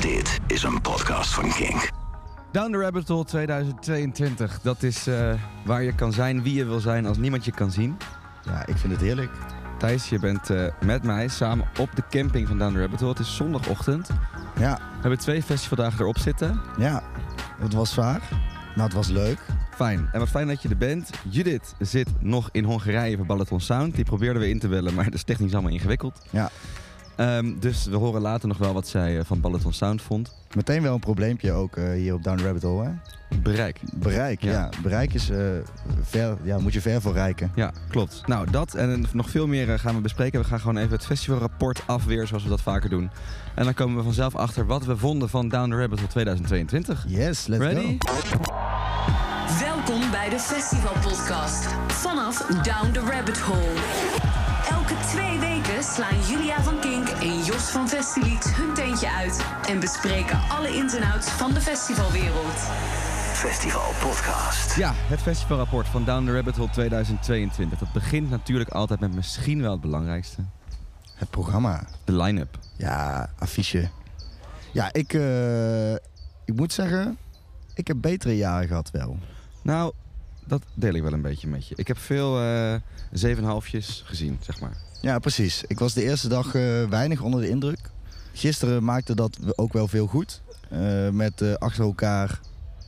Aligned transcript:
Dit 0.00 0.38
is 0.46 0.62
een 0.62 0.80
podcast 0.80 1.34
van 1.34 1.52
Kink. 1.52 1.90
Down 2.52 2.72
the 2.72 2.78
Rabbit 2.78 3.08
Hole 3.08 3.24
2022. 3.24 4.60
Dat 4.62 4.82
is 4.82 5.06
eh, 5.06 5.34
waar 5.64 5.82
je 5.82 5.94
kan 5.94 6.12
zijn 6.12 6.42
wie 6.42 6.54
je 6.54 6.64
wil 6.64 6.80
zijn 6.80 7.06
als 7.06 7.16
niemand 7.18 7.44
je 7.44 7.50
kan 7.52 7.70
zien. 7.70 7.96
Ja, 8.44 8.66
ik 8.66 8.76
vind 8.76 8.92
het 8.92 9.02
heerlijk. 9.02 9.30
Thijs, 9.78 10.08
je 10.08 10.18
bent 10.18 10.50
eh, 10.50 10.64
met 10.84 11.02
mij 11.02 11.28
samen 11.28 11.66
op 11.78 11.88
de 11.94 12.02
camping 12.10 12.48
van 12.48 12.58
Down 12.58 12.72
the 12.74 12.80
Rabbit 12.80 13.00
Hole. 13.00 13.10
Het 13.12 13.20
is 13.20 13.36
zondagochtend. 13.36 14.10
Ja, 14.58 14.74
We 14.74 15.00
hebben 15.00 15.18
twee 15.18 15.42
festivaldagen 15.42 16.00
erop 16.00 16.18
zitten. 16.18 16.60
ja. 16.78 17.02
Het 17.60 17.74
was 17.74 17.92
zwaar, 17.92 18.20
maar 18.76 18.84
het 18.84 18.94
was 18.94 19.08
leuk. 19.08 19.38
Fijn. 19.74 20.08
En 20.12 20.18
wat 20.18 20.28
fijn 20.28 20.46
dat 20.46 20.62
je 20.62 20.68
er 20.68 20.76
bent. 20.76 21.10
Judith 21.28 21.74
zit 21.78 22.08
nog 22.20 22.48
in 22.52 22.64
Hongarije 22.64 23.16
voor 23.16 23.26
Balaton 23.26 23.60
Sound. 23.60 23.94
Die 23.94 24.04
probeerden 24.04 24.42
we 24.42 24.48
in 24.48 24.58
te 24.58 24.68
bellen, 24.68 24.94
maar 24.94 25.04
dat 25.04 25.14
is 25.14 25.22
technisch 25.22 25.52
allemaal 25.52 25.72
ingewikkeld. 25.72 26.18
Ja, 26.30 26.50
Ehm, 27.16 27.52
dus 27.58 27.84
we 27.86 27.96
horen 27.96 28.20
later 28.20 28.48
nog 28.48 28.58
wel 28.58 28.72
wat 28.72 28.88
zij 28.88 29.18
eh, 29.18 29.24
van 29.24 29.40
Balaton 29.40 29.72
Sound 29.72 30.02
vond. 30.02 30.34
meteen 30.54 30.82
wel 30.82 30.94
een 30.94 31.00
probleempje 31.00 31.52
ook 31.52 31.76
eh, 31.76 31.90
hier 31.92 32.14
op 32.14 32.22
Down 32.22 32.36
the 32.38 32.44
Rabbit 32.44 32.62
Hole. 32.62 32.84
Hè? 32.84 32.90
Bereik. 33.42 33.80
Bereik, 33.94 34.42
Ja. 34.42 34.50
ja. 34.52 34.68
Bereik 34.82 35.14
is 35.14 35.30
eh, 35.30 35.38
ver, 36.02 36.36
ja, 36.42 36.58
moet 36.58 36.72
je 36.72 36.80
ver 36.80 37.00
voor 37.00 37.12
rijken. 37.12 37.52
Ja, 37.54 37.72
klopt. 37.88 38.22
Nou, 38.26 38.50
dat 38.50 38.74
en 38.74 39.04
nog 39.12 39.30
veel 39.30 39.46
meer 39.46 39.78
gaan 39.78 39.94
we 39.94 40.00
bespreken. 40.00 40.40
We 40.40 40.46
gaan 40.46 40.60
gewoon 40.60 40.76
even 40.76 40.92
het 40.92 41.06
festivalrapport 41.06 41.82
af 41.86 42.04
weer, 42.04 42.26
zoals 42.26 42.42
we 42.42 42.48
dat 42.48 42.60
vaker 42.60 42.90
doen. 42.90 43.10
En 43.54 43.64
dan 43.64 43.74
komen 43.74 43.96
we 43.96 44.02
vanzelf 44.02 44.34
achter 44.36 44.66
wat 44.66 44.84
we 44.84 44.96
vonden 44.96 45.28
van 45.28 45.48
Down 45.48 45.70
the 45.70 45.76
Rabbit 45.76 45.98
Hole 45.98 46.10
2022. 46.10 47.04
Yes, 47.08 47.46
let's 47.46 47.62
Ready? 47.64 47.96
go. 47.98 48.38
Welkom 49.60 50.10
bij 50.10 50.28
de 50.28 50.38
Festival 50.38 50.92
Podcast 51.02 51.66
vanaf 51.88 52.46
Down 52.46 52.90
the 52.92 53.00
Rabbit 53.10 53.38
Hole. 53.38 53.74
Elke 54.68 54.94
twee 55.06 55.38
weken 55.38 55.84
slaan 55.84 56.20
Julia 56.28 56.62
van 56.62 56.80
Kink 56.80 57.08
en 57.08 57.44
Jos 57.44 57.70
van 57.70 57.88
Festilieds 57.88 58.56
hun 58.56 58.74
teentje 58.74 59.10
uit 59.10 59.44
en 59.68 59.80
bespreken 59.80 60.40
alle 60.48 60.76
ins 60.76 60.94
en 60.94 61.02
outs 61.02 61.28
van 61.30 61.52
de 61.54 61.60
festivalwereld. 61.60 62.58
Festival 63.32 63.92
Podcast. 64.00 64.76
Ja, 64.76 64.92
het 64.94 65.20
festivalrapport 65.20 65.88
van 65.88 66.04
Down 66.04 66.24
the 66.24 66.32
Rabbit 66.34 66.56
Hole 66.56 66.70
2022. 66.70 67.78
Dat 67.78 67.92
begint 67.92 68.30
natuurlijk 68.30 68.70
altijd 68.70 69.00
met 69.00 69.14
misschien 69.14 69.62
wel 69.62 69.72
het 69.72 69.80
belangrijkste. 69.80 70.44
Het 71.14 71.30
programma. 71.30 71.84
De 72.04 72.12
line-up. 72.12 72.58
Ja, 72.76 73.30
affiche. 73.38 73.90
Ja, 74.72 74.92
ik, 74.92 75.12
eh, 75.12 75.92
ik 76.44 76.54
moet 76.54 76.72
zeggen, 76.72 77.18
ik 77.74 77.86
heb 77.86 77.96
betere 78.00 78.36
jaren 78.36 78.68
gehad 78.68 78.90
wel. 78.90 79.18
Nou, 79.62 79.92
dat 80.50 80.62
deel 80.74 80.94
ik 80.94 81.02
wel 81.02 81.12
een 81.12 81.22
beetje 81.22 81.48
met 81.48 81.66
je. 81.68 81.74
Ik 81.76 81.86
heb 81.88 81.98
veel 81.98 82.40
eh 82.40 82.74
7,5'jes 83.36 84.02
gezien, 84.04 84.38
zeg 84.42 84.60
maar. 84.60 84.76
Ja, 85.02 85.18
precies. 85.18 85.64
Ik 85.66 85.78
was 85.78 85.92
de 85.94 86.02
eerste 86.02 86.28
dag 86.28 86.54
eh, 86.54 86.84
weinig 86.88 87.20
onder 87.20 87.40
de 87.40 87.48
indruk. 87.48 87.78
Gisteren 88.32 88.84
maakte 88.84 89.14
dat 89.14 89.38
ook 89.56 89.72
wel 89.72 89.88
veel 89.88 90.06
goed. 90.06 90.42
Eh, 90.68 91.08
met 91.08 91.58
achter 91.58 91.84
elkaar, 91.84 92.40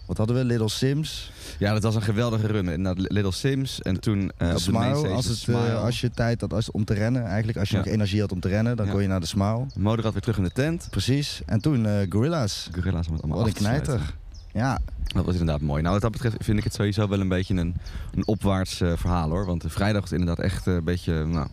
wat 0.07 0.17
hadden 0.17 0.37
we? 0.37 0.45
Little 0.45 0.69
Sims. 0.69 1.33
Ja, 1.59 1.73
dat 1.73 1.83
was 1.83 1.95
een 1.95 2.03
geweldige 2.03 2.47
run. 2.47 2.69
Inderdaad, 2.69 3.11
Little 3.13 3.33
Sims 3.33 3.83
en 3.83 4.01
toen 4.01 4.23
op 4.31 4.39
de 4.39 4.45
main 4.45 4.61
Smile, 4.61 4.95
stage 4.97 5.09
als, 5.15 5.25
de 5.25 5.31
het, 5.31 5.39
Smile. 5.41 5.75
als 5.75 6.01
je 6.01 6.11
tijd 6.11 6.41
had 6.41 6.53
als, 6.53 6.71
om 6.71 6.85
te 6.85 6.95
rennen. 6.95 7.25
Eigenlijk 7.27 7.59
als 7.59 7.69
je 7.69 7.77
Ja. 7.77 7.83
nog 7.85 7.93
energie 7.93 8.21
had 8.21 8.33
om 8.33 8.41
te 8.41 8.49
rennen, 8.49 8.77
dan 8.77 8.87
Ja. 8.87 8.93
kon 8.93 9.03
je 9.03 9.09
naar 9.09 9.21
de 9.21 9.27
Smile. 9.27 9.67
Moderat 9.77 10.13
weer 10.13 10.23
terug 10.23 10.37
in 10.37 10.45
de 10.45 10.51
tent. 10.53 10.87
Precies. 10.91 11.43
En 11.47 11.61
toen 11.61 11.87
Gorilla's. 12.09 12.69
Gorilla's 12.75 13.07
om 13.07 13.13
het 13.13 13.23
allemaal 13.23 13.41
Wat 13.41 13.49
een 13.49 13.55
knijter. 13.55 14.15
Ja, 14.53 14.79
Dat 15.15 15.25
was 15.25 15.35
inderdaad 15.35 15.61
mooi. 15.61 15.81
Nou, 15.83 15.93
wat 15.93 16.03
dat 16.03 16.13
betreft 16.13 16.37
vind 16.41 16.59
ik 16.59 16.65
het 16.65 16.75
sowieso 16.75 17.09
wel 17.09 17.21
een 17.21 17.29
beetje 17.29 17.55
een, 17.55 17.75
een 18.15 18.27
opwaarts 18.27 18.81
eh, 18.81 18.93
verhaal 18.97 19.29
hoor. 19.29 19.47
Want 19.47 19.63
de 19.63 19.69
vrijdag 19.71 20.01
was 20.01 20.13
inderdaad 20.13 20.39
echt 20.39 20.67
eh, 20.67 20.75
een 20.75 20.85
beetje. 20.85 21.25
Nou, 21.25 21.49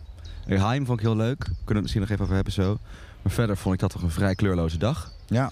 Heim 0.46 0.86
vond 0.86 0.98
ik 1.00 1.04
heel 1.06 1.16
leuk. 1.16 1.38
Kunnen 1.38 1.54
we 1.66 1.72
het 1.72 1.80
misschien 1.82 2.00
nog 2.00 2.10
even 2.10 2.22
over 2.22 2.34
hebben 2.34 2.52
zo. 2.52 2.78
Maar 3.22 3.32
verder 3.32 3.56
vond 3.56 3.74
ik 3.74 3.80
dat 3.80 3.90
toch 3.90 4.02
een 4.02 4.10
vrij 4.10 4.34
kleurloze 4.34 4.78
dag. 4.78 5.12
ja. 5.26 5.50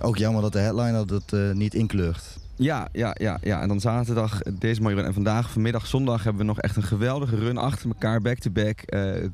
Ook 0.00 0.16
jammer 0.16 0.42
dat 0.42 0.52
de 0.52 0.58
headliner 0.58 1.06
dat 1.06 1.32
eh, 1.32 1.50
niet 1.52 1.74
inkleurt. 1.74 2.22
Ja, 2.58 2.88
ja, 2.92 3.14
ja, 3.18 3.38
ja. 3.42 3.60
En 3.60 3.68
dan 3.68 3.80
zaterdag 3.80 4.40
deze 4.42 4.80
mooie 4.82 4.94
run. 4.94 5.04
En 5.04 5.14
vandaag, 5.14 5.50
vanmiddag, 5.50 5.86
zondag 5.86 6.22
hebben 6.22 6.40
we 6.40 6.46
nog 6.48 6.60
echt 6.60 6.76
een 6.76 6.82
geweldige 6.82 7.36
run 7.36 7.56
achter 7.58 7.88
elkaar. 7.88 8.20
Back-to-back. 8.20 8.82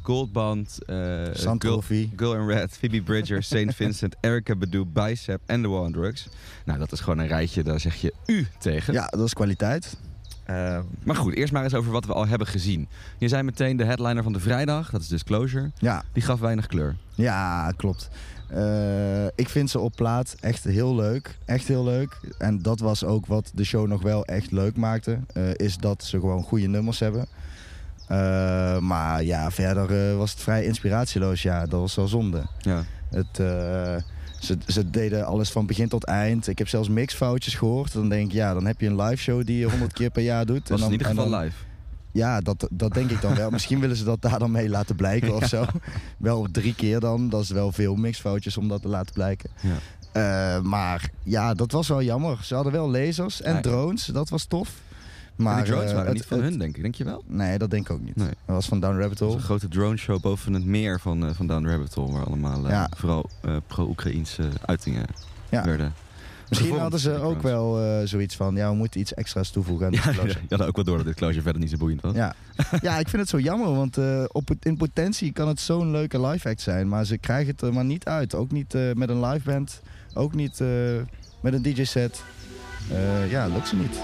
Goldband. 0.02 0.78
eh 0.86 0.96
Girl, 2.16 2.34
in 2.34 2.46
Red, 2.46 2.72
Phoebe 2.78 3.02
Bridger, 3.02 3.42
St. 3.52 3.74
Vincent, 3.74 4.16
Erica 4.20 4.54
Badu, 4.56 4.84
Bicep 4.84 5.40
en 5.46 5.62
The 5.62 5.68
War 5.68 5.80
on 5.80 5.92
Drugs. 5.92 6.28
Nou, 6.64 6.78
dat 6.78 6.92
is 6.92 7.00
gewoon 7.00 7.18
een 7.18 7.26
rijtje, 7.26 7.62
daar 7.62 7.80
zeg 7.80 7.94
je 7.94 8.12
u 8.26 8.46
tegen. 8.58 8.92
Ja, 8.94 9.06
dat 9.06 9.26
is 9.26 9.34
kwaliteit. 9.34 9.96
Eh, 10.44 10.78
maar 11.04 11.16
goed, 11.16 11.34
eerst 11.34 11.52
maar 11.52 11.62
eens 11.64 11.74
over 11.74 11.92
wat 11.92 12.04
we 12.06 12.12
al 12.12 12.26
hebben 12.26 12.46
gezien. 12.46 12.88
Je 13.18 13.28
zei 13.28 13.42
meteen 13.42 13.76
de 13.76 13.84
headliner 13.84 14.22
van 14.22 14.32
de 14.32 14.40
vrijdag, 14.40 14.90
dat 14.90 15.00
is 15.00 15.08
Disclosure. 15.08 15.70
Ja, 15.78 16.04
Die 16.12 16.22
gaf 16.22 16.40
weinig 16.40 16.66
kleur. 16.66 16.96
ja 17.14 17.72
klopt. 17.76 18.08
Eh, 18.54 19.26
ik 19.34 19.48
vind 19.48 19.70
ze 19.70 19.78
op 19.78 19.92
plaat 19.96 20.36
echt 20.40 20.64
heel 20.64 20.94
leuk. 20.94 21.36
Echt 21.44 21.68
heel 21.68 21.84
leuk. 21.84 22.20
En 22.38 22.62
dat 22.62 22.80
was 22.80 23.04
ook 23.04 23.26
wat 23.26 23.50
de 23.54 23.64
show 23.64 23.86
nog 23.88 24.02
wel 24.02 24.24
echt 24.24 24.50
leuk 24.50 24.76
maakte. 24.76 25.18
eh, 25.32 25.42
is 25.54 25.76
dat 25.76 26.04
ze 26.04 26.20
gewoon 26.20 26.42
goede 26.42 26.66
nummers 26.66 26.98
hebben. 26.98 27.26
Eh, 28.08 28.78
maar 28.78 29.24
ja, 29.24 29.50
verder 29.50 30.16
was 30.16 30.30
het 30.30 30.40
vrij 30.40 30.64
inspiratieloos. 30.64 31.42
Ja, 31.42 31.66
dat 31.66 31.80
was 31.80 31.94
wel 31.94 32.08
zonde. 32.08 32.42
Ja. 32.60 32.84
Het, 33.10 33.26
ze, 34.40 34.58
ze 34.66 34.90
deden 34.90 35.26
alles 35.26 35.50
van 35.50 35.66
begin 35.66 35.88
tot 35.88 36.04
eind. 36.04 36.46
Ik 36.48 36.58
heb 36.58 36.68
zelfs 36.68 36.88
mixfoutjes 36.88 37.54
gehoord. 37.54 37.92
Dan 37.92 38.08
denk 38.08 38.26
ik, 38.26 38.32
ja, 38.32 38.54
dan 38.54 38.66
heb 38.66 38.80
je 38.80 38.86
een 38.86 39.00
live 39.02 39.22
show 39.22 39.46
die 39.46 39.58
je 39.58 39.70
honderd 39.70 39.92
keer 39.92 40.10
per 40.10 40.22
jaar 40.22 40.46
doet. 40.46 40.68
Was 40.68 40.70
en 40.70 40.76
dan, 40.76 40.86
in 40.86 40.92
ieder 40.92 41.06
geval 41.06 41.30
dan- 41.30 41.40
live. 41.40 41.56
Ja, 42.14 42.40
dat, 42.40 42.68
dat 42.70 42.92
denk 42.94 43.10
ik 43.10 43.20
dan 43.20 43.34
wel. 43.34 43.50
Misschien 43.56 43.80
willen 43.80 43.96
ze 43.96 44.04
dat 44.04 44.22
daar 44.22 44.38
dan 44.38 44.50
mee 44.50 44.68
laten 44.68 44.96
blijken 44.96 45.34
of 45.34 45.44
zo. 45.48 45.64
Wel 46.18 46.46
drie 46.52 46.74
keer 46.74 47.00
dan. 47.00 47.28
Dat 47.28 47.42
is 47.42 47.50
wel 47.50 47.72
veel 47.72 47.94
mixfoutjes 47.94 48.56
om 48.56 48.68
dat 48.68 48.82
te 48.82 48.88
laten 48.88 49.14
blijken. 49.14 49.50
Ja. 49.60 49.76
Eh, 50.56 50.62
maar 50.62 51.10
ja, 51.22 51.54
dat 51.54 51.72
was 51.72 51.88
wel 51.88 52.02
jammer. 52.02 52.38
Ze 52.42 52.54
hadden 52.54 52.72
wel 52.72 52.90
lasers 52.90 53.42
en 53.42 53.54
Ja. 53.54 53.60
drones. 53.60 54.04
Dat 54.04 54.28
was 54.28 54.44
tof. 54.44 54.70
Maar 55.36 55.56
die 55.56 55.64
drones 55.72 55.88
eh, 55.88 55.92
waren 55.94 56.06
het- 56.08 56.14
niet 56.16 56.26
van 56.26 56.38
het- 56.40 56.48
hun, 56.48 56.58
denk 56.58 56.76
ik. 56.76 56.82
Denk 56.82 56.94
je 56.94 57.04
wel? 57.04 57.24
Nee, 57.26 57.58
dat 57.58 57.70
denk 57.70 57.88
ik 57.88 57.92
ook 57.94 58.00
niet. 58.02 58.16
Nee. 58.16 58.28
Dat 58.28 58.54
was 58.54 58.66
van 58.68 58.80
Down 58.80 58.98
Rabbit 58.98 59.18
Het 59.18 59.28
was 59.28 59.34
een 59.36 59.42
grote 59.42 59.68
drone 59.68 59.96
show 59.96 60.20
boven 60.20 60.52
het 60.52 60.64
meer 60.64 61.00
van, 61.00 61.26
eh, 61.26 61.34
van 61.34 61.46
Down 61.46 61.64
the 61.64 61.70
Rabbit 61.70 61.94
Hole. 61.94 62.12
Waar 62.12 62.24
allemaal 62.26 62.68
eh, 62.68 62.84
vooral 62.96 63.30
eh, 63.40 63.56
pro-Oekraïnse 63.66 64.48
uitingen 64.66 65.06
Ja. 65.50 65.64
werden. 65.64 65.92
Misschien 66.48 66.78
hadden 66.78 67.00
ze 67.00 67.20
ook 67.20 67.42
wel 67.42 67.80
eh, 67.84 68.06
zoiets 68.06 68.36
van... 68.36 68.54
Ja, 68.54 68.70
we 68.70 68.76
moeten 68.76 69.00
iets 69.00 69.14
extra's 69.14 69.50
toevoegen 69.50 69.86
aan 69.86 69.92
de 69.92 69.98
Ja, 70.04 70.22
je 70.48 70.56
had 70.56 70.66
ook 70.66 70.76
wel 70.76 70.84
door 70.84 70.96
dat 70.96 71.06
dit 71.06 71.14
closure 71.14 71.42
verder 71.42 71.60
niet 71.60 71.70
zo 71.70 71.76
boeiend 71.76 72.00
was. 72.00 72.14
Ja. 72.14 72.34
ja, 72.80 72.98
ik 72.98 73.08
vind 73.08 73.22
het 73.22 73.30
zo 73.30 73.38
jammer, 73.38 73.74
want 73.74 73.98
eh, 73.98 74.24
op, 74.32 74.48
het- 74.48 74.64
in 74.64 74.76
potentie 74.76 75.32
kan 75.32 75.48
het 75.48 75.60
zo'n 75.60 75.90
leuke 75.90 76.20
live 76.26 76.48
act 76.48 76.60
zijn. 76.60 76.88
Maar 76.88 77.04
ze 77.04 77.18
krijgen 77.18 77.52
het 77.52 77.60
er 77.62 77.72
maar 77.72 77.84
niet 77.84 78.04
uit. 78.04 78.34
Ook 78.34 78.50
niet 78.50 78.74
eh, 78.74 78.82
met 78.94 79.08
een 79.08 79.24
live 79.26 79.50
band, 79.50 79.80
ook 80.14 80.34
niet 80.34 80.60
eh, 80.60 80.68
met 81.40 81.52
een 81.52 81.62
DJ-set. 81.62 82.22
Eh, 82.90 83.30
ja, 83.30 83.46
lukt 83.46 83.68
ze 83.68 83.76
niet. 83.76 83.98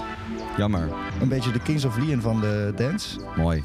Jammer. 0.57 0.89
Een 1.21 1.27
beetje 1.29 1.51
de 1.51 1.59
Kings 1.59 1.85
of 1.85 1.97
Leon 1.97 2.21
van 2.21 2.41
de 2.41 2.73
dance. 2.75 3.19
Mooi. 3.37 3.63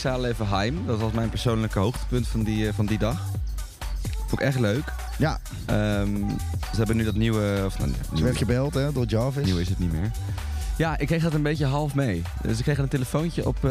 Ik 0.00 0.06
zei 0.06 0.18
al 0.18 0.24
even 0.26 0.48
Heim. 0.48 0.86
Dat 0.86 0.98
was 1.00 1.12
mijn 1.12 1.28
persoonlijke 1.28 1.78
hoogtepunt 1.78 2.28
van 2.28 2.42
die, 2.42 2.66
eh, 2.68 2.74
van 2.74 2.86
die 2.86 2.98
dag. 2.98 3.20
Vond 4.26 4.40
ik 4.40 4.46
echt 4.46 4.58
leuk. 4.58 4.84
Ja, 5.18 5.40
Ehm, 5.66 6.16
ze 6.70 6.76
hebben 6.76 6.96
nu 6.96 7.04
dat 7.04 7.14
nieuwe... 7.14 7.62
Of, 7.66 7.78
nou, 7.78 7.90
ze 8.16 8.22
werd 8.22 8.36
gebeld 8.36 8.74
hè, 8.74 8.92
door 8.92 9.04
Jarvis. 9.06 9.44
nieuw 9.46 9.58
is 9.58 9.68
het 9.68 9.78
niet 9.78 9.92
meer. 9.92 10.10
Ja, 10.76 10.98
ik 10.98 11.06
kreeg 11.06 11.22
dat 11.22 11.34
een 11.34 11.42
beetje 11.42 11.66
half 11.66 11.94
mee. 11.94 12.22
Dus 12.42 12.58
ik 12.58 12.64
kreeg 12.64 12.78
een 12.78 12.88
telefoontje 12.88 13.46
op... 13.46 13.64
eh, 13.64 13.70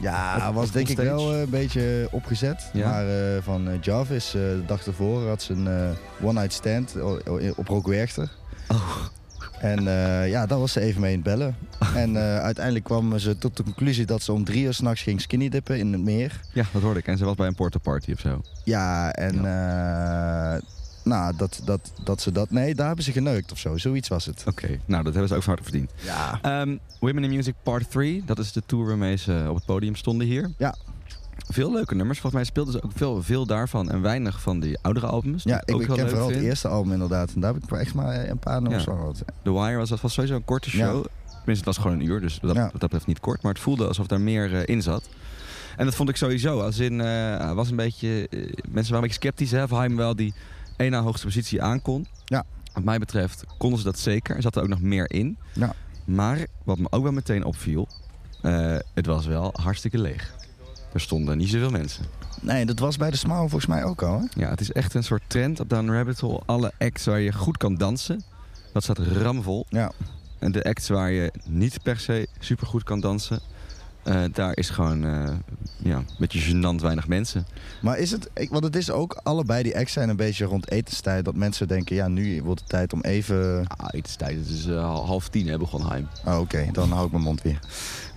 Ja, 0.00 0.48
Op- 0.48 0.54
was 0.54 0.66
op 0.66 0.72
denk 0.72 0.88
ik 0.88 0.96
wel 0.96 1.32
eh, 1.32 1.40
een 1.40 1.50
beetje 1.50 2.08
opgezet. 2.10 2.70
Ja. 2.72 2.90
Maar 2.90 3.04
van 3.42 3.78
Jarvis, 3.80 4.30
de 4.30 4.62
dag 4.66 4.86
ervoor 4.86 5.28
had 5.28 5.42
ze 5.42 5.52
een 5.52 5.96
one-night 6.22 6.52
stand 6.52 6.94
op 7.56 7.68
Rock 7.68 7.86
Werchter. 7.86 8.30
Oh. 8.68 8.96
En 9.60 9.78
eh, 9.88 10.30
ja, 10.30 10.46
daar 10.46 10.58
was 10.58 10.72
ze 10.72 10.80
even 10.80 11.00
mee 11.00 11.12
in 11.12 11.18
het 11.18 11.26
bellen. 11.26 11.56
En 11.94 12.16
eh, 12.16 12.38
uiteindelijk 12.38 12.84
kwam 12.84 13.18
ze 13.18 13.38
tot 13.38 13.56
de 13.56 13.62
conclusie 13.62 14.06
dat 14.06 14.22
ze 14.22 14.32
om 14.32 14.44
drie 14.44 14.64
uur 14.64 14.74
s'nachts 14.74 15.02
ging 15.02 15.20
skinny 15.20 15.48
dippen 15.48 15.78
in 15.78 15.92
het 15.92 16.02
meer. 16.02 16.40
ja, 16.52 16.64
dat 16.72 16.82
hoorde 16.82 16.98
ik. 16.98 17.06
En 17.06 17.18
ze 17.18 17.24
was 17.24 17.34
bij 17.34 17.46
een 17.46 17.54
porta 17.54 17.78
party 17.78 18.12
of 18.12 18.20
zo. 18.20 18.40
Ja, 18.64 19.12
en 19.12 19.34
eh, 19.34 20.60
nou, 21.04 21.36
dat, 21.36 21.60
dat, 21.64 21.92
dat 22.04 22.20
ze 22.20 22.32
dat... 22.32 22.50
Nee, 22.50 22.74
daar 22.74 22.86
hebben 22.86 23.04
ze 23.04 23.12
geneukt 23.12 23.52
of 23.52 23.58
zo. 23.58 23.76
Zoiets 23.76 24.08
was 24.08 24.24
het. 24.24 24.44
Oké, 24.46 24.78
nou 24.84 25.02
dat 25.02 25.12
hebben 25.12 25.28
ze 25.28 25.34
ook 25.34 25.42
van 25.42 25.52
hard 25.52 25.64
verdiend. 25.64 25.92
Ja. 26.02 26.38
Ehm, 26.42 26.76
Women 27.00 27.24
in 27.24 27.30
Music 27.30 27.54
Part 27.62 27.90
3, 27.90 28.22
dat 28.26 28.38
is 28.38 28.52
de 28.52 28.62
tour 28.66 28.86
waarmee 28.86 29.16
ze 29.16 29.46
op 29.48 29.54
het 29.54 29.64
podium 29.64 29.94
stonden 29.94 30.26
hier. 30.26 30.50
Ja. 30.58 30.74
Veel 31.36 31.72
leuke 31.72 31.94
nummers. 31.94 32.20
Volgens 32.20 32.42
mij 32.42 32.50
speelden 32.50 32.72
ze 32.72 32.82
ook 32.82 32.90
veel, 32.94 33.22
veel 33.22 33.46
daarvan 33.46 33.90
en 33.90 34.00
weinig 34.02 34.40
van 34.40 34.60
die 34.60 34.78
oudere 34.82 35.06
albums. 35.06 35.42
Ja, 35.42 35.62
ik, 35.64 35.76
ik 35.80 35.86
ken 35.86 36.08
vooral 36.08 36.28
het 36.28 36.36
eerste 36.40 36.68
album 36.68 36.92
inderdaad. 36.92 37.32
En 37.34 37.40
daar 37.40 37.54
heb 37.54 37.62
ik 37.62 37.70
echt 37.70 37.94
maar 37.94 38.28
een 38.28 38.38
paar 38.38 38.62
nummers 38.62 38.84
Ja. 38.84 38.90
van 38.90 38.98
gehad. 38.98 39.22
The 39.42 39.52
Wire 39.52 39.76
was, 39.76 39.88
dat 39.88 40.00
was 40.00 40.12
sowieso 40.12 40.34
een 40.36 40.44
korte 40.44 40.70
show. 40.70 41.04
Ja. 41.04 41.10
Tenminste, 41.26 41.64
het 41.64 41.64
was 41.64 41.76
gewoon 41.76 41.92
een 42.00 42.06
uur, 42.06 42.20
dus 42.20 42.38
dat, 42.40 42.54
Ja. 42.54 42.62
dat 42.62 42.80
betreft 42.80 43.06
niet 43.06 43.20
kort. 43.20 43.42
Maar 43.42 43.52
het 43.52 43.60
voelde 43.62 43.86
alsof 43.86 44.06
daar 44.06 44.20
meer 44.20 44.54
eh, 44.54 44.74
in 44.74 44.82
zat. 44.82 45.08
En 45.76 45.84
dat 45.84 45.94
vond 45.94 46.08
ik 46.08 46.16
sowieso. 46.16 46.60
Als 46.60 46.78
in, 46.78 47.00
eh, 47.00 47.52
was 47.52 47.70
een 47.70 47.76
beetje, 47.76 48.28
eh, 48.28 48.38
mensen 48.68 48.72
waren 48.72 48.94
een 48.94 49.00
beetje 49.00 49.14
sceptisch 49.20 49.50
hè, 49.50 49.62
of 49.62 49.70
Haim 49.70 49.96
wel 49.96 50.16
die 50.16 50.34
één 50.76 50.90
na 50.90 51.00
hoogste 51.02 51.26
positie 51.26 51.62
aankon. 51.62 52.06
Ja. 52.24 52.44
Wat 52.72 52.84
mij 52.84 52.98
betreft 52.98 53.44
konden 53.58 53.78
ze 53.78 53.84
dat 53.84 53.98
zeker. 53.98 54.36
Er 54.36 54.42
zat 54.42 54.56
er 54.56 54.62
ook 54.62 54.68
nog 54.68 54.80
meer 54.80 55.10
in. 55.10 55.38
Ja. 55.52 55.74
Maar 56.04 56.46
wat 56.64 56.78
me 56.78 56.86
ook 56.90 57.02
wel 57.02 57.12
meteen 57.12 57.44
opviel, 57.44 57.88
eh, 58.42 58.76
het 58.94 59.06
was 59.06 59.26
wel 59.26 59.50
hartstikke 59.62 59.98
leeg. 59.98 60.34
Er 60.96 61.02
stonden 61.02 61.38
niet 61.38 61.48
zoveel 61.48 61.70
mensen. 61.70 62.04
Nee, 62.40 62.66
dat 62.66 62.78
was 62.78 62.96
bij 62.96 63.10
de 63.10 63.16
Smile 63.16 63.38
volgens 63.38 63.66
mij 63.66 63.84
ook 63.84 64.02
al. 64.02 64.20
Hè? 64.20 64.40
Ja, 64.40 64.50
het 64.50 64.60
is 64.60 64.72
echt 64.72 64.94
een 64.94 65.02
soort 65.02 65.22
trend 65.26 65.60
op 65.60 65.68
Down 65.68 65.90
Rabbit 65.90 66.20
Hole. 66.20 66.42
Alle 66.46 66.72
acts 66.78 67.04
waar 67.04 67.20
je 67.20 67.32
goed 67.32 67.56
kan 67.56 67.74
dansen, 67.74 68.24
dat 68.72 68.82
staat 68.82 68.98
ramvol. 68.98 69.66
Ja. 69.68 69.92
En 70.38 70.52
de 70.52 70.64
acts 70.64 70.88
waar 70.88 71.10
je 71.10 71.32
niet 71.44 71.82
per 71.82 71.98
se 71.98 72.28
super 72.38 72.66
goed 72.66 72.82
kan 72.82 73.00
dansen, 73.00 73.40
eh, 74.06 74.22
daar 74.32 74.56
is 74.56 74.70
gewoon 74.70 75.04
eh, 75.04 75.32
ja, 75.76 75.96
een 75.96 76.06
beetje 76.18 76.40
gênant 76.54 76.80
weinig 76.82 77.08
mensen. 77.08 77.46
Maar 77.82 77.98
is 77.98 78.10
het, 78.10 78.30
want 78.50 78.64
het 78.64 78.76
is 78.76 78.90
ook, 78.90 79.20
allebei 79.22 79.62
die 79.62 79.76
acts 79.76 79.92
zijn 79.92 80.08
een 80.08 80.16
beetje 80.16 80.44
rond 80.44 80.70
etenstijd. 80.70 81.24
Dat 81.24 81.34
mensen 81.34 81.68
denken, 81.68 81.96
ja, 81.96 82.08
nu 82.08 82.42
wordt 82.42 82.60
het 82.60 82.68
tijd 82.68 82.92
om 82.92 83.00
even... 83.00 83.66
Ah, 83.66 83.86
het 83.86 84.06
is 84.08 84.16
tijd, 84.16 84.36
het 84.36 84.48
is 84.48 84.66
eh, 84.66 84.84
half 85.04 85.28
tien, 85.28 85.46
hè, 85.46 85.58
begon 85.58 85.88
Heim. 85.88 86.08
Oh, 86.24 86.38
Oké, 86.38 86.68
dan 86.72 86.90
hou 86.90 87.06
ik 87.06 87.12
mijn 87.12 87.24
mond 87.24 87.42
weer. 87.42 87.58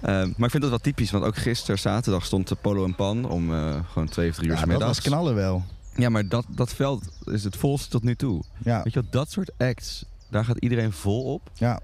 Maar 0.01 0.25
ik 0.27 0.49
vind 0.49 0.61
dat 0.61 0.69
wel 0.69 0.79
typisch, 0.79 1.11
want 1.11 1.23
ook 1.23 1.35
gisteren, 1.37 1.79
zaterdag, 1.79 2.25
stond 2.25 2.47
de 2.47 2.55
Polo 2.55 2.85
en 2.85 2.95
Pan 2.95 3.29
om 3.29 3.49
gewoon 3.91 4.09
twee 4.09 4.29
of 4.29 4.35
drie 4.35 4.47
uur 4.47 4.53
Ja, 4.53 4.59
dat 4.59 4.69
middags. 4.69 4.97
was 4.97 5.05
knallen 5.07 5.35
wel. 5.35 5.63
Ja, 5.95 6.09
maar 6.09 6.27
dat, 6.27 6.45
dat 6.49 6.73
veld 6.73 7.03
is 7.23 7.43
het 7.43 7.55
volste 7.55 7.89
tot 7.89 8.03
nu 8.03 8.15
toe. 8.15 8.43
Ja, 8.63 8.83
Weet 8.83 8.93
je 8.93 9.01
wat, 9.01 9.11
dat 9.11 9.31
soort 9.31 9.51
acts, 9.57 10.05
daar 10.29 10.45
gaat 10.45 10.57
iedereen 10.57 10.91
vol 10.91 11.23
op. 11.33 11.49
ja. 11.53 11.79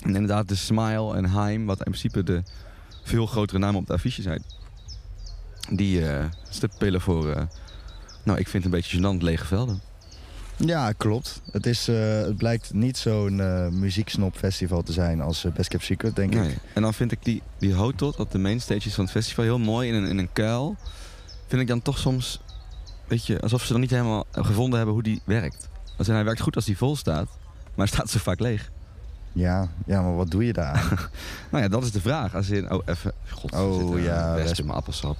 En 0.00 0.14
inderdaad, 0.14 0.48
de 0.48 0.54
Smile 0.54 1.16
en 1.16 1.24
Haim, 1.24 1.66
wat 1.66 1.78
in 1.78 1.84
principe 1.84 2.22
de 2.22 2.42
veel 3.06 3.26
grotere 3.26 3.58
namen 3.58 3.80
op 3.80 3.86
de 3.86 3.92
affiche 3.92 4.22
zijn. 4.22 4.42
Die 5.70 6.02
stipelen 6.48 7.00
voor, 7.00 7.30
eh, 7.30 7.42
nou, 8.24 8.38
ik 8.38 8.48
vind 8.48 8.64
een 8.64 8.70
beetje 8.70 8.98
gênant 8.98 9.22
lege 9.22 9.44
velden. 9.44 9.80
ja 10.56 10.92
klopt. 10.92 11.40
Het, 11.52 11.66
is, 11.66 11.88
eh, 11.88 12.20
het 12.20 12.36
blijkt 12.36 12.72
niet 12.72 12.96
zo'n 12.98 13.40
eh 13.40 13.68
muzieksnopfestival 13.68 14.82
te 14.82 14.92
zijn 14.92 15.20
als 15.20 15.46
Best 15.54 15.68
Kept 15.68 15.84
Secret, 15.84 16.16
denk 16.16 16.34
Nee. 16.34 16.48
ik. 16.50 16.58
En 16.72 16.82
dan 16.82 16.94
vind 16.94 17.12
ik 17.12 17.18
die, 17.24 17.42
die 17.58 17.74
hotot 17.74 18.16
op 18.16 18.30
de 18.30 18.38
mainstages 18.38 18.94
van 18.94 19.04
het 19.04 19.12
festival 19.12 19.44
heel 19.44 19.58
mooi 19.58 19.88
in 19.88 19.94
een, 19.94 20.06
in 20.06 20.18
een 20.18 20.32
kuil. 20.32 20.76
Vind 21.46 21.62
ik 21.62 21.68
dan 21.68 21.82
toch 21.82 21.98
soms, 21.98 22.40
weet 23.08 23.26
je, 23.26 23.40
alsof 23.40 23.62
ze 23.64 23.72
dan 23.72 23.80
niet 23.80 23.90
helemaal 23.90 24.26
gevonden 24.32 24.76
hebben 24.76 24.94
hoe 24.94 25.02
die 25.04 25.20
werkt. 25.24 25.68
Als 25.98 26.08
in, 26.08 26.14
hij 26.14 26.24
werkt 26.24 26.40
goed 26.40 26.56
als 26.56 26.64
die 26.64 26.76
vol 26.76 26.96
staat, 26.96 27.28
maar 27.74 27.88
staat 27.88 28.10
zo 28.10 28.18
vaak 28.18 28.40
leeg. 28.40 28.70
Ja, 29.36 29.68
ja, 29.86 30.02
maar 30.02 30.16
wat 30.16 30.30
doe 30.30 30.46
je 30.46 30.52
daar? 30.52 31.08
Nou 31.50 31.62
ja, 31.62 31.68
dat 31.70 31.82
is 31.82 31.92
de 31.92 32.00
vraag. 32.00 32.34
Als 32.34 32.50
in, 32.50 32.70
oh, 32.72 32.82
even, 32.84 33.12
god, 33.30 33.52
Oh, 33.52 33.94
een 33.94 34.02
ja, 34.02 34.34
wesp. 34.34 34.58
in 34.58 34.66
mijn 34.66 34.78
appelsap. 34.78 35.16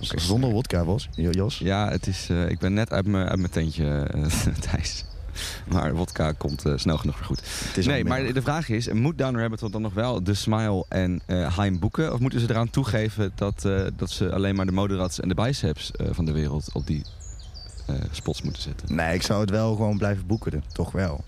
Zonder 0.00 0.50
wodka. 0.50 0.84
Jo- 1.14 1.30
Jos? 1.30 1.58
Ja, 1.58 1.88
het 1.90 2.06
is, 2.06 2.28
eh, 2.30 2.48
ik 2.48 2.58
ben 2.58 2.72
net 2.74 2.92
uit 2.92 3.06
mijn, 3.06 3.28
uit 3.28 3.38
mijn 3.38 3.50
tentje, 3.50 4.02
eh, 4.14 4.22
Thijs. 4.70 5.04
Maar 5.68 5.94
wodka 5.94 6.32
komt 6.32 6.64
eh, 6.64 6.72
snel 6.76 6.96
genoeg 6.98 7.16
weer 7.18 7.24
goed. 7.26 7.42
Nee, 7.86 8.04
maar 8.04 8.32
de 8.32 8.42
vraag 8.42 8.68
is, 8.68 8.92
moet 8.92 9.18
Down 9.18 9.36
Rabbit 9.38 9.72
dan 9.72 9.82
nog 9.82 9.94
wel 9.94 10.22
de 10.24 10.34
Smile 10.34 10.84
en 10.88 11.20
eh 11.26 11.56
Haim 11.56 11.78
boeken? 11.78 12.12
Of 12.12 12.18
moeten 12.20 12.40
ze 12.40 12.50
eraan 12.50 12.70
toegeven 12.70 13.32
dat, 13.34 13.64
eh, 13.64 13.80
dat 13.96 14.10
ze 14.10 14.32
alleen 14.32 14.54
maar 14.54 14.66
de 14.66 14.72
moderats 14.72 15.20
en 15.20 15.28
de 15.28 15.34
biceps 15.34 15.90
eh, 15.90 16.06
van 16.10 16.24
de 16.24 16.32
wereld 16.32 16.68
op 16.72 16.86
die 16.86 17.04
eh, 17.86 17.94
spots 18.10 18.42
moeten 18.42 18.62
zetten? 18.62 18.94
Nee, 18.94 19.14
ik 19.14 19.22
zou 19.22 19.40
het 19.40 19.50
wel 19.50 19.74
gewoon 19.76 19.98
blijven 19.98 20.26
boeken, 20.26 20.62
toch 20.72 20.92
wel. 20.92 21.24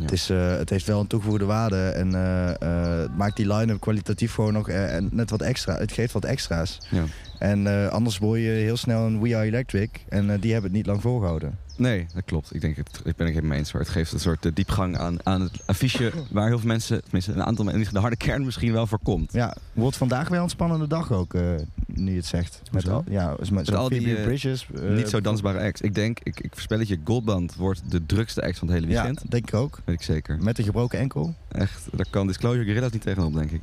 Ja. 0.00 0.06
Het, 0.06 0.12
is, 0.12 0.30
eh, 0.30 0.56
het 0.56 0.70
heeft 0.70 0.86
wel 0.86 1.00
een 1.00 1.06
toegevoegde 1.06 1.44
waarde 1.44 1.88
en 1.88 2.14
eh, 2.14 2.48
eh, 2.48 3.00
het 3.00 3.16
maakt 3.16 3.36
die 3.36 3.54
line-up 3.54 3.80
kwalitatief 3.80 4.34
gewoon 4.34 4.52
nog 4.52 4.68
en 4.68 5.08
net 5.12 5.30
wat 5.30 5.42
extra. 5.42 5.76
Het 5.76 5.92
geeft 5.92 6.12
wat 6.12 6.24
extra's. 6.24 6.78
Ja. 6.90 7.04
En 7.38 7.90
anders 7.90 8.18
word 8.18 8.40
je 8.40 8.46
heel 8.46 8.76
snel 8.76 9.06
een 9.06 9.20
We 9.20 9.36
Are 9.36 9.44
Electric 9.44 9.90
en 10.08 10.40
die 10.40 10.52
hebben 10.52 10.70
het 10.70 10.78
niet 10.78 10.86
lang 10.86 11.00
volgehouden. 11.00 11.58
Nee, 11.80 12.06
dat 12.14 12.24
klopt. 12.24 12.54
Ik 12.54 12.60
denk 12.60 12.76
het, 12.76 13.00
ik 13.04 13.16
ben 13.16 13.26
het 13.26 13.34
helemaal 13.34 13.56
eens. 13.56 13.72
hoor. 13.72 13.80
Het 13.80 13.90
geeft 13.90 14.12
een 14.12 14.20
soort 14.20 14.46
eh, 14.46 14.52
diepgang 14.54 14.98
aan, 14.98 15.26
aan 15.26 15.40
het 15.40 15.52
affiche 15.66 16.12
waar 16.30 16.46
heel 16.48 16.58
veel 16.58 16.68
mensen, 16.68 17.02
tenminste 17.02 17.32
een 17.32 17.44
aantal 17.44 17.64
mensen, 17.64 17.94
de 17.94 18.00
harde 18.00 18.16
kern 18.16 18.44
misschien 18.44 18.72
wel 18.72 18.86
voorkomt. 18.86 19.32
Ja, 19.32 19.56
wordt 19.72 19.96
vandaag 19.96 20.28
wel 20.28 20.42
een 20.42 20.48
spannende 20.48 20.86
dag 20.86 21.12
ook, 21.12 21.34
eh, 21.34 21.42
nu 21.86 22.10
je 22.10 22.16
het 22.16 22.26
zegt. 22.26 22.60
Met 22.72 22.82
Hoezo? 22.82 22.96
al, 22.96 23.04
ja, 23.08 23.36
met, 23.38 23.50
met 23.50 23.74
al 23.74 23.88
die, 23.88 24.16
eh, 24.16 24.24
Bridges. 24.24 24.66
Niet 24.88 25.08
zo 25.08 25.20
dansbare 25.20 25.58
acts. 25.60 25.80
Ik 25.80 25.94
denk, 25.94 26.18
ik, 26.22 26.40
ik 26.40 26.50
voorspel 26.52 26.78
het 26.78 26.88
je, 26.88 26.98
Goldband 27.04 27.54
wordt 27.54 27.82
de 27.88 28.06
drukste 28.06 28.42
act 28.42 28.58
van 28.58 28.68
het 28.68 28.76
hele 28.76 28.92
Ja, 28.92 29.02
weekend. 29.02 29.30
denk 29.30 29.48
ik 29.48 29.54
ook. 29.54 29.80
Weet 29.84 29.96
ik 29.96 30.02
zeker. 30.02 30.38
Met 30.42 30.58
een 30.58 30.64
gebroken 30.64 30.98
enkel. 30.98 31.34
Echt, 31.48 31.88
daar 31.96 32.06
kan 32.10 32.26
Disclosure 32.26 32.64
Gorilla's 32.64 32.92
niet 32.92 33.02
tegenop, 33.02 33.34
denk 33.34 33.50
ik. 33.50 33.60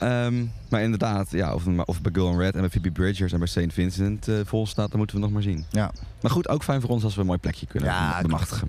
Ehm, 0.00 0.44
maar 0.68 0.82
inderdaad, 0.82 1.30
ja, 1.30 1.54
of, 1.54 1.66
of 1.84 2.00
bij 2.00 2.12
Girl 2.14 2.30
in 2.30 2.38
Red 2.38 2.54
en 2.54 2.60
bij 2.60 2.70
Phoebe 2.70 2.90
Bridgers 2.90 3.32
en 3.32 3.38
bij 3.38 3.48
St. 3.48 3.72
Vincent 3.72 4.28
eh, 4.28 4.34
vol 4.44 4.66
staat, 4.66 4.88
dan 4.88 4.98
moeten 4.98 5.16
we 5.16 5.22
nog 5.22 5.32
maar 5.32 5.42
zien. 5.42 5.64
Ja. 5.70 5.92
Maar 6.22 6.30
goed, 6.30 6.48
ook 6.48 6.62
fijn 6.62 6.80
voor 6.80 6.90
ons 6.90 7.04
als 7.04 7.14
we 7.14 7.20
een 7.20 7.26
mooi 7.26 7.38
plekje 7.38 7.66
kunnen 7.66 7.88
Ja, 7.88 8.20
bemachtigen. 8.22 8.68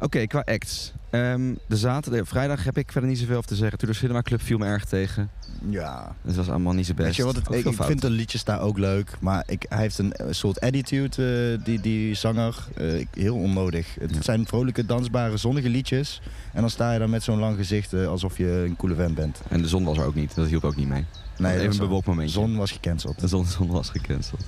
Oké, 0.00 0.26
qua 0.26 0.42
acts. 0.46 0.92
Ehm, 1.10 1.54
de 1.66 1.76
zaterdag, 1.76 2.28
vrijdag 2.28 2.64
heb 2.64 2.78
ik 2.78 2.92
verder 2.92 3.10
niet 3.10 3.18
zoveel 3.18 3.36
over 3.36 3.48
te 3.48 3.54
zeggen. 3.56 3.78
Tudor 3.78 3.94
Cinema 3.94 4.22
Club 4.22 4.42
viel 4.42 4.58
me 4.58 4.66
erg 4.66 4.84
tegen. 4.84 5.30
Ja. 5.68 6.14
Het 6.22 6.36
was 6.36 6.48
allemaal 6.48 6.72
niet 6.72 6.86
zo 6.86 6.94
best. 6.94 7.06
Weet 7.06 7.16
je 7.16 7.24
wat, 7.24 7.34
het, 7.36 7.50
ik, 7.54 7.64
ik 7.64 7.82
vind 7.82 8.00
de 8.00 8.10
liedjes 8.10 8.44
daar 8.44 8.60
ook 8.60 8.78
leuk, 8.78 9.16
maar 9.20 9.42
ik, 9.46 9.66
hij 9.68 9.78
heeft 9.80 9.98
een 9.98 10.14
soort 10.30 10.60
attitude, 10.60 11.56
eh, 11.58 11.64
die, 11.64 11.80
die 11.80 12.14
zanger. 12.14 12.66
Eh, 12.76 13.06
heel 13.12 13.36
onnodig. 13.36 13.94
Het 14.00 14.14
Ja. 14.14 14.22
zijn 14.22 14.46
vrolijke, 14.46 14.86
dansbare, 14.86 15.36
zonnige 15.36 15.68
liedjes. 15.68 16.20
En 16.52 16.60
dan 16.60 16.70
sta 16.70 16.92
je 16.92 16.98
daar 16.98 17.08
met 17.08 17.22
zo'n 17.22 17.38
lang 17.38 17.56
gezicht 17.56 17.92
eh, 17.92 18.06
alsof 18.06 18.36
je 18.38 18.64
een 18.68 18.76
coole 18.76 18.94
vent 18.94 19.14
bent. 19.14 19.40
En 19.48 19.62
de 19.62 19.68
zon 19.68 19.84
was 19.84 19.98
er 19.98 20.04
ook 20.04 20.14
niet. 20.14 20.34
Dat 20.34 20.46
hielp 20.46 20.64
ook 20.64 20.76
niet 20.76 20.88
mee. 20.88 21.04
Nee, 21.38 21.58
even 21.58 21.70
een 21.72 21.76
bewolkt 21.78 22.04
De 22.04 22.10
momentje. 22.10 22.34
zon 22.40 22.56
was 22.56 22.70
gecanceld. 22.72 23.20
De 23.20 23.28
zon, 23.28 23.46
zon 23.46 23.68
was 23.68 23.90
gecanceld. 23.90 24.40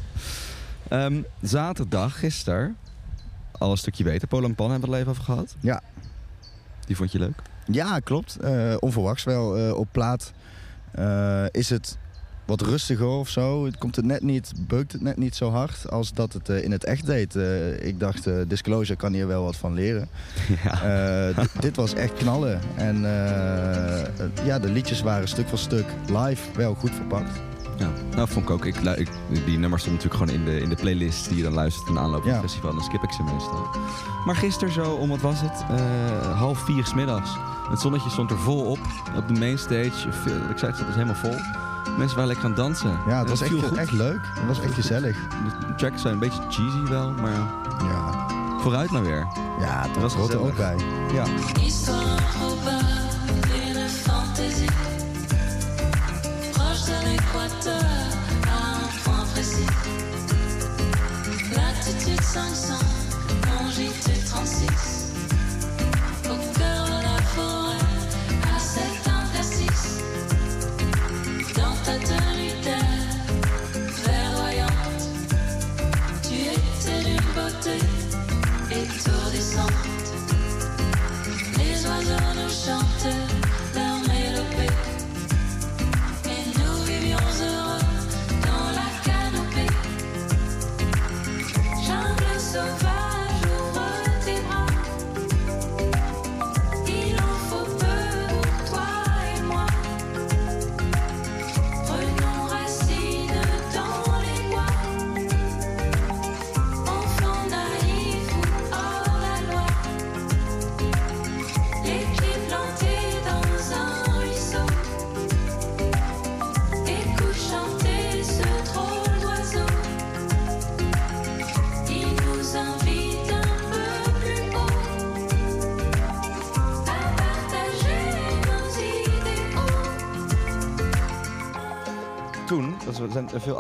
Ehm, 0.88 1.23
zaterdag, 1.42 2.19
gisteren, 2.19 2.76
al 3.61 3.71
een 3.71 3.76
stukje 3.76 4.05
beter. 4.05 4.29
Polo 4.29 4.47
en 4.47 4.55
Pan 4.55 4.71
hebben 4.71 4.88
we 4.90 4.97
het 4.97 5.05
even 5.07 5.19
over 5.21 5.33
gehad. 5.33 5.55
Ja. 5.61 5.83
Die 6.87 6.97
vond 6.97 7.12
je 7.12 7.19
leuk? 7.19 7.43
Ja, 7.67 7.99
klopt. 7.99 8.37
Eh, 8.37 8.75
onverwachts 8.79 9.25
wel. 9.25 9.57
Eh, 9.57 9.76
op 9.76 9.88
plaat 9.93 10.33
eh, 10.93 11.45
is 11.50 11.71
het 11.71 11.99
wat 12.45 12.61
rustiger 12.61 13.07
of 13.07 13.29
zo. 13.29 13.64
Het 13.64 13.79
komt 13.79 13.97
het 13.97 14.05
net 14.05 14.23
niet, 14.23 14.52
beukt 14.59 14.93
het 14.93 15.00
net 15.02 15.17
niet 15.17 15.37
zo 15.37 15.50
hard 15.50 15.90
als 15.90 16.12
dat 16.12 16.33
het 16.33 16.49
in 16.49 16.73
het 16.73 16.85
echt 16.85 17.07
deed. 17.07 17.35
Ik 17.81 18.00
dacht, 18.00 18.29
Disclosure 18.49 18.99
kan 18.99 19.12
hier 19.12 19.26
wel 19.26 19.45
wat 19.45 19.57
van 19.57 19.75
leren. 19.75 20.09
Ja. 20.64 21.33
Dit- 21.61 21.76
was 21.76 21.95
echt 21.95 22.12
knallen. 22.12 22.61
En 22.76 23.00
ja, 24.45 24.59
de 24.59 24.69
liedjes 24.73 25.00
waren 25.02 25.29
stuk 25.29 25.49
voor 25.49 25.59
stuk 25.59 25.87
live 26.07 26.43
wel 26.57 26.75
goed 26.75 26.90
verpakt. 26.95 27.40
Ja. 27.80 27.90
Nou, 28.16 28.28
vond 28.28 28.44
ik 28.44 28.50
ook. 28.50 28.64
Ik, 28.64 28.75
die 29.44 29.58
nummers 29.58 29.82
stonden 29.82 30.02
natuurlijk 30.04 30.14
gewoon 30.14 30.28
in 30.28 30.44
de, 30.44 30.60
in 30.62 30.68
de 30.68 30.75
playlist 30.76 31.28
die 31.28 31.37
je 31.37 31.42
dan 31.42 31.52
luistert 31.52 31.88
in 31.88 31.94
de 31.94 32.00
aanloop 32.00 32.20
van 32.22 32.30
Ja. 32.30 32.37
het 32.37 32.44
festival. 32.44 32.75
Dan 32.75 32.84
skip 32.84 33.02
ik 33.02 33.12
ze 33.12 33.22
meestal. 33.22 33.68
Maar 34.26 34.37
gisteren 34.37 34.72
zo, 34.75 34.90
om 34.90 35.08
wat 35.08 35.20
was 35.20 35.40
het? 35.40 35.64
Eh, 35.70 36.38
half 36.38 36.58
vier 36.58 36.84
's 36.87 36.94
middags. 36.94 37.30
Het 37.70 37.80
zonnetje 37.80 38.10
stond 38.10 38.30
er 38.30 38.38
vol 38.38 38.64
op. 38.64 38.78
Op 39.16 39.28
de 39.28 39.34
mainstage. 39.38 40.12
Veel- 40.12 40.50
Ik 40.50 40.58
zei 40.58 40.70
het, 40.70 40.76
het 40.78 40.87
was 40.87 40.94
helemaal 40.94 41.14
vol. 41.14 41.34
Mensen 41.99 42.16
waren 42.16 42.26
lekker 42.26 42.44
aan 42.44 42.50
het 42.50 42.60
dansen. 42.60 42.99
Ja, 43.06 43.18
het 43.18 43.28
was 43.28 43.40
echt, 43.40 43.72
echt 43.76 43.92
leuk. 43.92 44.20
Het 44.34 44.46
was 44.46 44.60
echt 44.60 44.75
gezellig. 44.75 45.16
De 45.66 45.75
tracks 45.76 46.00
zijn 46.02 46.12
een 46.14 46.20
beetje 46.20 46.42
cheesy 46.49 46.82
wel, 46.88 47.10
maar 47.20 47.32
Ja, 47.90 48.26
vooruit 48.60 48.90
maar 48.90 49.02
weer. 49.02 49.26
ja 49.60 49.82
dat 49.92 50.02
was 50.02 50.14
hoort 50.14 50.32
er 50.32 50.40
ook 50.40 50.56
bij. 50.56 50.76
Ja. 51.12 51.25
500 62.32 62.75
quand 63.42 63.70
j'étais 63.72 64.20
36. 64.25 64.79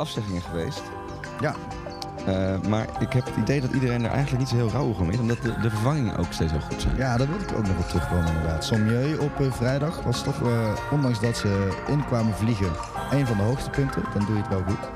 Afzeggingen 0.00 0.42
geweest. 0.42 0.82
Ja, 1.40 1.54
Eh, 2.26 2.60
maar 2.68 2.86
ik 2.98 3.12
heb 3.12 3.24
het 3.24 3.36
idee 3.36 3.60
dat 3.60 3.72
iedereen 3.72 4.04
er 4.04 4.10
eigenlijk 4.10 4.38
niet 4.38 4.48
zo 4.48 4.56
heel 4.56 4.70
rauw 4.70 4.94
om 5.00 5.10
is. 5.10 5.18
Omdat 5.18 5.42
de, 5.42 5.54
de 5.62 5.70
vervangingen 5.70 6.16
ook 6.16 6.32
steeds 6.32 6.50
heel 6.52 6.60
goed 6.60 6.80
zijn. 6.80 6.96
ja, 6.96 7.16
daar 7.16 7.26
wil 7.28 7.40
ik 7.40 7.52
ook 7.56 7.66
nog 7.66 7.78
op 7.78 7.88
terugkomen 7.88 8.26
inderdaad. 8.26 8.64
Sommieu 8.64 9.16
op 9.18 9.40
eh, 9.40 9.52
vrijdag 9.52 10.02
was 10.02 10.22
toch, 10.22 10.42
eh, 10.42 10.76
ondanks 10.90 11.20
dat 11.20 11.36
ze 11.36 11.68
inkwamen 11.88 12.34
vliegen, 12.34 12.70
een 13.10 13.26
van 13.26 13.36
de 13.36 13.42
hoogtepunten. 13.42 14.02
Dan 14.14 14.24
doe 14.26 14.34
je 14.36 14.40
het 14.42 14.50
wel 14.50 14.62
goed. 14.62 14.88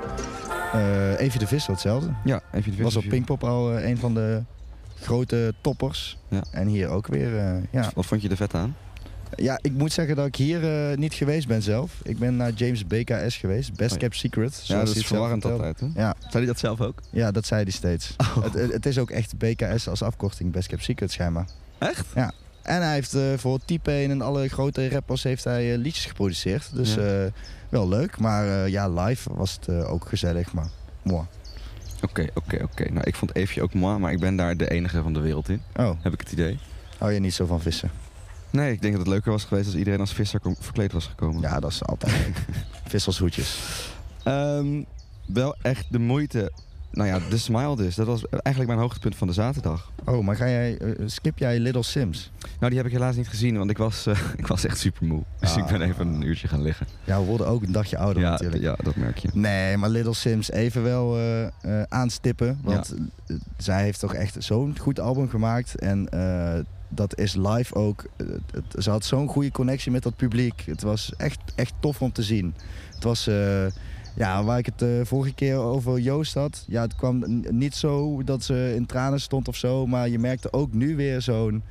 Eh 0.73 1.21
Evie 1.21 1.39
de 1.41 1.47
Visser 1.47 1.73
hetzelfde. 1.73 2.09
Ja, 2.25 2.41
even 2.53 2.77
de 2.77 2.83
Was 2.83 2.97
op 2.97 3.05
Pinkpop 3.09 3.45
al 3.45 3.81
een 3.83 3.99
van 3.99 4.15
de 4.15 4.43
grote 5.01 5.55
toppers. 5.61 6.19
Ja. 6.29 6.41
En 6.51 6.67
hier 6.67 6.89
ook 6.89 7.07
weer, 7.07 7.61
ja. 7.71 7.91
Wat 7.95 8.07
vond 8.07 8.23
je 8.23 8.29
er 8.29 8.37
vet 8.37 8.55
aan? 8.55 8.77
Ja, 9.37 9.59
ik 9.63 9.73
moet 9.73 9.93
zeggen 9.93 10.17
dat 10.17 10.27
ik 10.27 10.37
hier 10.37 10.91
eh, 10.91 10.97
niet 10.97 11.15
geweest 11.15 11.47
ben 11.49 11.63
zelf. 11.63 11.93
Ik 12.03 12.19
ben 12.19 12.37
naar 12.37 12.51
James 12.53 12.87
BKS 12.87 13.37
geweest, 13.37 13.69
Best 13.75 13.81
Oh 13.95 13.99
ja. 14.01 14.07
Kept 14.07 14.17
Secret. 14.17 14.67
Ja, 14.67 14.85
dat 14.85 14.97
is 14.97 15.07
verwarrend 15.07 15.45
altijd. 15.45 15.81
Hè? 15.81 15.87
Ja, 15.95 16.15
Zei 16.21 16.33
hij 16.33 16.47
dat 16.47 16.59
zelf 16.59 16.81
ook? 16.81 17.01
ja, 17.11 17.31
dat 17.31 17.47
zei 17.47 17.63
hij 17.63 17.73
steeds. 17.73 18.15
Het, 18.43 18.53
het- 18.55 18.73
het 18.73 18.87
is 18.87 18.99
ook 18.99 19.11
echt 19.11 19.39
BKS 19.39 19.89
als 19.89 20.03
afkorting, 20.03 20.53
Best 20.53 20.69
Kept 20.69 20.83
Secret 20.85 21.13
schijnbaar. 21.13 21.47
Echt? 21.79 22.07
En 22.63 22.83
hij 22.83 22.93
heeft 22.95 23.15
eh, 23.15 23.23
voor 23.37 23.59
T-Pain 23.65 24.11
en 24.11 24.23
alle 24.23 24.49
grote 24.49 24.89
rappers 24.89 25.23
heeft 25.23 25.45
hij 25.45 25.73
eh, 25.73 25.79
liedjes 25.79 26.05
geproduceerd. 26.07 26.71
Dus 26.75 26.95
Ja. 26.95 27.29
wel 27.69 27.89
leuk, 27.89 28.19
maar 28.19 28.69
ja, 28.69 28.89
live 28.89 29.35
was 29.35 29.59
het 29.61 29.85
ook 29.85 30.09
gezellig, 30.09 30.53
maar 30.53 30.69
mooi. 31.03 31.25
Oké, 32.03 32.27
oké, 32.35 32.63
oké. 32.63 32.91
Nou, 32.93 33.05
ik 33.07 33.15
vond 33.15 33.35
Eefje 33.37 33.63
ook 33.63 33.75
mooi, 33.75 33.99
maar 33.99 34.13
ik 34.13 34.21
ben 34.21 34.37
daar 34.37 34.57
de 34.57 34.71
enige 34.71 35.03
van 35.03 35.13
de 35.13 35.21
wereld 35.21 35.49
in. 35.49 35.63
Oh, 35.77 35.91
Heb 36.03 36.13
ik 36.13 36.21
het 36.21 36.33
idee. 36.33 36.59
hou 36.99 37.13
je 37.13 37.21
niet 37.21 37.35
zo 37.35 37.47
van 37.47 37.61
vissen? 37.61 37.91
Nee, 38.55 38.73
ik 38.73 38.81
denk 38.81 38.93
dat 38.93 39.03
het 39.03 39.13
leuker 39.13 39.31
was 39.31 39.45
geweest 39.45 39.67
als 39.67 39.77
iedereen 39.77 40.01
als 40.01 40.13
visser 40.13 40.41
verkleed 40.61 40.93
was 40.93 41.07
gekomen. 41.07 41.41
Ja, 41.41 41.61
dat 41.61 41.71
is 41.71 41.85
altijd 41.85 42.13
leuk. 42.19 42.45
Visselshoedjes. 42.87 43.59
Ehm, 44.23 44.83
wel 45.27 45.57
echt 45.63 45.87
de 45.91 45.99
moeite. 45.99 46.53
Nou 46.95 47.09
ja, 47.09 47.19
de 47.31 47.39
smile 47.39 47.77
dus. 47.77 47.95
Dat 47.95 48.07
was 48.07 48.25
eigenlijk 48.29 48.67
mijn 48.67 48.79
hoogtepunt 48.79 49.17
van 49.17 49.27
de 49.27 49.33
zaterdag. 49.33 49.91
Oh, 50.05 50.25
maar 50.25 50.37
ga 50.37 50.49
jij, 50.49 50.79
eh, 50.79 50.89
skip 51.07 51.39
jij 51.39 51.59
Little 51.59 51.83
Sims? 51.83 52.31
Nou, 52.41 52.69
die 52.69 52.77
heb 52.77 52.87
ik 52.87 52.93
helaas 52.93 53.17
niet 53.17 53.29
gezien, 53.29 53.59
want 53.59 53.71
ik 53.71 53.79
was, 53.79 54.07
eh, 54.07 54.19
ik 54.37 54.47
was 54.47 54.65
echt 54.65 54.79
super 54.79 55.07
moe. 55.07 55.23
Dus 55.41 55.53
Ah. 55.53 55.59
ik 55.59 55.67
ben 55.67 55.83
even 55.83 56.07
een 56.07 56.23
uurtje 56.23 56.49
gaan 56.49 56.63
liggen. 56.63 56.87
Ja, 57.05 57.19
we 57.21 57.25
worden 57.27 57.47
ook 57.47 57.63
een 57.63 57.73
dagje 57.73 57.99
ouder 57.99 58.23
Ja, 58.23 58.31
natuurlijk. 58.31 58.63
ja, 58.63 58.77
dat 58.83 58.97
merk 58.97 59.19
je. 59.19 59.29
Nee, 59.33 59.77
maar 59.77 59.89
Little 59.91 60.15
Sims 60.15 60.51
even 60.51 60.83
wel 60.83 61.19
eh, 61.19 61.83
aanstippen. 61.89 62.59
Want 62.63 62.95
zij 63.57 63.83
heeft 63.83 64.01
toch 64.01 64.15
echt 64.15 64.37
zo'n 64.39 64.79
goed 64.79 65.01
album 65.01 65.29
gemaakt. 65.29 65.79
En 65.81 66.09
dat 66.89 67.19
is 67.19 67.35
live 67.35 67.75
ook. 67.75 68.05
het, 68.53 68.83
ze 68.85 68.91
had 68.91 69.05
zo'n 69.05 69.29
goede 69.29 69.51
connectie 69.51 69.93
met 69.93 70.03
dat 70.03 70.17
publiek. 70.17 70.63
Het 70.67 70.83
was 70.83 71.13
echt, 71.17 71.41
echt 71.55 71.73
tof 71.81 72.03
om 72.03 72.13
te 72.13 72.23
zien. 72.23 72.55
Het 72.95 73.05
was... 73.05 73.29
ja, 74.15 74.45
waar 74.45 74.59
ik 74.59 74.67
het 74.67 74.83
eh, 74.83 74.89
vorige 75.03 75.35
keer 75.35 75.57
over 75.57 75.99
Joost 75.99 76.35
had. 76.35 76.65
Ja, 76.69 76.83
het 76.83 76.95
kwam 76.97 77.25
niet 77.51 77.75
zo 77.75 78.23
dat 78.25 78.43
ze 78.43 78.73
in 78.77 78.87
tranen 78.87 79.21
stond 79.21 79.49
of 79.49 79.57
zo. 79.57 79.87
Maar 79.87 80.09
je 80.09 80.19
merkte 80.19 80.53
ook 80.53 80.73
nu 80.73 80.97
weer 80.97 81.23
zo'n 81.23 81.63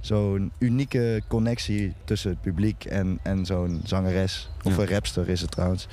zo'n 0.00 0.52
unieke 0.58 1.22
connectie 1.28 1.92
tussen 2.04 2.30
het 2.30 2.40
publiek 2.40 2.84
en, 2.84 3.18
en 3.22 3.46
zo'n 3.46 3.80
zangeres. 3.84 4.50
Of 4.62 4.76
Ja. 4.76 4.82
een 4.82 4.88
rapster 4.88 5.28
is 5.28 5.40
het 5.40 5.50
trouwens. 5.50 5.86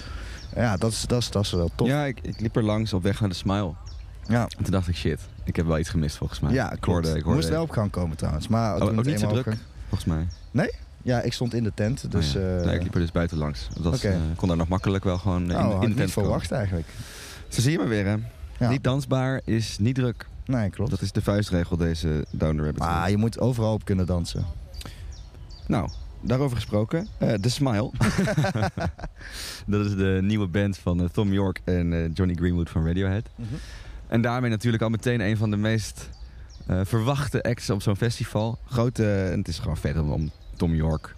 Ja, 0.55 0.77
dat 0.77 0.91
is, 0.91 1.01
dat 1.07 1.21
is, 1.21 1.31
dat 1.31 1.43
is 1.43 1.51
wel 1.51 1.69
tof. 1.75 1.87
Ja, 1.87 2.05
ik, 2.05 2.19
ik 2.21 2.39
liep 2.39 2.55
er 2.55 2.63
langs 2.63 2.93
op 2.93 3.03
weg 3.03 3.19
naar 3.19 3.29
de 3.29 3.35
smile. 3.35 3.73
Ja, 4.27 4.41
En 4.57 4.63
toen 4.63 4.71
dacht 4.71 4.87
ik, 4.87 4.95
shit, 4.95 5.19
ik 5.43 5.55
heb 5.55 5.65
wel 5.65 5.79
iets 5.79 5.89
gemist 5.89 6.17
volgens 6.17 6.39
mij. 6.39 6.53
ja 6.53 6.71
ik 6.71 6.83
hoorde, 6.83 7.07
ik 7.07 7.13
hoorde 7.13 7.29
Moest 7.39 7.49
wel 7.49 7.61
op 7.61 7.69
gang 7.69 7.91
komen 7.91 8.17
trouwens. 8.17 8.47
Maar 8.47 8.75
Oh, 8.81 8.97
ook 8.97 9.05
niet 9.05 9.19
zo 9.19 9.27
druk, 9.27 9.57
volgens 9.89 10.05
mij. 10.05 10.27
Ja, 11.05 11.21
ik 11.21 11.33
stond 11.33 11.53
in 11.53 11.63
de 11.63 11.71
tent. 11.73 12.11
Dus 12.11 12.35
Oh 12.35 12.41
ja. 12.41 12.57
eh, 12.57 12.65
nee, 12.65 12.75
ik 12.75 12.83
liep 12.83 12.93
er 12.93 12.99
dus 12.99 13.11
buiten 13.11 13.37
langs. 13.37 13.67
Dat 13.81 14.01
eh, 14.01 14.15
kon 14.35 14.47
daar 14.47 14.57
nog 14.57 14.67
makkelijk 14.67 15.03
wel 15.03 15.17
gewoon 15.17 15.51
eh, 15.51 15.57
oh, 15.57 15.63
in, 15.63 15.71
had 15.71 15.71
in 15.71 15.75
ik 15.75 15.81
de 15.81 15.87
niet 15.87 15.97
tent 15.97 16.13
komen. 16.13 16.29
verwacht 16.29 16.51
eigenlijk. 16.51 16.87
Zo 17.47 17.61
zie 17.61 17.71
je 17.71 17.77
maar 17.77 17.87
weer, 17.87 18.05
hè. 18.05 18.15
Ja. 18.59 18.69
Niet 18.69 18.83
dansbaar 18.83 19.41
is 19.43 19.77
niet 19.79 19.95
druk. 19.95 20.27
Nee, 20.45 20.69
klopt. 20.69 20.89
Dat 20.91 21.01
is 21.01 21.11
de 21.11 21.21
vuistregel, 21.21 21.77
deze 21.77 22.25
Down 22.31 22.55
the 22.55 22.63
Rabbit. 22.63 22.79
Maar 22.79 23.09
je 23.09 23.17
moet 23.17 23.39
overal 23.39 23.73
op 23.73 23.85
kunnen 23.85 24.05
dansen. 24.05 24.45
Nou, 25.67 25.89
daarover 26.21 26.55
gesproken. 26.55 27.07
The 27.41 27.49
Smile. 27.49 27.91
dat 29.67 29.85
is 29.85 29.95
de 29.95 30.19
nieuwe 30.21 30.47
band 30.47 30.77
van 30.77 31.09
Tom 31.11 31.33
York 31.33 31.61
en 31.63 32.11
Johnny 32.13 32.35
Greenwood 32.35 32.69
van 32.69 32.85
Radiohead. 32.87 33.29
En 34.07 34.21
daarmee 34.21 34.49
natuurlijk 34.49 34.83
al 34.83 34.89
meteen 34.89 35.21
een 35.21 35.37
van 35.37 35.49
de 35.49 35.57
meest 35.57 36.09
verwachte 36.67 37.43
acts 37.43 37.69
op 37.69 37.81
zo'n 37.81 37.95
festival. 37.95 38.57
Grote, 38.65 39.23
en 39.31 39.37
het 39.37 39.47
is 39.47 39.59
gewoon 39.59 39.77
vet 39.77 39.99
om, 39.99 40.11
om 40.11 40.31
Tom 40.57 40.75
York 40.75 41.15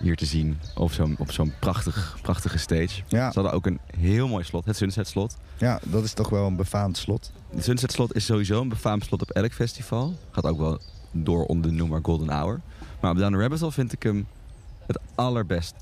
hier 0.00 0.16
te 0.16 0.24
zien 0.26 0.58
op 0.74 0.92
zo'n 0.92 1.16
op 1.18 1.30
zo'n 1.32 1.52
prachtig, 1.60 2.18
prachtige 2.22 2.58
stage. 2.58 3.02
Ja, 3.08 3.30
Ze 3.32 3.40
hadden 3.40 3.52
ook 3.52 3.66
een 3.66 3.78
heel 3.98 4.28
mooi 4.28 4.44
slot, 4.44 4.64
het 4.64 4.76
Sunset 4.76 5.08
Slot. 5.08 5.36
ja, 5.56 5.80
dat 5.84 6.04
is 6.04 6.12
toch 6.12 6.28
wel 6.28 6.46
een 6.46 6.56
befaamd 6.56 6.96
slot. 6.96 7.32
Het 7.54 7.64
Sunset 7.64 7.92
Slot 7.92 8.14
is 8.14 8.24
sowieso 8.24 8.60
een 8.60 8.68
befaamd 8.68 9.04
slot 9.04 9.22
op 9.22 9.30
elk 9.30 9.52
festival. 9.52 10.14
Gaat 10.30 10.44
ook 10.44 10.58
wel 10.58 10.80
door 11.10 11.44
onder 11.46 11.70
de 11.70 11.76
noemer 11.76 12.00
Golden 12.02 12.28
Hour. 12.30 12.60
Maar 13.00 13.10
op 13.10 13.16
Down 13.18 13.32
the 13.32 13.38
Rabbit 13.40 13.60
Hole 13.60 13.72
vind 13.72 13.92
ik 13.92 14.02
hem 14.02 14.26
het 14.86 14.98
allerbest 15.14 15.74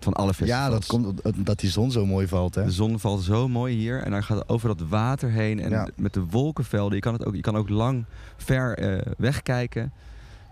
van 0.00 0.12
alle 0.12 0.34
festivals. 0.34 0.64
Ja, 0.64 0.70
dat 0.70 0.86
komt 0.86 1.22
omdat 1.36 1.58
die 1.60 1.70
zon 1.70 1.90
zo 1.90 2.06
mooi 2.06 2.28
valt. 2.28 2.54
Hè? 2.54 2.64
De 2.64 2.70
zon 2.70 2.98
valt 2.98 3.22
zo 3.22 3.48
mooi 3.48 3.76
hier 3.76 4.02
en 4.02 4.10
dan 4.10 4.22
gaat 4.22 4.48
over 4.48 4.68
dat 4.68 4.88
water 4.88 5.30
heen 5.30 5.60
en 5.60 5.70
Ja. 5.70 5.88
met 5.96 6.12
de 6.14 6.24
wolkenvelden. 6.24 6.94
Je 6.94 7.00
kan, 7.00 7.12
het 7.12 7.24
ook, 7.24 7.34
je 7.34 7.40
kan 7.40 7.56
ook 7.56 7.68
lang 7.68 8.04
ver 8.36 8.78
eh, 8.78 9.12
wegkijken. 9.18 9.92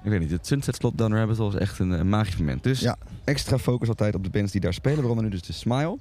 Ik 0.05 0.11
weet 0.11 0.21
niet, 0.21 0.31
het 0.31 0.47
Sunset 0.47 0.76
Slot 0.76 0.99
Down 0.99 1.11
the 1.12 1.17
Rabbit 1.19 1.37
Hole 1.37 1.49
is 1.55 1.61
echt 1.61 1.78
een, 1.78 1.90
een 1.90 2.09
magisch 2.09 2.37
moment. 2.37 2.62
Dus 2.62 2.81
Ja. 2.81 2.97
extra 3.25 3.59
focus 3.59 3.88
altijd 3.88 4.14
op 4.14 4.25
de 4.25 4.31
bands 4.31 4.52
die 4.52 4.61
daar 4.61 4.75
spelen, 4.75 4.97
waaronder 4.99 5.25
nu 5.25 5.31
dus 5.31 5.43
de 5.43 5.52
Smile. 5.52 5.99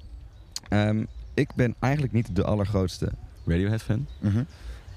Ehm, 0.68 1.04
ik 1.34 1.54
ben 1.54 1.74
eigenlijk 1.78 2.12
niet 2.12 2.36
de 2.36 2.44
allergrootste 2.44 3.08
Radiohead 3.46 3.82
fan. 3.82 4.06
Mhm. 4.20 4.42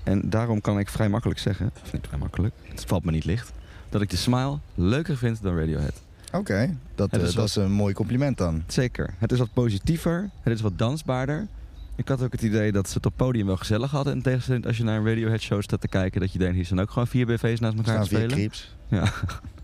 En 0.03 0.29
daarom 0.29 0.61
kan 0.61 0.79
ik 0.79 0.89
vrij 0.89 1.09
makkelijk 1.09 1.39
zeggen, 1.39 1.71
of 1.83 1.93
niet 1.93 2.07
vrij 2.07 2.19
makkelijk, 2.19 2.53
het 2.63 2.83
valt 2.87 3.03
me 3.03 3.11
niet 3.11 3.25
licht, 3.25 3.51
dat 3.89 4.01
ik 4.01 4.09
de 4.09 4.15
Smile 4.17 4.57
leuker 4.75 5.17
vind 5.17 5.41
dan 5.41 5.57
Radiohead. 5.57 6.01
Oké, 6.33 6.77
dat, 6.95 7.13
is 7.15 7.21
wat- 7.21 7.33
dat 7.35 7.47
is 7.47 7.55
een 7.55 7.71
mooi 7.71 7.93
compliment 7.93 8.37
dan. 8.37 8.63
Zeker. 8.67 9.13
Het 9.17 9.31
is 9.31 9.37
wat 9.39 9.53
positiever, 9.53 10.29
het 10.41 10.53
is 10.53 10.61
wat 10.61 10.77
dansbaarder. 10.77 11.47
Ik 11.95 12.07
had 12.07 12.21
ook 12.21 12.31
het 12.31 12.41
idee 12.41 12.71
dat 12.71 12.87
ze 12.89 12.93
het 12.93 13.05
op 13.05 13.13
podium 13.15 13.45
wel 13.45 13.57
gezellig 13.57 13.91
hadden. 13.91 14.13
In 14.13 14.21
tegenstelling 14.21 14.65
als 14.65 14.77
je 14.77 14.83
naar 14.83 14.97
een 14.97 15.05
Radiohead 15.05 15.41
show 15.41 15.61
staat 15.61 15.81
te 15.81 15.87
kijken, 15.87 16.21
dat 16.21 16.31
je 16.33 16.39
denkt, 16.39 16.55
hier 16.55 16.65
zijn 16.65 16.79
ook 16.79 16.91
gewoon 16.91 17.07
vier 17.07 17.25
BV's 17.25 17.59
naast 17.59 17.77
elkaar 17.77 17.93
Staan 17.93 18.03
te 18.03 18.09
vier 18.09 18.17
spelen. 18.19 18.37
creeps. 18.37 18.75
Ja, 18.91 19.03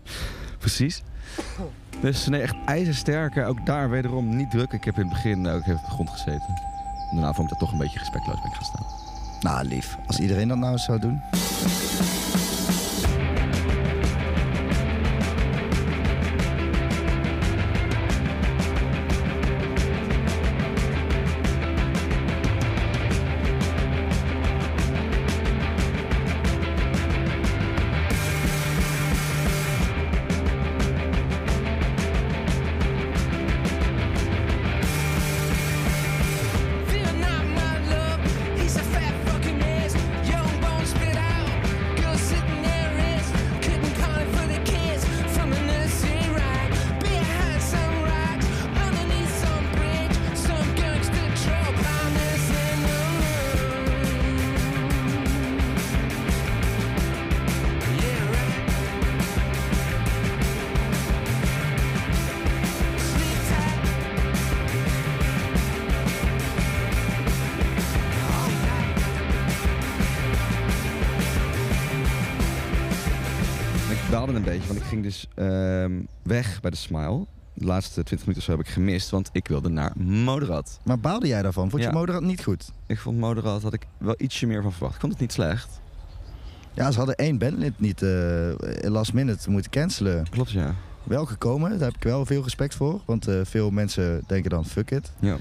precies. 0.58 1.02
Dus 2.00 2.26
nee, 2.26 2.40
echt 2.40 2.56
ijzersterk. 2.64 3.36
Ook 3.36 3.66
daar 3.66 3.90
wederom 3.90 4.36
niet 4.36 4.50
druk. 4.50 4.72
Ik 4.72 4.84
heb 4.84 4.94
in 4.94 5.00
het 5.00 5.10
begin 5.10 5.46
ook 5.46 5.60
even 5.60 5.74
op 5.74 5.84
de 5.84 5.90
grond 5.90 6.10
gezeten. 6.10 6.60
Daarna 7.10 7.32
vond 7.32 7.42
ik 7.42 7.48
dat 7.48 7.58
toch 7.58 7.72
een 7.72 7.78
beetje 7.78 7.98
respectloos 7.98 8.40
ben 8.40 8.50
ik 8.50 8.56
gaan 8.56 8.64
staan. 8.64 8.86
Nou, 9.40 9.66
lief. 9.66 9.96
Als 10.06 10.18
iedereen 10.18 10.48
dat 10.48 10.58
nou 10.58 10.78
zou 10.78 11.00
doen. 11.00 11.20
Beetje, 74.48 74.66
want 74.66 74.78
ik 74.78 74.84
ging 74.86 75.02
dus 75.02 75.28
ehm, 75.34 75.92
weg 76.22 76.60
bij 76.60 76.70
de 76.70 76.76
Smile. 76.76 77.26
De 77.54 77.64
laatste 77.64 78.02
20 78.02 78.18
minuten 78.18 78.36
of 78.36 78.42
zo 78.42 78.50
heb 78.50 78.60
ik 78.60 78.72
gemist, 78.72 79.10
want 79.10 79.28
ik 79.32 79.48
wilde 79.48 79.68
naar 79.68 79.92
Moderat. 79.96 80.80
Maar 80.84 80.98
baalde 80.98 81.26
jij 81.26 81.42
daarvan? 81.42 81.70
Vond 81.70 81.82
je 81.82 81.88
Ja. 81.88 81.94
Moderat 81.94 82.22
niet 82.22 82.42
goed? 82.44 82.72
Ik 82.86 82.98
vond 82.98 83.18
Moderat, 83.18 83.62
had 83.62 83.72
ik 83.72 83.86
wel 83.98 84.14
ietsje 84.18 84.46
meer 84.46 84.62
van 84.62 84.72
verwacht. 84.72 84.94
Ik 84.94 85.00
vond 85.00 85.12
het 85.12 85.20
niet 85.20 85.32
slecht. 85.32 85.80
Ja, 86.74 86.90
ze 86.90 86.98
hadden 86.98 87.16
één 87.16 87.38
bandlid 87.38 87.80
niet 87.80 88.02
eh 88.02 88.50
last 88.80 89.12
minute 89.12 89.50
moeten 89.50 89.70
cancelen. 89.70 90.28
Klopt, 90.30 90.50
ja. 90.50 90.74
Wel 91.04 91.26
gekomen, 91.26 91.70
daar 91.70 91.88
heb 91.88 91.96
ik 91.96 92.02
wel 92.02 92.26
veel 92.26 92.42
respect 92.42 92.74
voor. 92.74 93.00
Want 93.04 93.26
eh, 93.28 93.40
veel 93.42 93.70
mensen 93.70 94.22
denken 94.26 94.50
dan 94.50 94.64
fuck 94.66 94.90
it. 94.90 95.12
Ja. 95.20 95.36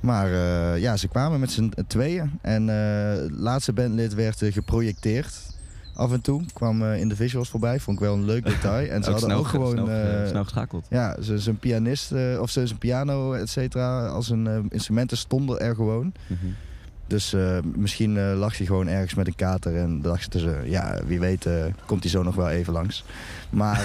Maar 0.00 0.32
eh, 0.32 0.80
ja, 0.80 0.96
ze 0.96 1.08
kwamen 1.08 1.40
met 1.40 1.50
z'n 1.50 1.72
tweeën. 1.86 2.38
En 2.40 2.68
het 2.68 3.30
laatste 3.30 3.72
bandlid 3.72 4.14
werd 4.14 4.42
geprojecteerd. 4.44 5.51
Af 5.94 6.12
en 6.12 6.20
toe 6.20 6.42
kwam 6.52 6.82
eh, 6.82 7.00
in 7.00 7.08
de 7.08 7.16
visuals 7.16 7.48
voorbij. 7.48 7.80
Vond 7.80 7.98
ik 7.98 8.04
wel 8.04 8.14
een 8.14 8.24
leuk 8.24 8.44
detail. 8.54 8.88
En 8.90 9.02
ze 9.02 9.10
hadden 9.10 9.28
snel, 9.28 9.38
ook 9.40 9.46
gewoon... 9.48 9.70
snel, 9.72 9.88
eh, 9.90 10.28
snel 10.28 10.44
geschakeld. 10.44 10.86
ja, 10.90 11.16
ze- 11.22 11.38
zijn 11.38 11.58
pianist 11.58 12.12
eh, 12.12 12.40
of 12.40 12.50
ze- 12.50 12.66
zijn 12.66 12.78
piano, 12.78 13.32
et 13.32 13.48
cetera, 13.48 14.06
als 14.06 14.28
een 14.30 14.66
instrumenten 14.68 15.16
stonden 15.16 15.60
er 15.60 15.74
gewoon. 15.74 16.12
Mhm. 16.26 16.46
Dus 17.12 17.32
eh, 17.32 17.58
misschien 17.76 18.16
eh, 18.16 18.32
lag 18.36 18.56
hij 18.56 18.66
gewoon 18.66 18.88
ergens 18.88 19.14
met 19.14 19.26
een 19.26 19.34
kater 19.34 19.76
en 19.76 20.00
dachten 20.00 20.40
ze, 20.40 20.60
ja, 20.64 21.00
wie 21.06 21.20
weet 21.20 21.46
eh, 21.46 21.64
komt 21.86 22.02
hij 22.02 22.10
zo 22.10 22.22
nog 22.22 22.34
wel 22.34 22.48
even 22.48 22.72
langs. 22.72 23.04
Maar 23.50 23.80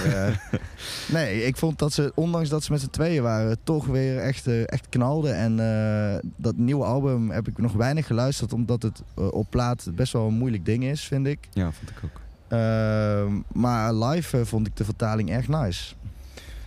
nee, 1.12 1.44
ik 1.44 1.56
vond 1.56 1.78
dat 1.78 1.92
ze, 1.92 2.12
ondanks 2.14 2.48
dat 2.48 2.64
ze 2.64 2.72
met 2.72 2.80
z'n 2.80 2.90
tweeën 2.90 3.22
waren, 3.22 3.58
toch 3.64 3.86
weer 3.86 4.18
echt, 4.18 4.46
echt 4.46 4.88
knalden. 4.88 5.36
En 5.36 5.56
dat 6.36 6.56
nieuwe 6.56 6.84
album 6.84 7.30
heb 7.30 7.48
ik 7.48 7.58
nog 7.58 7.72
weinig 7.72 8.06
geluisterd, 8.06 8.52
omdat 8.52 8.82
het 8.82 9.02
op 9.14 9.46
plaat 9.50 9.90
best 9.94 10.12
wel 10.12 10.26
een 10.26 10.34
moeilijk 10.34 10.64
ding 10.64 10.84
is, 10.84 11.04
vind 11.04 11.26
ik. 11.26 11.38
Ja, 11.52 11.72
vond 11.72 11.90
ik 11.90 11.96
ook. 12.04 12.20
Ehm, 12.48 13.32
maar 13.52 13.94
live 13.94 14.46
vond 14.46 14.66
ik 14.66 14.76
de 14.76 14.84
vertaling 14.84 15.30
echt 15.30 15.48
nice. 15.48 15.94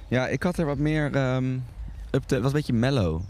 Ja, 0.08 0.27
ik 0.27 0.44
had 0.44 0.58
er 0.58 0.65
wat 0.65 0.77
meer... 0.77 1.12
ehm 1.15 1.46
up 2.12 2.30
was 2.30 2.44
een 2.44 2.51
beetje 2.51 2.74
mellow. 2.74 3.22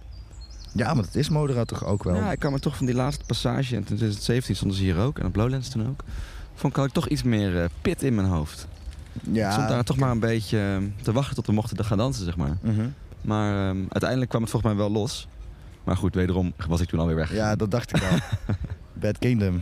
Ja, 0.71 0.93
maar 0.93 1.03
dat 1.03 1.15
is 1.15 1.29
Moderat 1.29 1.67
toch 1.67 1.85
ook 1.85 2.03
wel. 2.03 2.15
Ja, 2.15 2.31
ik 2.31 2.39
kan 2.39 2.51
me 2.51 2.59
toch 2.59 2.77
van 2.77 2.85
die 2.85 2.95
laatste 2.95 3.25
passage, 3.25 3.75
en 3.75 3.79
in 3.79 3.85
2017 3.85 4.55
stonden 4.55 4.77
ze 4.77 4.83
hier 4.83 4.97
ook, 4.97 5.19
en 5.19 5.25
op 5.25 5.35
Lowlands 5.35 5.69
toen 5.69 5.87
ook, 5.87 6.03
vond 6.55 6.77
ik 6.77 6.91
toch 6.91 7.07
iets 7.07 7.23
meer 7.23 7.61
eh, 7.61 7.69
pit 7.81 8.03
in 8.03 8.15
mijn 8.15 8.27
hoofd. 8.27 8.67
ja 9.31 9.45
Ik 9.47 9.51
stond 9.53 9.69
daar 9.69 9.83
toch 9.83 9.97
maar 9.97 10.11
een 10.11 10.19
beetje 10.19 10.57
eh, 10.57 11.03
te 11.03 11.11
wachten 11.11 11.35
tot 11.35 11.45
we 11.45 11.53
mochten 11.53 11.85
gaan 11.85 11.97
dansen, 11.97 12.25
zeg 12.25 12.37
maar. 12.37 12.57
Mhm. 12.61 12.87
Maar 13.21 13.69
ehm, 13.69 13.79
uiteindelijk 13.79 14.29
kwam 14.29 14.41
het 14.41 14.51
volgens 14.51 14.73
mij 14.73 14.81
wel 14.81 14.91
los. 14.91 15.27
Maar 15.83 15.97
goed, 15.97 16.15
wederom 16.15 16.53
was 16.67 16.81
ik 16.81 16.87
toen 16.87 16.99
alweer 16.99 17.15
weg. 17.15 17.33
Ja, 17.33 17.55
dat 17.55 17.71
dacht 17.71 17.95
ik 17.95 18.03
al. 18.03 18.17
Bad 19.01 19.17
Kingdom. 19.17 19.61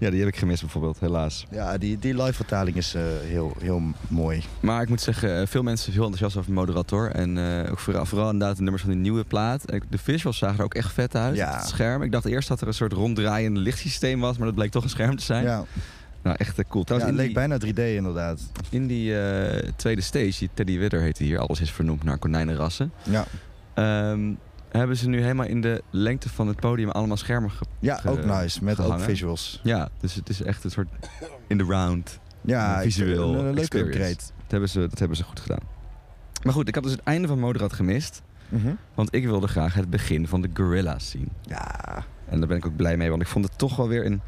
Ja, 0.00 0.10
die 0.10 0.18
heb 0.18 0.28
ik 0.28 0.36
gemist 0.36 0.60
bijvoorbeeld, 0.60 1.00
helaas. 1.00 1.46
Ja, 1.50 1.78
die, 1.78 1.98
die 1.98 2.22
live 2.22 2.32
vertaling 2.32 2.76
is 2.76 2.94
eh, 2.94 3.02
heel, 3.22 3.56
heel 3.60 3.82
mooi. 4.08 4.42
Maar 4.60 4.82
ik 4.82 4.88
moet 4.88 5.00
zeggen, 5.00 5.40
eh, 5.40 5.46
veel 5.46 5.62
mensen 5.62 5.84
zijn 5.84 5.96
heel 5.96 6.04
enthousiast 6.04 6.36
over 6.36 6.52
Moderator. 6.52 7.10
En 7.10 7.38
eh, 7.64 7.70
ook 7.70 7.78
vooral, 7.78 8.06
vooral 8.06 8.30
inderdaad 8.30 8.56
de 8.56 8.62
nummers 8.62 8.82
van 8.82 8.92
die 8.92 9.00
nieuwe 9.00 9.24
plaat. 9.24 9.64
De 9.90 9.98
visuals 9.98 10.38
zagen 10.38 10.58
er 10.58 10.64
ook 10.64 10.74
echt 10.74 10.92
vet 10.92 11.16
uit. 11.16 11.36
Ja. 11.36 11.56
Het 11.56 11.68
scherm. 11.68 12.02
Ik 12.02 12.12
dacht 12.12 12.24
eerst 12.24 12.48
dat 12.48 12.60
er 12.60 12.66
een 12.66 12.74
soort 12.74 12.92
ronddraaiend 12.92 13.56
lichtsysteem 13.56 14.20
was, 14.20 14.36
maar 14.36 14.46
dat 14.46 14.54
bleek 14.54 14.70
toch 14.70 14.82
een 14.82 14.88
scherm 14.90 15.16
te 15.16 15.24
zijn. 15.24 15.44
Ja, 15.44 15.64
Nou, 16.22 16.36
echt 16.38 16.54
cool. 16.68 16.78
ja 16.78 16.84
Trouwens, 16.84 17.10
het 17.10 17.20
in, 17.20 17.26
leek 17.26 17.58
die, 17.58 17.68
bijna 17.74 17.92
3D 17.92 17.96
inderdaad. 17.96 18.40
in 18.70 18.86
die 18.86 19.20
eh, 19.20 19.68
tweede 19.76 20.02
stage, 20.02 20.38
die 20.38 20.50
Teddy 20.54 20.78
Widder 20.78 21.00
heette 21.00 21.22
hier, 21.24 21.38
alles 21.38 21.60
is 21.60 21.70
vernoemd 21.70 22.04
naar 22.04 22.18
konijnenrassen. 22.18 22.92
Ja, 23.02 23.26
Ehm, 23.80 24.32
hebben 24.70 24.96
ze 24.96 25.08
nu 25.08 25.20
helemaal 25.20 25.46
in 25.46 25.60
de 25.60 25.82
lengte 25.90 26.28
van 26.28 26.46
het 26.48 26.56
podium 26.60 26.90
allemaal 26.90 27.16
schermen 27.16 27.50
ge- 27.50 27.64
ja 27.78 28.00
ook 28.06 28.24
nice. 28.24 28.64
Met 28.64 28.80
ook 28.80 29.00
visuals. 29.00 29.60
Ja, 29.62 29.88
dus 30.00 30.14
het 30.14 30.28
is 30.28 30.42
echt 30.42 30.64
een 30.64 30.70
soort 30.70 30.88
in 31.46 31.58
the 31.58 31.64
round. 31.64 32.18
Ja, 32.40 32.80
visueel 32.82 33.34
een, 33.34 33.44
een 33.44 33.54
leuke 33.54 33.78
upgrade. 33.78 34.14
Dat 34.16 34.32
hebben, 34.48 34.68
ze, 34.68 34.80
dat 34.80 34.98
hebben 34.98 35.16
ze 35.16 35.24
goed 35.24 35.40
gedaan. 35.40 35.68
Maar 36.42 36.52
goed, 36.52 36.68
ik 36.68 36.74
had 36.74 36.82
dus 36.84 36.92
het 36.92 37.02
einde 37.02 37.28
van 37.28 37.38
Moderat 37.38 37.72
gemist. 37.72 38.22
Mhm. 38.48 38.70
Want 38.94 39.14
ik 39.14 39.24
wilde 39.24 39.48
graag 39.48 39.74
het 39.74 39.90
begin 39.90 40.28
van 40.28 40.40
de 40.42 40.50
Gorilla's 40.54 41.10
zien. 41.10 41.28
Ja, 41.42 42.04
En 42.28 42.38
daar 42.38 42.48
ben 42.48 42.56
ik 42.56 42.66
ook 42.66 42.76
blij 42.76 42.96
mee, 42.96 43.10
want 43.10 43.22
ik 43.22 43.28
vond 43.28 43.44
het 43.44 43.58
toch 43.58 43.76
wel 43.76 43.88
weer 43.88 44.06
een 44.06 44.20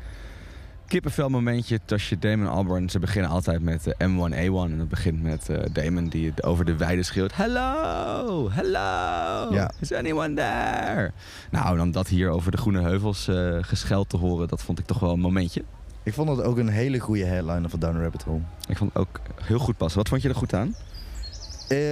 kippenvel 0.93 1.29
momentje. 1.29 1.81
Tasje 1.85 2.19
Damon 2.19 2.49
Albarn, 2.49 2.91
ze 2.91 2.99
beginnen 2.99 3.31
altijd 3.31 3.63
met 3.63 3.87
eh, 3.87 4.09
M1A1. 4.09 4.71
En 4.73 4.79
het 4.79 4.89
begint 4.89 5.23
met 5.23 5.49
eh, 5.49 5.59
Damon 5.73 6.09
die 6.09 6.31
het 6.31 6.43
over 6.43 6.65
de 6.65 6.77
weide 6.77 7.03
schreeuwt. 7.03 7.35
Hello, 7.35 8.51
hello, 8.51 9.55
Ja. 9.55 9.71
is 9.81 9.93
anyone 9.93 10.35
there? 10.35 11.13
Nou, 11.51 11.77
dan 11.77 11.91
dat 11.91 12.09
hier 12.09 12.31
over 12.31 12.51
de 12.51 12.57
groene 12.57 12.81
heuvels 12.81 13.29
eh 13.29 13.59
gescheld 13.61 14.09
te 14.09 14.17
horen, 14.17 14.49
dat 14.49 14.63
vond 14.63 14.79
ik 14.79 14.87
toch 14.87 14.99
wel 14.99 15.13
een 15.13 15.21
momentje. 15.21 15.65
ik 16.03 16.15
vond 16.15 16.29
het 16.29 16.43
ook 16.43 16.57
een 16.57 16.69
hele 16.69 16.99
goede 16.99 17.25
headliner 17.25 17.71
voor 17.71 17.79
Down 17.79 17.99
Rabbit 18.03 18.23
Hole. 18.23 18.41
Ik 18.69 18.77
vond 18.77 18.93
het 18.93 19.03
ook 19.03 19.21
heel 19.43 19.59
goed 19.59 19.77
passen. 19.77 19.99
Wat 19.99 20.09
vond 20.09 20.23
je 20.23 20.29
er 20.29 20.35
goed 20.35 20.55
aan? 20.55 20.75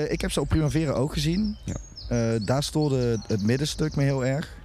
Ik 0.08 0.20
heb 0.20 0.30
ze 0.30 0.40
op 0.40 0.48
Primavera 0.48 0.92
ook 0.92 1.12
gezien. 1.12 1.56
Ja. 1.64 2.38
Daar 2.38 2.62
stoorde 2.62 3.20
het 3.26 3.42
middenstuk 3.42 3.96
me 3.96 4.02
heel 4.02 4.24
erg. 4.24 4.58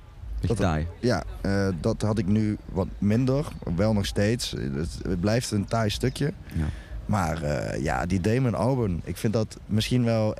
Beetje 0.47 0.63
Dat- 0.63 0.71
taai. 0.71 0.87
Ja, 0.99 1.23
eh, 1.41 1.67
dat 1.81 2.01
had 2.01 2.17
ik 2.17 2.27
nu 2.27 2.57
wat 2.71 2.87
minder. 2.97 3.45
Wel 3.75 3.93
nog 3.93 4.05
steeds. 4.05 4.51
Het, 4.51 4.99
het 5.07 5.19
blijft 5.19 5.51
een 5.51 5.65
taai 5.65 5.89
stukje. 5.89 6.33
Ja. 6.53 6.65
Maar 7.05 7.41
eh, 7.43 7.83
ja, 7.83 8.05
die 8.05 8.21
Damon 8.21 8.55
Albarn, 8.55 9.01
ik 9.03 9.17
vind 9.17 9.33
dat 9.33 9.57
misschien 9.65 10.03
wel 10.03 10.35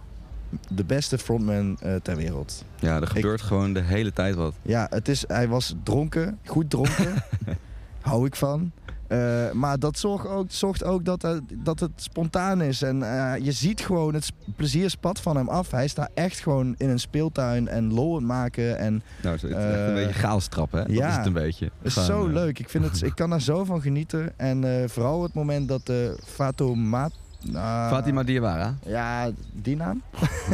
de 0.70 0.84
beste 0.84 1.18
frontman 1.18 1.78
eh, 1.82 1.96
ter 1.96 2.16
wereld. 2.16 2.64
Ja, 2.80 3.02
er 3.02 3.08
gebeurt 3.08 3.42
gewoon 3.42 3.74
de 3.74 3.82
hele 3.82 4.14
tijd 4.14 4.36
wat. 4.36 4.54
Ja, 4.62 4.88
het 4.90 5.08
is, 5.08 5.24
hij 5.28 5.48
was 5.48 5.76
dronken, 5.84 6.40
goed 6.46 6.70
dronken. 6.70 7.14
Hou 8.02 8.26
ik 8.26 8.36
van. 8.36 8.72
Eh, 9.08 9.52
maar 9.52 9.80
dat 9.80 9.98
zorgt 10.00 10.28
ook, 10.28 10.46
zorgt 10.50 10.84
ook 10.84 11.06
dat, 11.06 11.22
het- 11.22 11.42
dat 11.54 11.80
het 11.80 11.92
spontaan 11.96 12.62
is. 12.62 12.82
En 12.82 13.04
eh, 13.04 13.34
je 13.46 13.52
ziet 13.52 13.82
gewoon 13.82 14.14
het 14.14 14.32
plezier 14.56 14.90
spat 14.90 15.20
van 15.20 15.36
hem 15.36 15.50
af. 15.50 15.72
Hij 15.72 15.88
staat 15.88 16.10
echt 16.14 16.40
gewoon 16.40 16.76
in 16.78 16.90
een 16.90 17.00
speeltuin 17.00 17.68
en 17.68 17.94
lol 17.94 18.10
aan 18.10 18.16
het 18.18 18.26
maken. 18.28 18.78
En 18.78 19.04
Nou, 19.22 19.36
het 19.36 19.44
is 19.44 19.50
echt 19.52 19.64
een 19.64 19.88
Eh, 19.88 19.94
beetje 19.94 20.14
chaos 20.20 20.48
trappen, 20.48 20.80
hè? 20.80 20.94
Dat 20.94 21.10
is 21.10 21.16
het 21.16 21.26
een 21.26 21.34
beetje. 21.34 21.66
het 21.82 21.98
is 21.98 22.06
zo 22.06 22.26
eh, 22.28 22.34
leuk. 22.34 22.60
Ik, 22.60 22.70
vind 22.70 22.84
het, 22.84 23.02
ik 23.02 23.16
kan 23.16 23.30
daar 23.30 23.42
zo 23.42 23.64
van 23.64 23.82
genieten. 23.82 24.34
En 24.38 24.82
eh, 24.82 24.90
vooral 24.90 25.24
het 25.24 25.34
moment 25.34 25.68
dat 25.68 25.90
uh, 25.90 25.96
Fatouma... 26.26 27.10
ah, 27.54 27.90
Fatima 27.90 28.24
Diawara. 28.24 28.76
Ja, 28.86 29.30
die 29.54 29.76
naam? 29.76 30.02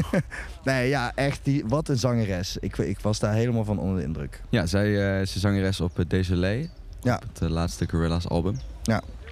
nee, 0.63 0.89
ja, 0.89 1.11
echt. 1.15 1.39
Die, 1.43 1.63
wat 1.67 1.87
een 1.87 1.97
zangeres. 1.97 2.57
Ik, 2.59 2.77
ik 2.77 2.99
was 2.99 3.19
daar 3.19 3.33
helemaal 3.33 3.63
van 3.65 3.79
onder 3.79 3.97
de 3.97 4.03
indruk. 4.03 4.41
Ja, 4.49 4.65
zij 4.65 4.85
eh, 5.15 5.21
is 5.21 5.33
de 5.33 5.39
zangeres 5.39 5.81
op 5.81 6.03
Désolé. 6.07 6.69
Ja. 7.01 7.15
Op 7.15 7.29
het 7.33 7.41
eh, 7.41 7.49
laatste 7.49 7.87
Gorillaz 7.89 8.25
album. 8.25 8.59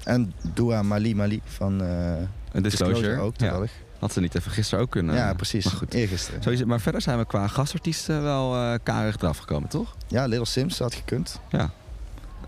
En 0.04 0.34
Dua 0.54 0.82
Mali 0.82 1.16
Mali 1.16 1.42
van 1.44 1.82
eh 1.82 2.14
Een 2.52 2.64
Disclosure. 2.64 3.20
ook 3.20 3.34
ja. 3.38 3.38
toevallig. 3.38 3.72
Had 4.00 4.14
ze 4.14 4.20
niet 4.20 4.36
even 4.36 4.52
gisteren 4.52 4.84
ook 4.84 4.90
kunnen. 4.90 5.16
Ja, 5.16 5.34
precies. 5.34 5.66
Maar 5.66 5.74
goed. 5.74 5.94
Eergisteren. 5.94 6.44
Zo 6.44 6.50
is 6.50 6.60
het. 6.60 6.68
Maar 6.68 6.80
verder 6.80 7.02
zijn 7.02 7.18
we 7.18 7.26
qua 7.26 7.48
gastartiesten 7.48 8.24
wel 8.24 8.56
eh 8.56 8.74
karig 8.84 9.16
eraf 9.16 9.38
gekomen, 9.38 9.70
toch? 9.70 9.96
Ja, 10.08 10.26
Little 10.26 10.46
Sims 10.46 10.80
had 10.80 10.94
gekund. 10.94 11.40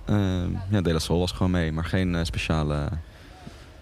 Ehm, 0.06 0.52
ja, 0.70 0.82
De 0.82 0.94
La 0.94 1.00
Soul 1.00 1.20
was 1.20 1.32
gewoon 1.32 1.52
mee, 1.52 1.72
maar 1.72 1.86
geen 1.86 2.26
speciale... 2.26 2.90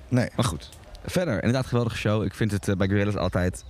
Nee. 0.08 0.30
Maar 0.36 0.46
goed. 0.46 0.70
Verder, 1.06 1.36
inderdaad 1.36 1.66
geweldige 1.66 1.98
show. 1.98 2.24
Ik 2.24 2.34
vind 2.34 2.52
het 2.52 2.78
bij 2.78 2.88
Gorillaz 2.88 3.16
altijd... 3.16 3.64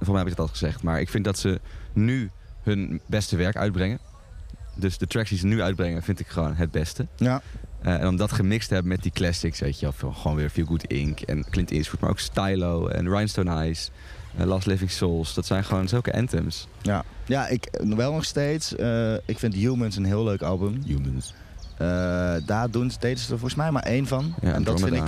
Voor 0.00 0.14
mij 0.14 0.16
heb 0.18 0.26
ik 0.26 0.30
het 0.30 0.40
al 0.40 0.48
gezegd, 0.48 0.82
maar 0.82 1.00
ik 1.00 1.08
vind 1.08 1.24
dat 1.24 1.38
ze 1.38 1.60
nu 1.92 2.30
hun 2.62 3.00
beste 3.06 3.36
werk 3.36 3.56
uitbrengen. 3.56 3.98
Dus 4.78 4.98
de 4.98 5.06
tracks 5.06 5.28
die 5.28 5.38
ze 5.38 5.46
nu 5.46 5.62
uitbrengen 5.62 6.02
vind 6.02 6.20
ik 6.20 6.26
gewoon 6.26 6.54
het 6.54 6.70
beste. 6.70 7.06
Ja. 7.16 7.42
Eh, 7.82 7.94
en 8.00 8.06
om 8.08 8.16
dat 8.16 8.32
gemixt 8.32 8.68
te 8.68 8.74
hebben 8.74 8.92
met 8.92 9.02
die 9.02 9.12
classics, 9.12 9.60
weet 9.60 9.80
je 9.80 9.88
wel, 10.00 10.12
gewoon 10.12 10.36
weer 10.36 10.50
Feel 10.50 10.66
Good 10.66 10.84
Inc. 10.84 11.20
en 11.20 11.44
Clint 11.50 11.70
Eastwood, 11.70 12.00
maar 12.00 12.10
ook 12.10 12.18
Stylo 12.18 12.86
en 12.88 13.08
Rhinestone 13.08 13.50
Eyes, 13.50 13.90
Last 14.36 14.66
Living 14.66 14.90
Souls. 14.90 15.34
Dat 15.34 15.46
zijn 15.46 15.64
gewoon 15.64 15.88
zulke 15.88 16.12
anthems. 16.12 16.66
Ja, 16.82 17.04
ja 17.26 17.48
ik 17.48 17.68
wel 17.96 18.12
nog 18.12 18.24
steeds. 18.24 18.76
eh, 18.76 19.12
ik 19.14 19.38
vind 19.38 19.54
Humans 19.54 19.96
een 19.96 20.04
heel 20.04 20.24
leuk 20.24 20.42
album. 20.42 20.82
Humans. 20.86 21.34
Eh, 21.78 21.86
daar 22.46 22.70
doen 22.70 22.90
ze, 22.90 22.96
deden 23.00 23.18
ze 23.18 23.24
er 23.24 23.38
volgens 23.38 23.54
mij 23.54 23.70
maar 23.70 23.82
één 23.82 24.06
van. 24.06 24.34
Ja, 24.40 24.52
en 24.52 24.62
dat 24.64 24.80
vind 24.80 24.94
ik, 24.94 25.02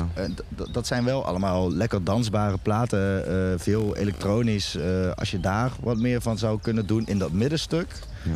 dat 0.73 0.87
zijn 0.87 1.05
wel 1.05 1.25
allemaal 1.27 1.73
lekker 1.73 2.05
dansbare 2.05 2.59
platen. 2.63 3.27
eh, 3.27 3.59
veel 3.59 3.97
elektronisch. 3.97 4.77
Eh, 4.77 5.11
als 5.15 5.31
je 5.31 5.41
daar 5.41 5.71
wat 5.81 5.97
meer 5.99 6.21
van 6.21 6.39
zou 6.39 6.61
kunnen 6.61 6.87
doen 6.87 7.07
in 7.07 7.19
dat 7.19 7.33
middenstuk, 7.33 7.87
Ja. 8.25 8.31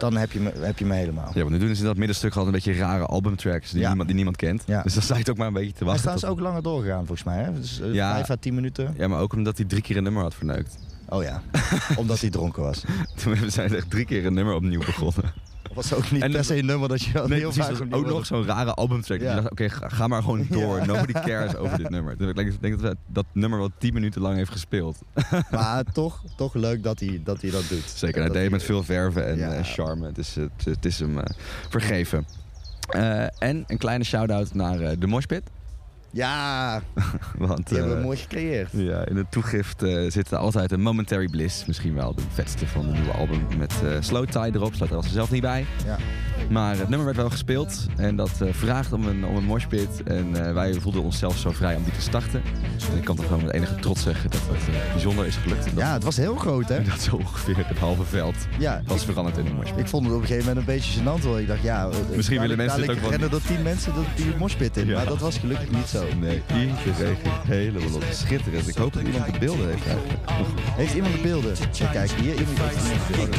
Dan 0.00 0.16
heb 0.16 0.32
je, 0.32 0.40
me, 0.40 0.52
heb 0.58 0.78
je 0.78 0.84
me 0.84 0.94
helemaal. 0.94 1.30
Ja, 1.34 1.40
want 1.40 1.50
nu 1.50 1.58
doen 1.58 1.74
ze 1.74 1.80
in 1.80 1.86
dat 1.86 1.96
middenstuk 1.96 2.34
altijd 2.36 2.46
een 2.54 2.62
beetje 2.62 2.80
rare 2.80 3.06
albumtracks 3.06 3.70
die, 3.70 3.80
Ja. 3.80 3.86
niemand, 3.88 4.06
die 4.06 4.16
niemand 4.16 4.36
kent. 4.36 4.62
Ja. 4.66 4.82
Dus 4.82 4.94
dan 4.94 5.02
sta 5.02 5.14
je 5.14 5.20
het 5.20 5.30
ook 5.30 5.36
maar 5.36 5.46
een 5.46 5.52
beetje 5.52 5.72
te 5.72 5.78
is 5.78 5.84
wachten. 5.84 6.00
trouwens 6.00 6.24
tot- 6.26 6.36
ook 6.36 6.40
langer 6.40 6.62
doorgegaan 6.62 7.06
volgens 7.06 7.22
mij. 7.24 7.42
Hè? 7.42 7.52
Dus, 7.54 7.80
eh, 7.80 7.92
Ja. 7.94 8.12
Vijf 8.14 8.30
à 8.30 8.36
tien 8.40 8.54
minuten. 8.54 8.94
Ja, 8.98 9.08
maar 9.08 9.20
ook 9.20 9.32
omdat 9.32 9.56
hij 9.56 9.66
drie 9.66 9.82
keer 9.82 9.96
een 9.96 10.02
nummer 10.02 10.22
had 10.22 10.34
verneukt. 10.34 10.78
Oh 11.08 11.22
ja, 11.22 11.42
omdat 11.96 12.20
hij 12.20 12.30
dronken 12.30 12.62
was. 12.62 12.84
Toen 13.22 13.36
zijn 13.50 13.70
er 13.70 13.76
echt 13.76 13.90
drie 13.90 14.04
keer 14.04 14.26
een 14.26 14.34
nummer 14.34 14.54
opnieuw 14.54 14.84
begonnen. 14.84 15.32
Was 15.74 15.92
ook 15.94 16.10
niet 16.10 16.22
En 16.22 16.32
per 16.32 16.44
se 16.44 16.58
een 16.58 16.66
nummer 16.66 16.88
dat 16.88 17.02
je 17.02 17.12
Nee, 17.26 17.38
heel 17.38 17.50
precies. 17.52 17.76
vaak 17.78 17.94
ook 17.94 18.06
nog 18.06 18.26
zo'n 18.26 18.44
rare 18.46 18.74
albumtrack. 18.74 19.20
Ja. 19.20 19.34
Dacht, 19.34 19.50
oké, 19.50 19.68
ga, 19.68 19.88
ga 19.88 20.06
maar 20.06 20.22
gewoon 20.22 20.46
door. 20.50 20.76
Ja. 20.78 20.84
Nobody 20.84 21.12
cares 21.12 21.56
over 21.56 21.78
dit 21.78 21.90
nummer. 21.90 22.16
Dus 22.16 22.28
ik 22.28 22.34
denk, 22.60 22.80
dat 22.80 22.90
we 22.90 22.96
dat 23.06 23.24
nummer 23.32 23.58
wel 23.58 23.70
tien 23.78 23.94
minuten 23.94 24.20
lang 24.20 24.36
heeft 24.36 24.50
gespeeld. 24.52 24.98
Maar 25.50 25.84
toch, 25.84 26.22
toch 26.36 26.54
leuk 26.54 26.82
dat 26.82 27.00
hij 27.00 27.20
dat, 27.24 27.40
hij 27.42 27.50
dat 27.50 27.68
doet. 27.68 27.92
Zeker, 27.94 28.20
hij 28.20 28.30
deed 28.30 28.40
hij- 28.40 28.50
met 28.50 28.62
veel 28.62 28.82
verven 28.82 29.26
en 29.26 29.36
Ja. 29.36 29.52
eh, 29.52 29.64
charme. 29.64 30.06
Het 30.06 30.18
is, 30.18 30.34
het, 30.34 30.64
het 30.64 30.84
is 30.84 30.98
hem 30.98 31.18
eh, 31.18 31.24
vergeven. 31.68 32.26
Eh, 32.88 33.42
en 33.42 33.64
een 33.66 33.78
kleine 33.78 34.04
shout-out 34.04 34.54
naar 34.54 34.98
de 34.98 35.06
Moshpit. 35.06 35.42
Ja, 36.12 36.82
Want 37.38 37.68
die 37.68 37.76
hebben 37.76 37.94
eh, 37.94 38.00
we 38.00 38.06
mooi 38.06 38.16
gecreëerd. 38.18 38.68
ja, 38.72 39.06
in 39.06 39.16
het 39.16 39.30
toegift 39.30 39.82
eh, 39.82 40.10
zit 40.10 40.30
er 40.30 40.38
altijd 40.38 40.72
een 40.72 40.80
Momentary 40.80 41.28
Bliss. 41.28 41.64
Misschien 41.66 41.94
wel 41.94 42.14
de 42.14 42.22
vetste 42.32 42.66
van 42.66 42.84
het 42.86 42.92
nieuwe 42.94 43.12
album. 43.12 43.46
Met 43.58 43.72
eh, 43.84 43.96
Slow 44.00 44.26
Tie 44.28 44.54
erop. 44.54 44.74
Staat 44.74 44.90
er 44.90 44.96
als 44.96 45.12
zelf 45.12 45.30
niet 45.30 45.42
bij. 45.42 45.66
Ja. 45.86 45.96
Maar 46.50 46.76
het 46.78 46.88
nummer 46.88 47.04
werd 47.06 47.16
wel 47.18 47.30
gespeeld. 47.30 47.86
En 47.96 48.16
dat 48.16 48.30
eh, 48.40 48.52
vraagt 48.52 48.92
om 48.92 49.06
een, 49.06 49.24
om 49.24 49.36
een 49.36 49.44
moshpit. 49.44 50.02
En 50.04 50.46
eh, 50.46 50.52
wij 50.52 50.74
voelden 50.74 51.02
onszelf 51.02 51.38
zo 51.38 51.50
vrij 51.50 51.76
om 51.76 51.82
die 51.84 51.92
te 51.92 52.00
starten. 52.00 52.42
En 52.90 52.96
ik 52.96 53.04
kan 53.04 53.16
toch 53.16 53.26
gewoon 53.26 53.44
met 53.44 53.52
enige 53.54 53.74
trots 53.74 54.02
zeggen 54.02 54.30
dat 54.30 54.40
het 54.48 54.74
eh, 54.74 54.92
bijzonder 54.92 55.26
is 55.26 55.36
gelukt. 55.36 55.64
Dat, 55.64 55.74
Ja, 55.76 55.92
het 55.92 56.04
was 56.04 56.16
heel 56.16 56.36
groot, 56.36 56.68
hè? 56.68 56.82
dat 56.90 57.00
zo 57.00 57.16
ongeveer 57.16 57.66
het 57.66 57.78
halve 57.78 58.04
veld 58.04 58.34
Ja, 58.58 58.82
was 58.86 59.04
veranderd 59.04 59.36
in 59.36 59.46
een 59.46 59.54
moshpit. 59.54 59.78
ik 59.78 59.86
vond 59.88 60.04
het 60.06 60.14
op 60.14 60.20
een 60.20 60.26
gegeven 60.26 60.48
moment 60.48 60.68
een 60.68 60.74
beetje 60.74 61.00
gênant 61.00 61.22
hoor. 61.24 61.40
Ik 61.40 61.46
dacht, 61.46 61.62
ja, 61.62 61.88
eh, 61.88 62.16
Misschien 62.16 62.40
willen 62.40 62.56
mensen 62.56 62.80
het 62.80 62.90
ook 62.90 62.98
wel 63.00 63.10
rennen 63.10 63.30
niet. 63.30 63.40
er 63.40 63.46
tien 63.54 63.62
mensen 63.62 63.94
door 63.94 64.04
die 64.16 64.36
moshpit 64.38 64.76
in. 64.76 64.86
Ja. 64.86 64.96
Maar 64.96 65.06
dat 65.06 65.18
was 65.18 65.38
gelukkig 65.38 65.70
niet 65.70 65.86
zo. 65.86 65.99
Nee, 66.20 66.42
iedereen 66.48 67.16
ging 67.22 67.34
helemaal 67.44 67.94
op. 67.94 68.04
Schitterend. 68.12 68.68
Ik 68.68 68.76
hoop 68.76 68.92
dat 68.92 69.02
iemand 69.02 69.32
de 69.32 69.38
beelden 69.38 69.66
heeft 69.68 69.86
eigenlijk. 69.86 70.18
Heeft 70.76 70.94
iemand 70.94 71.14
de 71.14 71.20
beelden? 71.20 71.56
Ja, 71.72 71.86
kijk, 71.86 72.10
hier 72.10 72.34
iemand 72.34 72.58
heeft 72.58 73.06
de 73.06 73.12
beelden. 73.16 73.38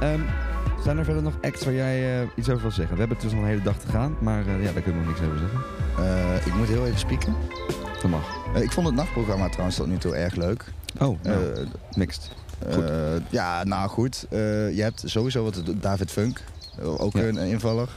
Ehm, 0.00 0.20
zijn 0.84 0.98
er 0.98 1.04
verder 1.04 1.22
nog 1.22 1.34
acts 1.42 1.64
waar 1.64 1.74
jij 1.74 2.20
eh, 2.22 2.28
iets 2.36 2.48
over 2.48 2.62
wil 2.62 2.70
zeggen? 2.70 2.94
We 2.94 3.00
hebben 3.00 3.18
dus 3.20 3.32
nog 3.32 3.40
een 3.42 3.48
hele 3.48 3.62
dag 3.62 3.78
te 3.78 3.88
gaan, 3.88 4.16
maar 4.20 4.46
eh, 4.46 4.64
ja, 4.64 4.72
daar 4.72 4.82
kunnen 4.82 5.02
we 5.02 5.08
nog 5.08 5.20
niks 5.20 5.26
over 5.26 5.38
zeggen. 5.38 5.60
Eh, 5.98 6.46
ik 6.46 6.54
moet 6.54 6.68
heel 6.68 6.86
even 6.86 6.98
spieken. 6.98 7.34
Dat 8.02 8.10
mag. 8.10 8.36
Ik 8.54 8.72
vond 8.72 8.86
het 8.86 8.94
nachtprogramma 8.96 9.48
trouwens 9.48 9.76
tot 9.76 9.86
nu 9.86 9.98
toe 9.98 10.14
erg 10.14 10.34
leuk. 10.34 10.64
Oh, 10.98 11.18
nou, 11.22 11.66
mixed. 11.96 12.30
ja, 13.30 13.64
nou 13.64 13.88
goed. 13.88 14.26
Je 14.30 14.78
hebt 14.82 15.02
sowieso 15.06 15.44
wat 15.44 15.54
het- 15.54 15.82
David 15.82 16.10
Funk, 16.10 16.40
ook 16.82 17.12
Ja. 17.12 17.22
een 17.22 17.36
invaller. 17.38 17.88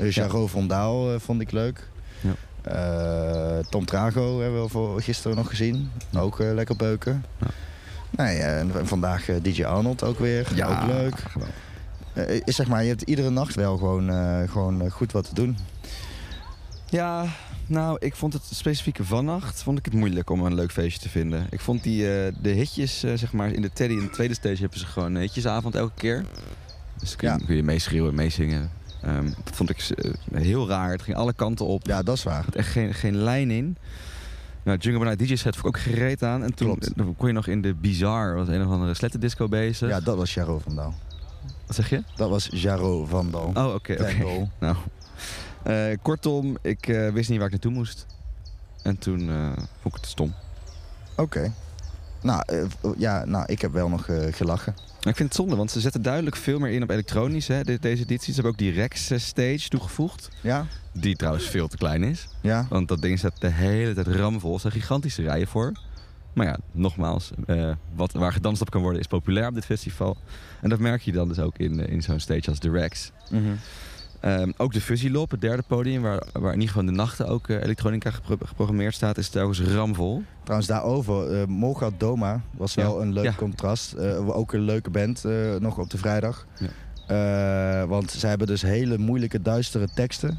Uh, 0.00 0.10
Jaro 0.10 0.46
van 0.46 0.66
Daal 0.68 1.20
vond 1.20 1.40
ik 1.40 1.50
leuk. 1.52 1.88
Ja. 2.20 3.62
Tom 3.70 3.84
Trago 3.84 4.40
hebben 4.40 4.62
we 4.62 4.68
voor 4.68 5.02
gisteren 5.02 5.36
nog 5.36 5.48
gezien. 5.48 5.90
Ook 6.18 6.38
lekker 6.38 6.76
beuken. 6.76 7.24
Ja. 7.40 7.46
Nee, 8.10 8.36
eh, 8.38 8.58
en 8.58 8.86
vandaag 8.86 9.28
eh, 9.28 9.36
DJ 9.42 9.64
Arnold 9.64 10.04
ook 10.04 10.18
weer. 10.18 10.48
ook 10.66 10.86
leuk. 10.86 11.22
Eh, 12.12 12.40
is 12.44 12.56
zeg 12.56 12.68
maar, 12.68 12.82
je 12.82 12.88
hebt 12.88 13.02
iedere 13.02 13.30
nacht 13.30 13.54
wel 13.54 13.76
gewoon, 13.76 14.10
gewoon 14.48 14.90
goed 14.90 15.12
wat 15.12 15.24
te 15.28 15.34
doen. 15.34 15.56
Ja, 16.86 17.24
nou, 17.66 17.96
ik 18.00 18.16
vond 18.16 18.32
het 18.32 18.42
specifieke 18.50 19.04
vannacht 19.04 19.62
vond 19.62 19.78
ik 19.78 19.84
het 19.84 19.94
moeilijk 19.94 20.30
om 20.30 20.44
een 20.44 20.54
leuk 20.54 20.72
feestje 20.72 21.00
te 21.00 21.08
vinden. 21.08 21.46
Ik 21.50 21.60
vond 21.60 21.82
die, 21.82 22.02
de 22.40 22.50
hitjes, 22.50 22.98
zeg 22.98 23.32
maar, 23.32 23.52
in 23.52 23.62
de 23.62 23.72
Teddy 23.72 23.94
in 23.94 24.00
de 24.04 24.10
tweede 24.10 24.34
stage 24.34 24.60
hebben 24.60 24.78
ze 24.78 24.86
gewoon 24.86 25.14
een 25.14 25.20
hitjesavond 25.20 25.74
elke 25.74 25.94
keer. 25.94 26.24
Dus 26.98 27.16
kun 27.16 27.28
je, 27.32 27.38
Ja. 27.38 27.46
kun 27.46 27.56
je 27.56 27.62
meeschreeuwen, 27.62 28.14
meezingen. 28.14 28.70
Ehm, 29.02 29.24
dat 29.44 29.56
vond 29.56 29.70
ik 29.70 29.88
heel 30.32 30.68
raar. 30.68 30.90
Het 30.90 31.02
ging 31.02 31.16
alle 31.16 31.32
kanten 31.32 31.66
op. 31.66 31.86
Ja, 31.86 32.02
dat 32.02 32.16
is 32.16 32.22
waar. 32.22 32.44
Er 32.46 32.56
echt 32.56 32.68
geen, 32.68 32.94
geen 32.94 33.16
lijn 33.16 33.50
in. 33.50 33.76
Nou, 34.68 34.80
Jungle 34.80 35.04
Night 35.04 35.18
DJ 35.18 35.36
set 35.36 35.56
vond 35.56 35.76
ik 35.76 35.80
ook 35.80 35.94
gereed 35.94 36.22
aan. 36.22 36.42
En 36.42 36.54
toen 36.54 36.66
Klopt. 36.66 36.96
dan 36.96 37.14
kon 37.16 37.28
je 37.28 37.34
nog 37.34 37.46
in 37.46 37.62
de 37.62 37.74
Bizarre, 37.74 38.34
was 38.34 38.48
een 38.48 38.66
of 38.66 38.72
andere 38.72 38.94
slettendisco 38.94 39.48
bezig. 39.48 39.88
Ja, 39.88 40.00
dat 40.00 40.16
was 40.16 40.34
Jaro 40.34 40.58
van 40.58 40.74
Daal. 40.74 40.94
Wat 41.66 41.76
zeg 41.76 41.90
je? 41.90 42.02
Dat 42.16 42.30
was 42.30 42.48
Jaro 42.50 43.04
van 43.04 43.30
Daal. 43.30 43.50
Oh, 43.54 43.74
oké, 43.74 43.92
oké. 43.92 44.04
Vendel. 44.04 44.50
Nou, 44.60 44.76
eh, 45.62 45.96
kortom, 46.02 46.56
ik 46.62 46.88
eh, 46.88 47.08
wist 47.08 47.28
niet 47.28 47.38
waar 47.38 47.46
ik 47.46 47.52
naartoe 47.52 47.72
moest. 47.72 48.06
En 48.82 48.98
toen 48.98 49.28
eh, 49.28 49.46
vond 49.54 49.94
ik 49.94 50.00
het 50.00 50.06
stom. 50.06 50.34
Oké. 51.16 51.52
Nou, 52.22 52.42
eh, 52.46 52.62
ja, 52.96 53.24
nou, 53.24 53.44
ik 53.46 53.60
heb 53.60 53.72
wel 53.72 53.88
nog 53.88 54.08
eh, 54.08 54.32
gelachen. 54.32 54.74
Ik 54.98 55.16
vind 55.16 55.18
het 55.28 55.34
zonde, 55.34 55.56
want 55.56 55.70
ze 55.70 55.80
zetten 55.80 56.02
duidelijk 56.02 56.36
veel 56.36 56.58
meer 56.58 56.70
in 56.72 56.82
op 56.82 56.90
elektronisch, 56.90 57.48
hè, 57.48 57.62
de- 57.62 57.78
deze 57.80 58.02
editie. 58.02 58.26
Ze 58.26 58.40
hebben 58.40 58.52
ook 58.52 58.58
die 58.58 58.72
Rex 58.72 59.10
eh, 59.10 59.18
stage 59.18 59.68
toegevoegd. 59.68 60.28
Ja? 60.40 60.66
Die 60.92 61.16
trouwens 61.16 61.44
veel 61.48 61.68
te 61.68 61.76
klein 61.76 62.02
is. 62.02 62.26
Ja? 62.42 62.66
Want 62.70 62.88
dat 62.88 63.02
ding 63.02 63.18
staat 63.18 63.40
de 63.40 63.48
hele 63.50 63.94
tijd 63.94 64.06
ramvol. 64.06 64.54
Er 64.54 64.60
zijn 64.60 64.72
gigantische 64.72 65.22
rijen 65.22 65.46
voor. 65.48 65.72
Maar 66.32 66.46
ja, 66.46 66.58
nogmaals, 66.72 67.30
eh, 67.46 67.70
wat, 67.94 68.12
waar 68.12 68.32
gedanst 68.32 68.60
op 68.60 68.70
kan 68.70 68.82
worden 68.82 69.00
is 69.00 69.06
populair 69.06 69.48
op 69.48 69.54
dit 69.54 69.64
festival. 69.64 70.16
En 70.60 70.68
dat 70.68 70.78
merk 70.78 71.02
je 71.02 71.12
dan 71.12 71.28
dus 71.28 71.38
ook 71.38 71.58
in, 71.58 71.80
eh, 71.80 71.92
in 71.92 72.02
zo'n 72.02 72.20
stage 72.20 72.48
als 72.48 72.58
de 72.60 72.70
Rex. 72.70 73.10
Mhm. 73.30 73.42
Ehm, 74.20 74.50
ook 74.56 74.72
de 74.72 74.80
Fuzzy 74.80 75.08
Lop, 75.08 75.30
het 75.30 75.40
derde 75.40 75.62
podium, 75.66 76.02
waar, 76.02 76.22
waar 76.32 76.52
in 76.52 76.60
ieder 76.60 76.66
geval 76.68 76.80
in 76.80 76.86
de 76.86 76.92
nachten 77.02 77.26
ook 77.28 77.48
eh, 77.48 77.62
elektronica 77.62 78.10
gepro- 78.10 78.46
geprogrammeerd 78.46 78.94
staat, 78.94 79.18
is 79.18 79.28
telkens 79.28 79.60
ramvol. 79.60 80.22
Trouwens, 80.42 80.68
daarover, 80.68 81.48
Mogat 81.48 81.92
Doma 81.98 82.40
was 82.56 82.74
wel 82.74 82.96
Ja. 82.96 83.02
een 83.02 83.12
leuk 83.12 83.24
Ja. 83.24 83.32
contrast. 83.36 83.92
Eh, 83.92 84.36
ook 84.36 84.52
een 84.52 84.60
leuke 84.60 84.90
band 84.90 85.24
nog 85.58 85.78
op 85.78 85.90
de 85.90 85.98
vrijdag. 85.98 86.46
Ja. 86.58 87.86
Want 87.86 88.10
zij 88.10 88.28
hebben 88.28 88.46
dus 88.46 88.62
hele 88.62 88.98
moeilijke, 88.98 89.42
duistere 89.42 89.88
teksten. 89.94 90.38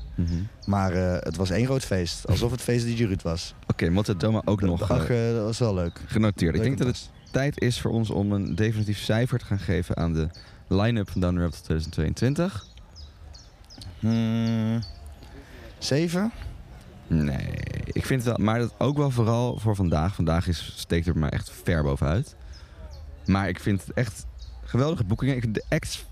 Maar 0.65 0.91
eh, 0.93 1.15
het 1.19 1.35
was 1.35 1.49
één 1.49 1.65
groot 1.65 1.83
feest. 1.85 2.27
Alsof 2.27 2.51
het 2.51 2.61
feest 2.61 2.85
die 2.85 2.95
Jurut 2.95 3.21
was. 3.21 3.53
Oké, 3.67 3.85
okay, 3.91 4.15
Doma 4.17 4.41
ook 4.45 4.61
nog 4.61 4.81
Ach, 4.91 5.07
dat 5.07 5.43
was 5.43 5.59
wel 5.59 5.73
leuk. 5.73 6.01
genoteerd. 6.05 6.55
Ik 6.55 6.61
denk 6.61 6.77
dat 6.77 6.87
het 6.87 7.09
tijd 7.31 7.61
is 7.61 7.81
voor 7.81 7.91
ons 7.91 8.09
om 8.09 8.31
een 8.31 8.55
definitief 8.55 8.97
cijfer 8.99 9.39
te 9.39 9.45
gaan 9.45 9.59
geven 9.59 9.97
aan 9.97 10.13
de 10.13 10.27
line-up 10.67 11.09
van 11.09 11.21
Down 11.21 11.35
the 11.35 11.41
Rabbit 11.41 11.63
2022. 11.63 12.65
Hmm, 13.99 14.79
zeven? 15.77 16.31
Nee, 17.07 17.47
ik 17.85 18.05
vind 18.05 18.23
het 18.25 18.37
wel, 18.37 18.45
maar 18.45 18.59
dat 18.59 18.73
ook 18.77 18.97
wel 18.97 19.11
vooral 19.11 19.57
voor 19.59 19.75
vandaag. 19.75 20.15
Vandaag 20.15 20.47
is, 20.47 20.73
steekt 20.75 21.07
er 21.07 21.17
mij 21.17 21.29
echt 21.29 21.51
ver 21.63 21.83
bovenuit. 21.83 22.35
Maar 23.25 23.49
ik 23.49 23.59
vind 23.59 23.81
het 23.85 23.93
echt 23.93 24.25
geweldige 24.63 25.03
boekingen. 25.03 25.35
Ik 25.35 25.41
vind 25.41 25.55
de 25.55 25.63
acts, 25.69 26.05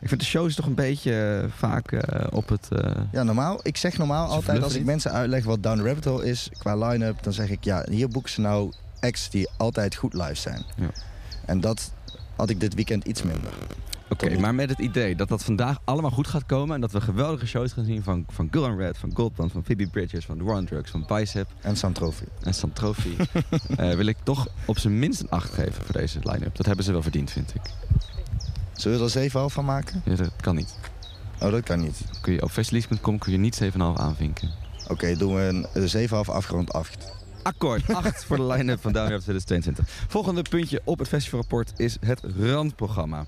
ik 0.00 0.08
vind 0.08 0.20
de 0.20 0.26
shows 0.26 0.54
toch 0.54 0.66
een 0.66 0.74
beetje 0.74 1.40
eh, 1.42 1.50
vaak 1.56 1.92
eh, 1.92 2.26
op 2.30 2.48
het... 2.48 2.68
eh, 2.70 2.90
Ja, 3.12 3.22
normaal. 3.22 3.60
Ik 3.62 3.76
zeg 3.76 3.98
normaal 3.98 4.28
altijd 4.28 4.62
als 4.62 4.74
ik 4.74 4.84
mensen 4.84 5.12
uitleg 5.12 5.44
wat 5.44 5.62
Down 5.62 5.78
the 5.78 5.84
Rabbit 5.84 6.04
Hole 6.04 6.24
is 6.26 6.50
qua 6.58 6.76
line-up, 6.88 7.22
dan 7.22 7.32
zeg 7.32 7.48
ik 7.50 7.64
ja, 7.64 7.84
hier 7.90 8.08
boeken 8.08 8.32
ze 8.32 8.40
nou 8.40 8.72
acts 9.00 9.30
die 9.30 9.48
altijd 9.56 9.94
goed 9.94 10.14
live 10.14 10.34
zijn. 10.34 10.62
Ja. 10.76 10.90
En 11.46 11.60
dat 11.60 11.92
had 12.36 12.50
ik 12.50 12.60
dit 12.60 12.74
weekend 12.74 13.04
iets 13.04 13.22
minder. 13.22 13.52
Oké, 14.08 14.38
maar 14.38 14.54
met 14.54 14.70
het 14.70 14.78
idee 14.78 15.16
dat 15.16 15.28
dat 15.28 15.44
vandaag 15.44 15.78
allemaal 15.84 16.10
goed 16.10 16.26
gaat 16.26 16.46
komen... 16.46 16.74
en 16.74 16.80
dat 16.80 16.92
we 16.92 17.00
geweldige 17.00 17.46
shows 17.46 17.72
gaan 17.72 17.84
zien 17.84 18.02
van, 18.02 18.24
van 18.28 18.48
Girl 18.50 18.64
and 18.64 18.78
Red, 18.78 18.98
van 18.98 19.10
Goldband, 19.14 19.52
van 19.52 19.64
Phoebe 19.64 19.86
Bridgers... 19.86 20.24
van 20.24 20.38
The 20.38 20.44
War 20.44 20.56
on 20.56 20.64
Drugs, 20.64 20.90
van 20.90 21.04
Bicep 21.06 21.48
En 21.60 21.76
Sam 21.76 21.92
Trophy. 21.92 22.24
en 22.42 22.54
Sam 22.54 22.72
Trophy... 22.72 23.16
eh, 23.76 23.94
wil 23.94 24.06
ik 24.06 24.16
toch 24.22 24.48
op 24.64 24.78
zijn 24.78 24.98
minst 24.98 25.20
een 25.20 25.30
8 25.30 25.52
geven 25.52 25.84
voor 25.84 25.92
deze 25.94 26.18
line-up. 26.22 26.56
Dat 26.56 26.66
hebben 26.66 26.84
ze 26.84 26.92
wel 26.92 27.02
verdiend, 27.02 27.30
vind 27.30 27.54
ik. 27.54 27.60
Zullen 28.72 29.06
we 29.06 29.20
er 29.20 29.30
7,5 29.30 29.32
van 29.52 29.64
maken? 29.64 30.02
Ja, 30.04 30.14
dat 30.14 30.32
kan 30.40 30.54
niet. 30.54 30.78
Oh, 31.40 31.50
dat 31.50 31.62
kan 31.62 31.80
niet. 31.80 32.04
Kun 32.20 32.32
je, 32.32 32.42
op 32.42 32.50
festilease.com 32.50 33.18
kun 33.18 33.32
je 33.32 33.38
niet 33.38 33.62
7,5 33.62 33.78
aanvinken. 33.94 34.50
Oké, 34.88 35.16
doen 35.16 35.34
we 35.34 35.40
een 35.40 35.66
eh, 35.88 36.08
7,5 36.08 36.10
afgerond 36.10 36.72
8. 36.72 37.12
Akkoord, 37.44 37.94
8 37.94 38.24
voor 38.24 38.36
de 38.36 38.46
line-up 38.46 38.80
van 38.80 38.92
Down 38.92 39.10
Rap 39.10 39.20
2022. 39.20 39.84
Volgende 40.08 40.42
puntje 40.50 40.80
op 40.84 40.98
het 40.98 41.08
festivalrapport 41.08 41.72
is 41.76 41.96
het 42.00 42.20
randprogramma. 42.38 43.26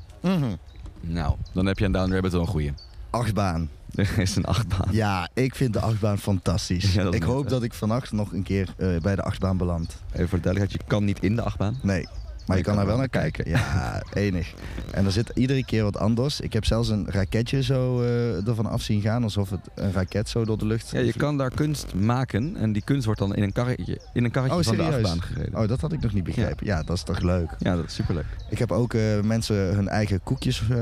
Nou, 1.01 1.37
dan 1.53 1.67
heb 1.67 1.79
je 1.79 1.85
aan 1.85 1.93
Down 1.93 2.13
Rabbit 2.13 2.33
wel 2.33 2.41
een 2.41 2.47
goeie. 2.47 2.73
Achtbaan. 3.11 3.69
Er 3.95 4.19
is 4.19 4.37
een 4.37 4.45
achtbaan. 4.45 4.89
Ja, 4.91 5.29
ik 5.35 5.55
vind 5.55 5.73
de 5.73 5.81
achtbaan 5.81 6.19
fantastisch. 6.19 6.93
Ja, 6.95 7.11
ik 7.11 7.23
hoop 7.23 7.49
dat 7.49 7.63
ik 7.63 7.75
vannacht 7.75 8.13
nog 8.13 8.33
een 8.33 8.43
keer 8.43 8.75
eh, 8.77 8.97
bij 9.01 9.17
de 9.17 9.23
achtbaan 9.23 9.57
beland. 9.57 9.97
Even 10.13 10.29
voor 10.29 10.39
de 10.39 10.45
duidelijkheid, 10.45 10.83
je 10.83 10.89
kan 10.95 11.05
niet 11.05 11.23
in 11.23 11.37
de 11.37 11.43
achtbaan. 11.43 11.79
Nee. 11.83 12.07
Maar 12.47 12.57
je 12.57 12.63
kan 12.63 12.79
er 12.79 12.87
wel 12.87 12.97
naar 12.97 13.09
kijken. 13.09 13.49
Ja, 13.51 14.03
enig. 14.13 14.55
En 14.91 15.05
er 15.05 15.13
zit 15.13 15.31
iedere 15.35 15.65
keer 15.65 15.83
wat 15.83 15.97
anders. 15.99 16.41
Ik 16.41 16.53
heb 16.53 16.65
zelfs 16.65 16.89
een 16.89 17.07
raketje 17.11 17.63
zo 17.63 18.01
eh, 18.03 18.49
ervan 18.49 18.67
af 18.67 18.83
zien 18.83 19.01
gaan. 19.01 19.23
Alsof 19.23 19.51
het 19.51 19.61
een 19.75 19.93
raket 19.93 20.29
zo 20.29 20.45
door 20.45 20.59
de 20.59 20.67
lucht... 20.67 20.91
Ja, 20.91 21.01
je 21.01 21.13
kan 21.13 21.37
daar 21.37 21.51
kunst 21.51 21.95
maken 21.95 22.57
en 22.57 22.73
die 22.73 22.83
kunst 22.85 23.05
wordt 23.05 23.21
dan 23.21 23.35
in 23.35 23.43
een 23.43 23.53
karretje, 23.53 24.01
in 24.13 24.25
een 24.25 24.31
karretje 24.31 24.59
Oh, 24.59 24.65
van 24.65 24.77
de 24.77 24.83
achtbaan 24.83 25.23
gereden. 25.23 25.61
Oh, 25.61 25.69
dat 25.69 25.81
had 25.81 25.93
ik 25.93 26.01
nog 26.01 26.13
niet 26.13 26.25
begrepen. 26.25 26.67
Ja, 26.67 26.83
dat 26.83 26.97
is 26.97 27.03
toch 27.03 27.21
leuk. 27.21 27.51
Ja, 27.59 27.77
dat 27.77 27.85
is 27.85 27.95
superleuk. 27.95 28.27
Ik 28.51 28.59
heb 28.59 28.73
ook 28.73 28.95
eh, 28.95 29.21
mensen 29.21 29.57
hun 29.57 29.89
eigen 29.89 30.21
koekjes 30.23 30.63
eh, 30.71 30.77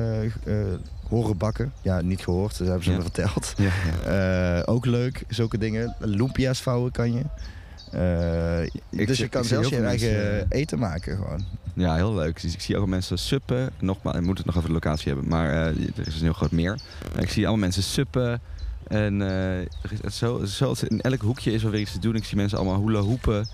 horen 1.08 1.36
bakken. 1.36 1.72
Ja, 1.82 2.00
niet 2.00 2.20
gehoord, 2.20 2.58
dat 2.58 2.66
hebben 2.66 2.84
ze 2.84 2.90
Ja. 2.90 2.96
me 2.96 3.02
verteld. 3.02 3.54
Ja, 3.56 4.62
ook 4.64 4.86
leuk, 4.86 5.24
zulke 5.28 5.58
dingen. 5.58 5.94
Lumpia's 5.98 6.62
vouwen 6.62 6.90
kan 6.92 7.12
je. 7.12 7.22
Eh, 7.94 8.62
Ik 8.90 9.06
dus 9.06 9.18
je 9.18 9.28
kan 9.28 9.44
zelfs 9.44 9.68
je 9.68 9.80
eigen 9.80 10.12
mensen- 10.12 10.46
eten 10.50 10.78
maken 10.78 11.16
gewoon. 11.16 11.44
Ja, 11.74 11.94
heel 11.94 12.14
leuk. 12.14 12.42
Ik 12.42 12.60
zie 12.60 12.76
ook 12.76 12.86
mensen 12.86 13.18
suppen. 13.18 13.70
Nogmaals, 13.78 14.16
ik 14.16 14.22
moet 14.22 14.36
het 14.36 14.46
nog 14.46 14.56
over 14.56 14.68
de 14.68 14.74
locatie 14.74 15.12
hebben. 15.12 15.28
Maar 15.28 15.50
eh, 15.50 15.58
er 15.96 16.06
is 16.06 16.14
een 16.14 16.22
heel 16.22 16.32
groot 16.32 16.50
meer. 16.50 16.78
Ik 17.18 17.30
zie 17.30 17.42
allemaal 17.42 17.60
mensen 17.64 17.82
suppen. 17.82 18.40
En 18.88 19.22
eh, 19.22 19.60
echt 19.60 20.14
zo, 20.14 20.44
zo, 20.44 20.74
in 20.88 21.00
elk 21.00 21.20
hoekje 21.20 21.52
is 21.52 21.62
wel 21.62 21.70
weer 21.70 21.80
iets 21.80 21.92
te 21.92 21.98
doen. 21.98 22.14
Ik 22.14 22.24
zie 22.24 22.36
mensen 22.36 22.58
allemaal 22.58 22.86
hula 22.86 23.00
hoepen. 23.00 23.46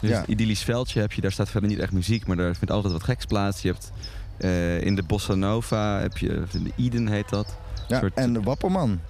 Dus 0.00 0.10
Ja. 0.10 0.18
een 0.18 0.30
idyllisch 0.30 0.62
veldje 0.62 1.00
heb 1.00 1.12
je. 1.12 1.20
Daar 1.20 1.32
staat 1.32 1.48
verder 1.50 1.70
niet 1.70 1.78
echt 1.78 1.92
muziek. 1.92 2.26
Maar 2.26 2.36
daar 2.36 2.54
vindt 2.54 2.70
altijd 2.70 2.92
wat 2.92 3.02
geks 3.04 3.24
plaats. 3.24 3.62
Je 3.62 3.68
hebt 3.68 3.92
eh, 4.36 4.80
in 4.82 4.94
de 4.94 5.02
Bossa 5.02 5.34
Nova 5.34 6.00
heb 6.00 6.18
je... 6.18 6.42
In 6.52 6.62
de 6.64 6.72
Eden 6.76 7.08
heet 7.08 7.28
dat. 7.28 7.56
Ja, 7.88 7.98
soort- 7.98 8.14
En 8.14 8.32
de 8.32 8.40
Wapperman. 8.40 9.00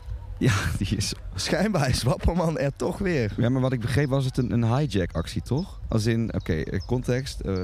Ja, 0.48 0.55
die 0.78 0.96
is... 0.96 1.12
Schijnbaar 1.35 1.88
is 1.88 2.02
Wapperman 2.02 2.59
er 2.59 2.72
toch 2.76 2.98
weer. 2.98 3.33
Ja, 3.37 3.48
maar 3.48 3.61
wat 3.61 3.72
ik 3.72 3.81
begreep 3.81 4.09
was 4.09 4.24
het 4.24 4.37
een, 4.38 4.52
een 4.52 4.76
hijack 4.76 5.12
actie, 5.12 5.42
toch? 5.42 5.81
Als 5.88 6.07
in, 6.07 6.35
oké, 6.35 6.52
eh, 6.52 6.81
context. 6.87 7.40
eh, 7.40 7.59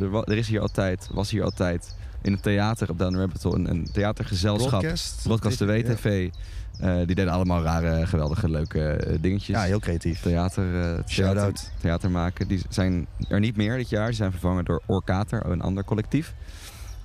er, 0.00 0.14
er 0.24 0.36
is 0.36 0.48
hier 0.48 0.60
altijd, 0.60 1.08
was 1.12 1.30
hier 1.30 1.42
altijd 1.44 1.96
in 2.22 2.32
het 2.32 2.42
theater 2.42 2.90
op 2.90 2.98
Down 2.98 3.16
Rabbit 3.16 3.42
Hole 3.42 3.56
een, 3.56 3.70
een 3.70 3.88
theatergezelschap. 3.92 4.68
Broadcast. 4.80 5.22
Broadcast 5.22 5.58
de 5.58 5.66
WTV. 5.66 6.30
eh, 6.80 6.96
die 6.96 7.06
deden 7.06 7.28
allemaal 7.28 7.62
rare, 7.62 8.06
geweldige, 8.06 8.48
leuke 8.48 9.16
dingetjes. 9.20 9.56
Ja, 9.56 9.62
heel 9.62 9.78
creatief. 9.80 10.20
Theater, 10.20 10.70
theater, 10.72 11.08
Shout-out. 11.08 11.70
theater 11.80 12.10
maken. 12.10 12.48
Die 12.48 12.62
zijn 12.68 13.06
er 13.28 13.40
niet 13.40 13.56
meer 13.56 13.76
dit 13.76 13.88
jaar. 13.88 14.06
Die 14.06 14.16
zijn 14.16 14.30
vervangen 14.30 14.64
door 14.64 14.82
Orkater, 14.86 15.46
een 15.46 15.62
ander 15.62 15.84
collectief. 15.84 16.34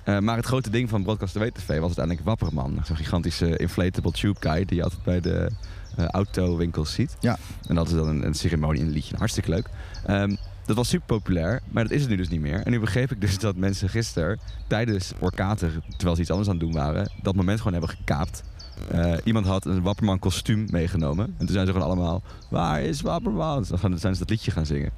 Eh, 0.08 0.18
maar 0.18 0.36
het 0.36 0.46
grote 0.46 0.70
ding 0.70 0.88
van 0.88 1.02
Broadcast 1.02 1.32
de 1.34 1.38
WTV 1.40 1.66
was 1.78 1.86
uiteindelijk 1.96 2.24
Wapperman. 2.26 2.80
Zo'n 2.84 2.96
gigantische 2.96 3.56
inflatable 3.56 4.12
tube 4.12 4.36
guy 4.40 4.64
die 4.64 4.76
je 4.76 4.82
altijd 4.82 5.02
bij 5.02 5.20
de 5.20 5.50
eh, 5.96 6.06
autowinkels 6.06 6.92
ziet. 6.92 7.16
Ja. 7.20 7.38
En 7.66 7.74
dat 7.74 7.86
is 7.86 7.92
dan 7.92 8.08
een, 8.08 8.26
een 8.26 8.34
ceremonie, 8.34 8.82
een 8.82 8.90
liedje. 8.90 9.16
Hartstikke 9.16 9.50
leuk. 9.50 9.68
Ehm, 10.06 10.36
dat 10.66 10.76
was 10.76 10.88
super 10.88 11.06
populair, 11.06 11.60
maar 11.70 11.82
dat 11.82 11.92
is 11.92 12.00
het 12.00 12.10
nu 12.10 12.16
dus 12.16 12.28
niet 12.28 12.40
meer. 12.40 12.60
En 12.60 12.70
nu 12.70 12.80
begreep 12.80 13.10
ik 13.12 13.20
dus 13.20 13.38
dat 13.38 13.56
mensen 13.56 13.88
gisteren 13.88 14.38
tijdens 14.66 15.12
Orkater, 15.18 15.72
terwijl 15.96 16.14
ze 16.14 16.20
iets 16.20 16.30
anders 16.30 16.48
aan 16.48 16.54
het 16.56 16.64
doen 16.64 16.72
waren, 16.74 17.10
dat 17.22 17.34
moment 17.34 17.58
gewoon 17.58 17.72
hebben 17.72 17.90
gekaapt. 17.90 18.42
Eh, 18.90 19.12
iemand 19.24 19.46
had 19.46 19.64
een 19.66 19.82
Wapperman 19.82 20.18
kostuum 20.18 20.66
meegenomen. 20.70 21.24
En 21.26 21.36
toen 21.46 21.48
zijn 21.54 21.66
ze 21.66 21.72
gewoon 21.72 21.86
allemaal, 21.86 22.22
waar 22.50 22.82
is 22.82 23.00
Wapperman? 23.00 23.58
Dus 23.58 23.68
dan 23.68 23.78
gaan- 23.78 23.98
zijn 23.98 24.12
ze 24.12 24.18
dat 24.20 24.30
liedje 24.30 24.50
gaan 24.50 24.66
zingen. 24.66 24.90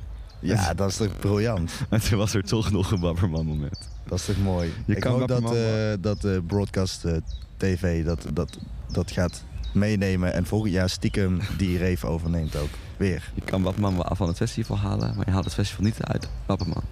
Ja, 0.43 0.75
dat 0.75 0.89
is 0.91 0.97
toch 0.97 1.19
briljant. 1.19 1.73
En 1.91 2.01
toen 2.01 2.19
was 2.19 2.35
er 2.35 2.43
toch 2.45 2.71
nog 2.71 2.91
een 2.91 3.01
Wapperman 3.01 3.47
moment. 3.47 3.89
Dat 4.11 4.19
is 4.19 4.25
toch 4.25 4.39
mooi. 4.39 4.73
Je 4.87 4.95
ik 4.95 5.01
kan 5.01 5.19
hoop 5.19 5.29
dat, 5.29 5.55
eh, 5.55 5.93
dat 6.01 6.25
eh, 6.25 6.37
Broadcast 6.47 7.05
eh, 7.05 7.17
TV 7.57 8.05
dat, 8.05 8.27
dat, 8.33 8.59
dat 8.93 9.11
gaat 9.11 9.45
meenemen 9.73 10.33
en 10.33 10.47
volgend 10.47 10.73
jaar 10.73 10.89
stiekem 10.89 11.41
die 11.57 11.79
rave 11.79 12.07
overneemt 12.07 12.57
ook. 12.57 12.69
Weer. 12.97 13.31
Je 13.35 13.41
kan 13.41 13.63
Wapperman 13.63 13.95
wel 13.95 14.05
af 14.05 14.17
van 14.17 14.29
het 14.29 14.37
festival 14.37 14.79
halen, 14.79 15.17
maar 15.17 15.27
je 15.27 15.33
haalt 15.33 15.45
het 15.45 15.55
festival 15.55 15.85
niet 15.85 16.03
uit 16.03 16.29
Wapperman. 16.47 16.83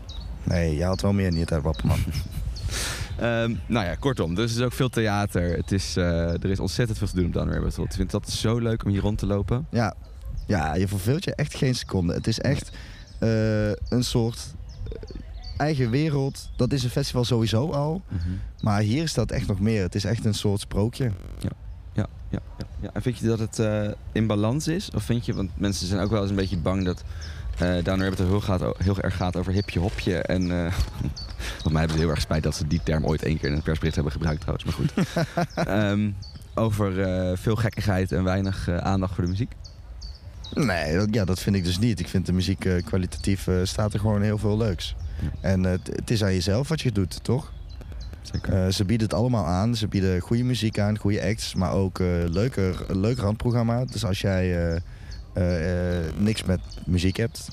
Nee, 0.44 0.76
je 0.76 0.84
had 0.84 1.00
wel 1.00 1.12
meer 1.12 1.32
niet 1.32 1.52
uit 1.52 1.62
Wapperman. 1.62 1.98
Ehm, 3.18 3.54
nou 3.66 3.86
ja, 3.86 3.94
kortom, 3.94 4.34
dus 4.34 4.52
er 4.52 4.58
is 4.58 4.64
ook 4.64 4.72
veel 4.72 4.88
theater. 4.88 5.56
Het 5.56 5.72
is, 5.72 5.96
eh, 5.96 6.32
er 6.32 6.50
is 6.50 6.60
ontzettend 6.60 6.98
veel 6.98 7.06
te 7.06 7.14
doen 7.14 7.26
op 7.26 7.32
Down 7.32 7.50
Rabbit 7.50 7.76
Hole. 7.76 7.88
Ik 7.88 7.94
vind 7.94 8.10
dat 8.10 8.30
zo 8.30 8.58
leuk 8.58 8.84
om 8.84 8.90
hier 8.90 9.00
rond 9.00 9.18
te 9.18 9.26
lopen. 9.26 9.66
ja. 9.70 9.94
ja, 10.46 10.74
je 10.74 10.88
verveelt 10.88 11.24
je 11.24 11.34
echt 11.34 11.54
geen 11.54 11.74
seconde. 11.74 12.14
Het 12.14 12.26
is 12.26 12.38
echt 12.38 12.70
eh, 13.18 13.68
een 13.68 14.04
soort 14.04 14.54
eh, 14.92 15.16
eigen 15.58 15.90
wereld. 15.90 16.50
Dat 16.56 16.72
is 16.72 16.84
een 16.84 16.90
festival 16.90 17.24
sowieso 17.24 17.70
al. 17.70 18.02
Maar 18.60 18.80
hier 18.80 19.02
is 19.02 19.14
dat 19.14 19.30
echt 19.30 19.46
nog 19.46 19.60
meer. 19.60 19.82
Het 19.82 19.94
is 19.94 20.04
echt 20.04 20.24
een 20.24 20.34
soort 20.34 20.60
sprookje. 20.60 21.10
Ja, 21.38 21.50
ja, 21.92 22.06
ja, 22.28 22.66
ja. 22.80 22.90
En 22.92 23.02
vind 23.02 23.18
je 23.18 23.26
dat 23.26 23.38
het 23.38 23.58
eh, 23.58 23.88
in 24.12 24.26
balans 24.26 24.68
is? 24.68 24.90
Of 24.94 25.02
vind 25.02 25.26
je, 25.26 25.34
want 25.34 25.50
mensen 25.54 25.86
zijn 25.86 26.00
ook 26.00 26.10
wel 26.10 26.20
eens 26.20 26.30
een 26.30 26.36
beetje 26.36 26.58
bang 26.58 26.84
dat 26.84 27.04
eh 27.58 27.84
Down 27.84 28.00
Rabbit 28.00 28.18
heel, 28.18 28.40
gaat, 28.40 28.60
heel 28.78 29.00
erg 29.00 29.16
gaat 29.16 29.36
over 29.36 29.52
hipje 29.52 29.80
hopje. 29.80 30.18
En 30.18 30.48
volgens 31.52 31.72
mij 31.72 31.78
hebben 31.78 31.96
ze 31.96 32.02
heel 32.02 32.10
erg 32.10 32.20
spijt 32.20 32.42
dat 32.42 32.54
ze 32.54 32.66
die 32.66 32.80
term 32.82 33.04
ooit 33.04 33.22
één 33.22 33.38
keer 33.38 33.48
in 33.48 33.56
een 33.56 33.62
persbericht 33.62 33.94
hebben 33.94 34.12
gebruikt 34.12 34.40
trouwens. 34.40 34.64
Maar 34.64 34.74
goed. 34.74 34.92
Ehm, 35.66 36.10
over 36.54 36.92
veel 37.38 37.56
gekkigheid 37.56 38.12
en 38.12 38.24
weinig 38.24 38.68
aandacht 38.68 39.14
voor 39.14 39.24
de 39.24 39.30
muziek. 39.30 39.52
Nee, 40.54 40.96
dat, 40.96 41.08
ja, 41.10 41.24
dat 41.24 41.40
vind 41.40 41.56
ik 41.56 41.64
dus 41.64 41.78
niet. 41.78 42.00
Ik 42.00 42.08
vind 42.08 42.26
de 42.26 42.32
muziek 42.32 42.68
kwalitatief 42.84 43.48
staat 43.62 43.92
er 43.94 44.00
gewoon 44.00 44.22
heel 44.22 44.38
veel 44.38 44.56
leuks. 44.56 44.94
En 45.40 45.64
eh, 45.64 45.70
het- 45.70 45.86
het 45.96 46.10
is 46.10 46.22
aan 46.24 46.32
jezelf 46.32 46.68
wat 46.68 46.80
je 46.80 46.92
doet, 46.92 47.24
toch? 47.24 47.52
Zeker. 48.22 48.52
Eh, 48.66 48.68
ze 48.72 48.84
bieden 48.84 49.06
het 49.06 49.16
allemaal 49.16 49.44
aan. 49.44 49.74
Ze 49.76 49.86
bieden 49.88 50.20
goede 50.20 50.42
muziek 50.42 50.78
aan, 50.78 50.98
goede 50.98 51.22
acts, 51.22 51.54
maar 51.54 51.72
ook 51.72 51.98
eh 52.00 52.06
leuker, 52.26 52.84
een 52.88 53.00
leuk 53.00 53.18
randprogramma. 53.18 53.84
Dus 53.84 54.04
als 54.04 54.20
jij 54.20 54.80
niks 56.18 56.44
met 56.44 56.60
muziek 56.86 57.16
hebt, 57.16 57.48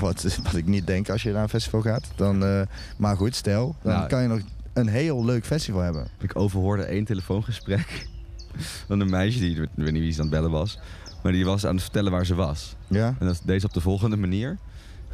wat, 0.00 0.22
wat 0.44 0.54
ik 0.54 0.66
niet 0.66 0.86
denk 0.86 1.08
als 1.08 1.22
je 1.22 1.32
naar 1.32 1.42
een 1.42 1.48
festival 1.48 1.80
gaat, 1.80 2.04
dan, 2.16 2.66
maar 2.96 3.16
goed, 3.16 3.34
stel, 3.36 3.76
dan 3.82 3.92
Nou, 3.92 4.08
kan 4.08 4.22
je 4.22 4.28
nog 4.28 4.40
een 4.72 4.88
heel 4.88 5.24
leuk 5.24 5.44
festival 5.46 5.80
hebben. 5.80 6.08
Ik 6.20 6.36
overhoorde 6.38 6.82
één 6.82 7.04
telefoongesprek 7.04 8.08
van 8.86 9.00
een 9.00 9.10
meisje 9.10 9.38
die, 9.38 9.62
ik 9.62 9.68
weet 9.74 9.92
niet 9.92 10.02
wie 10.02 10.12
ze 10.12 10.18
aan 10.20 10.26
het 10.26 10.34
bellen 10.34 10.50
was, 10.50 10.78
maar 11.22 11.32
die 11.32 11.44
was 11.44 11.66
aan 11.66 11.74
het 11.74 11.82
vertellen 11.82 12.12
waar 12.12 12.26
ze 12.26 12.34
was. 12.34 12.76
Ja? 12.88 13.14
En 13.18 13.26
dat 13.26 13.40
deed 13.44 13.60
ze 13.60 13.66
op 13.66 13.72
de 13.72 13.80
volgende 13.80 14.16
manier. 14.16 14.58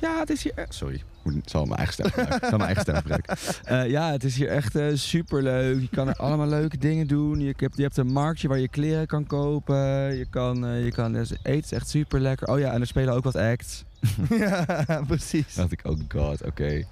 Ja, 0.00 0.18
het 0.18 0.30
is 0.30 0.42
hier... 0.42 0.66
Sorry, 0.68 1.02
moet- 1.26 1.34
ik 1.42 1.48
zal 1.48 1.64
mijn 1.64 1.76
eigen 1.76 1.94
stem 1.94 2.06
gebruiken. 2.06 2.36
Ik 2.36 2.48
zal 2.48 2.58
mijn 2.58 2.74
eigen 2.74 2.82
stem 2.82 2.96
gebruiken. 2.96 3.36
Eh, 3.64 3.90
ja, 3.90 4.10
het 4.12 4.24
is 4.24 4.36
hier 4.36 4.48
echt 4.48 4.72
super 4.72 4.98
superleuk. 4.98 5.80
Je 5.80 5.88
kan 5.88 6.08
er 6.08 6.14
allemaal 6.16 6.46
leuke 6.46 6.78
dingen 6.78 7.06
doen. 7.06 7.40
Je 7.40 7.54
hebt, 7.56 7.76
je 7.76 7.82
hebt 7.82 7.96
een 7.96 8.12
marktje 8.12 8.48
waar 8.48 8.58
je 8.58 8.68
kleren 8.68 9.06
kan 9.06 9.26
kopen. 9.26 9.76
Je 10.16 10.26
kan, 10.30 10.66
eh, 10.66 10.84
je 10.84 10.90
kan 10.92 11.12
dus 11.12 11.30
eten 11.42 11.62
is 11.62 11.72
echt 11.72 11.88
super 11.88 12.20
lekker. 12.20 12.48
Oh 12.48 12.58
ja, 12.58 12.72
en 12.72 12.80
er 12.80 12.86
spelen 12.86 13.14
ook 13.14 13.24
wat 13.24 13.36
acts. 13.36 13.84
ja, 14.38 14.64
precies. 15.06 15.54
Dacht 15.54 15.72
ik, 15.72 15.80
oh 15.84 15.98
god, 16.08 16.42
oké. 16.44 16.84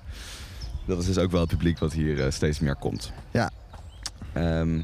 Dat 0.86 0.98
is 0.98 1.06
dus 1.06 1.18
ook 1.18 1.30
wel 1.30 1.40
het 1.40 1.50
publiek 1.50 1.78
wat 1.78 1.92
hier 1.92 2.24
eh, 2.24 2.30
steeds 2.30 2.58
meer 2.58 2.76
komt. 2.76 3.12
Ja. 3.30 3.50
Ehm, 4.32 4.82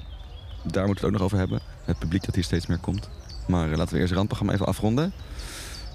daar 0.65 0.87
moeten 0.87 0.87
we 0.87 0.91
het 0.93 1.05
ook 1.05 1.13
nog 1.13 1.23
over 1.23 1.39
hebben. 1.39 1.61
Het 1.85 1.99
publiek 1.99 2.25
dat 2.25 2.35
hier 2.35 2.45
steeds 2.45 2.67
meer 2.67 2.79
komt. 2.79 3.09
Maar 3.47 3.71
eh, 3.71 3.77
laten 3.77 3.93
we 3.93 3.99
eerst 3.99 4.09
het 4.09 4.17
randprogramma 4.19 4.53
even 4.55 4.67
afronden. 4.67 5.13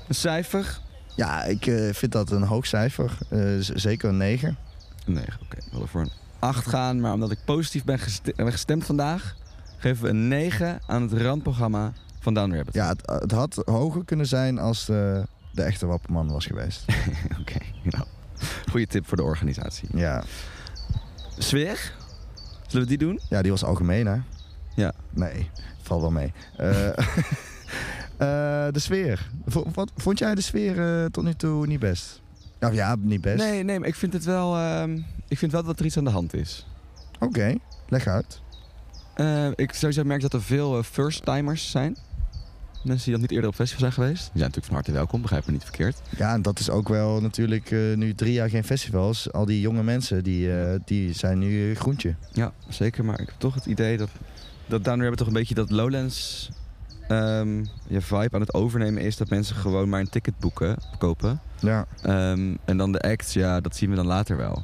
Een 0.07 0.15
cijfer? 0.15 0.79
Ja, 1.15 1.43
ik 1.43 1.65
eh, 1.67 1.93
vind 1.93 2.11
dat 2.11 2.31
een 2.31 2.43
hoog 2.43 2.65
cijfer. 2.65 3.17
Eh, 3.29 3.39
zeker 3.59 4.09
een 4.09 4.17
9. 4.17 4.57
Een 5.05 5.13
9, 5.13 5.33
oké. 5.43 5.55
We 5.57 5.69
willen 5.71 5.87
voor 5.87 6.01
een 6.01 6.11
8 6.39 6.67
gaan, 6.67 6.99
maar 6.99 7.13
omdat 7.13 7.31
ik 7.31 7.39
positief 7.45 7.83
ben, 7.83 7.99
geste- 7.99 8.33
ben 8.35 8.51
gestemd 8.51 8.85
vandaag... 8.85 9.35
geven 9.77 10.03
we 10.03 10.09
een 10.09 10.27
9 10.27 10.79
aan 10.87 11.01
het 11.01 11.13
randprogramma 11.21 11.93
van 12.19 12.33
Down 12.33 12.53
Rabbit. 12.55 12.73
Ja, 12.73 12.87
het, 12.87 13.01
het 13.21 13.31
had 13.31 13.61
hoger 13.65 14.05
kunnen 14.05 14.27
zijn 14.27 14.57
als 14.59 14.85
de, 14.85 15.23
de 15.51 15.61
echte 15.63 15.85
Wapperman 15.85 16.27
was 16.31 16.45
geweest. 16.45 16.85
oké. 17.41 17.57
Nou, 17.83 18.05
goede 18.69 18.87
tip 18.87 19.07
voor 19.07 19.17
de 19.17 19.23
organisatie. 19.23 19.87
ja. 19.93 20.23
Sfeer? 21.37 21.93
Zullen 22.67 22.87
we 22.87 22.97
die 22.97 23.07
doen? 23.07 23.19
ja, 23.29 23.41
die 23.41 23.51
was 23.51 23.63
algemeen, 23.63 24.05
hè? 24.07 24.17
Ja. 24.75 24.93
Nee, 25.09 25.49
valt 25.81 26.01
wel 26.01 26.11
mee. 26.11 26.33
Eh, 26.57 26.89
de 28.17 28.79
sfeer. 28.79 29.29
V- 29.47 29.73
wat, 29.73 29.91
vond 29.95 30.19
jij 30.19 30.35
de 30.35 30.41
sfeer 30.41 31.01
eh, 31.03 31.05
tot 31.05 31.23
nu 31.23 31.33
toe 31.33 31.67
niet 31.67 31.79
best? 31.79 32.21
Nou 32.59 32.73
ja, 32.73 32.95
niet 32.99 33.21
best. 33.21 33.37
Nee, 33.37 33.63
nee, 33.63 33.79
maar 33.79 33.87
ik 33.87 33.95
vind 33.95 34.13
het 34.13 34.23
wel... 34.25 34.55
ehm, 34.57 34.99
ik 35.27 35.37
vind 35.37 35.51
wel 35.51 35.63
dat 35.63 35.79
er 35.79 35.85
iets 35.85 35.97
aan 35.97 36.03
de 36.03 36.09
hand 36.09 36.33
is. 36.33 36.65
Oké, 37.19 37.55
leg 37.87 38.07
uit. 38.07 38.41
Eh, 39.13 39.47
ik 39.55 39.73
sowieso 39.73 40.03
merk 40.03 40.21
dat 40.21 40.33
er 40.33 40.41
veel 40.41 40.77
eh, 40.77 40.83
first-timers 40.83 41.71
zijn. 41.71 41.97
Mensen 42.83 43.03
die 43.05 43.13
nog 43.13 43.21
niet 43.21 43.31
eerder 43.31 43.49
op 43.49 43.55
festival 43.55 43.79
zijn 43.81 43.93
geweest. 43.93 44.19
Die 44.19 44.21
zijn 44.23 44.37
natuurlijk 44.39 44.65
van 44.65 44.75
harte 44.75 44.91
welkom, 44.91 45.21
begrijp 45.21 45.45
me 45.45 45.51
niet 45.51 45.63
verkeerd. 45.63 46.01
Ja, 46.17 46.33
en 46.33 46.41
dat 46.41 46.59
is 46.59 46.69
ook 46.69 46.89
wel 46.89 47.21
natuurlijk 47.21 47.71
eh, 47.71 47.79
nu 47.95 48.13
drie 48.15 48.33
jaar 48.33 48.49
geen 48.49 48.63
festivals. 48.63 49.31
Al 49.31 49.45
die 49.45 49.59
jonge 49.61 49.83
mensen, 49.83 50.23
die, 50.23 50.59
eh, 50.61 50.79
die 50.85 51.13
zijn 51.13 51.39
nu 51.39 51.71
eh, 51.71 51.77
groentje. 51.77 52.15
Ja, 52.31 52.51
zeker. 52.69 53.05
Maar 53.05 53.19
ik 53.19 53.27
heb 53.27 53.35
toch 53.39 53.53
het 53.55 53.65
idee 53.65 53.97
dat, 53.97 54.09
dat 54.65 54.83
Down 54.83 54.99
hebben 54.99 55.17
toch 55.17 55.27
een 55.27 55.33
beetje 55.33 55.55
dat 55.55 55.71
Lowlands 55.71 56.49
ehm, 57.07 57.63
je 57.87 58.01
vibe 58.01 58.29
aan 58.35 58.41
het 58.41 58.53
overnemen 58.53 59.01
is. 59.01 59.17
Dat 59.17 59.29
mensen 59.29 59.55
gewoon 59.55 59.89
maar 59.89 59.99
een 59.99 60.09
ticket 60.09 60.39
boeken, 60.39 60.77
kopen. 60.97 61.39
Ja, 61.59 61.85
Ehm, 62.01 62.55
en 62.65 62.77
dan 62.77 62.91
de 62.91 63.01
acts, 63.01 63.33
ja, 63.33 63.61
dat 63.61 63.75
zien 63.75 63.89
we 63.89 63.95
dan 63.95 64.05
later 64.05 64.37
wel. 64.37 64.63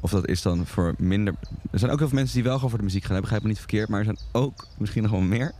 Of 0.00 0.10
dat 0.10 0.26
is 0.28 0.42
dan 0.42 0.66
voor 0.66 0.94
minder... 0.98 1.34
Er 1.70 1.78
zijn 1.78 1.90
ook 1.90 1.98
heel 1.98 2.08
veel 2.08 2.16
mensen 2.18 2.34
die 2.34 2.44
wel 2.44 2.54
gewoon 2.54 2.70
voor 2.70 2.78
de 2.78 2.84
muziek 2.84 3.04
gaan. 3.04 3.14
hè, 3.14 3.20
Begrijp 3.20 3.42
me 3.42 3.48
niet 3.48 3.58
verkeerd. 3.58 3.88
Maar 3.88 3.98
er 3.98 4.04
zijn 4.04 4.18
ook 4.32 4.66
misschien 4.78 5.02
nog 5.02 5.10
wel 5.10 5.20
meer 5.20 5.52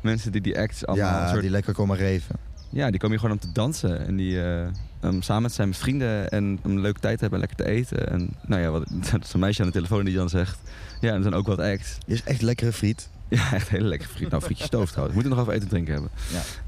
mensen 0.00 0.32
die 0.32 0.40
die 0.40 0.58
acts 0.58 0.86
allemaal... 0.86 1.20
ja 1.20 1.28
soort 1.28 1.40
die 1.40 1.50
lekker 1.50 1.74
komen 1.74 1.96
reven. 1.96 2.36
Ja, 2.70 2.90
die 2.90 3.00
komen 3.00 3.10
hier 3.18 3.18
gewoon 3.18 3.34
om 3.42 3.48
te 3.48 3.52
dansen. 3.52 4.06
En 4.06 4.16
die 4.16 4.42
eh, 4.42 4.66
om 5.02 5.22
samen 5.22 5.42
met 5.42 5.52
zijn 5.52 5.74
vrienden 5.74 6.28
en 6.28 6.58
een 6.62 6.80
leuke 6.80 7.00
tijd 7.00 7.18
te 7.18 7.20
hebben 7.24 7.40
en 7.42 7.46
lekker 7.48 7.66
te 7.66 7.72
eten. 7.72 8.10
En 8.10 8.30
nou 8.46 8.62
ja, 8.62 8.70
wat, 8.70 8.84
dat 9.12 9.24
is 9.24 9.32
een 9.32 9.40
meisje 9.40 9.60
aan 9.60 9.66
de 9.66 9.72
telefoon 9.72 10.04
die 10.04 10.14
dan 10.14 10.28
zegt... 10.28 10.58
Ja, 11.00 11.14
er 11.14 11.22
zijn 11.22 11.34
ook 11.34 11.46
wat 11.46 11.58
acts. 11.58 11.98
Is 12.06 12.22
echt 12.22 12.42
lekkere 12.42 12.72
friet. 12.72 13.08
Ja, 13.38 13.52
echt 13.52 13.68
hele 13.68 13.88
lekker 13.88 14.08
friet. 14.08 14.30
Nou, 14.30 14.42
frietje 14.42 14.64
stoof 14.64 14.90
trouwens. 14.90 15.16
We 15.16 15.20
moeten 15.22 15.30
nog 15.30 15.40
over 15.40 15.52
eten 15.52 15.64
en 15.64 15.84
drinken 15.84 15.92
hebben. 15.92 16.10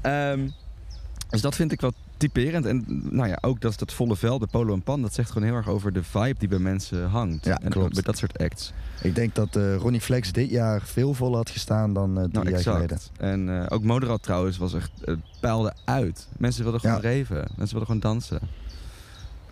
Ja. 0.01 0.31
Ehm, 0.31 0.49
dus 1.29 1.41
dat 1.41 1.55
vind 1.55 1.71
ik 1.71 1.81
wel 1.81 1.93
typerend. 2.17 2.65
En 2.65 2.83
nou 3.09 3.27
ja, 3.27 3.37
ook 3.41 3.61
dat, 3.61 3.79
dat 3.79 3.93
volle 3.93 4.15
veld, 4.15 4.41
de 4.41 4.47
polo 4.47 4.73
en 4.73 4.81
pan... 4.81 5.01
dat 5.01 5.13
zegt 5.13 5.31
gewoon 5.31 5.47
heel 5.47 5.57
erg 5.57 5.67
over 5.67 5.93
de 5.93 6.03
vibe 6.03 6.35
die 6.39 6.47
bij 6.47 6.59
mensen 6.59 7.09
hangt. 7.09 7.45
Ja, 7.45 7.59
en 7.59 7.69
klopt. 7.69 7.93
bij 7.93 8.03
dat 8.03 8.17
soort 8.17 8.37
acts. 8.37 8.73
Ik 9.01 9.15
denk 9.15 9.35
dat 9.35 9.55
eh, 9.55 9.75
Ronnie 9.75 10.01
Flex 10.01 10.31
dit 10.31 10.49
jaar 10.49 10.81
veel 10.81 11.13
voller 11.13 11.37
had 11.37 11.49
gestaan 11.49 11.93
dan 11.93 12.17
eh, 12.17 12.23
drie 12.23 12.33
Nou, 12.43 12.49
jaar 12.49 12.59
geleden. 12.61 12.99
En 13.17 13.61
eh, 13.61 13.65
ook 13.69 13.83
Moderat 13.83 14.23
trouwens 14.23 14.57
was 14.57 14.73
echt... 14.73 14.91
Het 15.05 15.19
peilde 15.39 15.73
uit. 15.85 16.27
Mensen 16.37 16.63
wilden 16.63 16.81
gewoon 16.81 16.95
Ja. 16.95 17.01
reven. 17.01 17.35
Mensen 17.35 17.77
wilden 17.77 17.85
gewoon 17.85 17.99
dansen. 17.99 18.39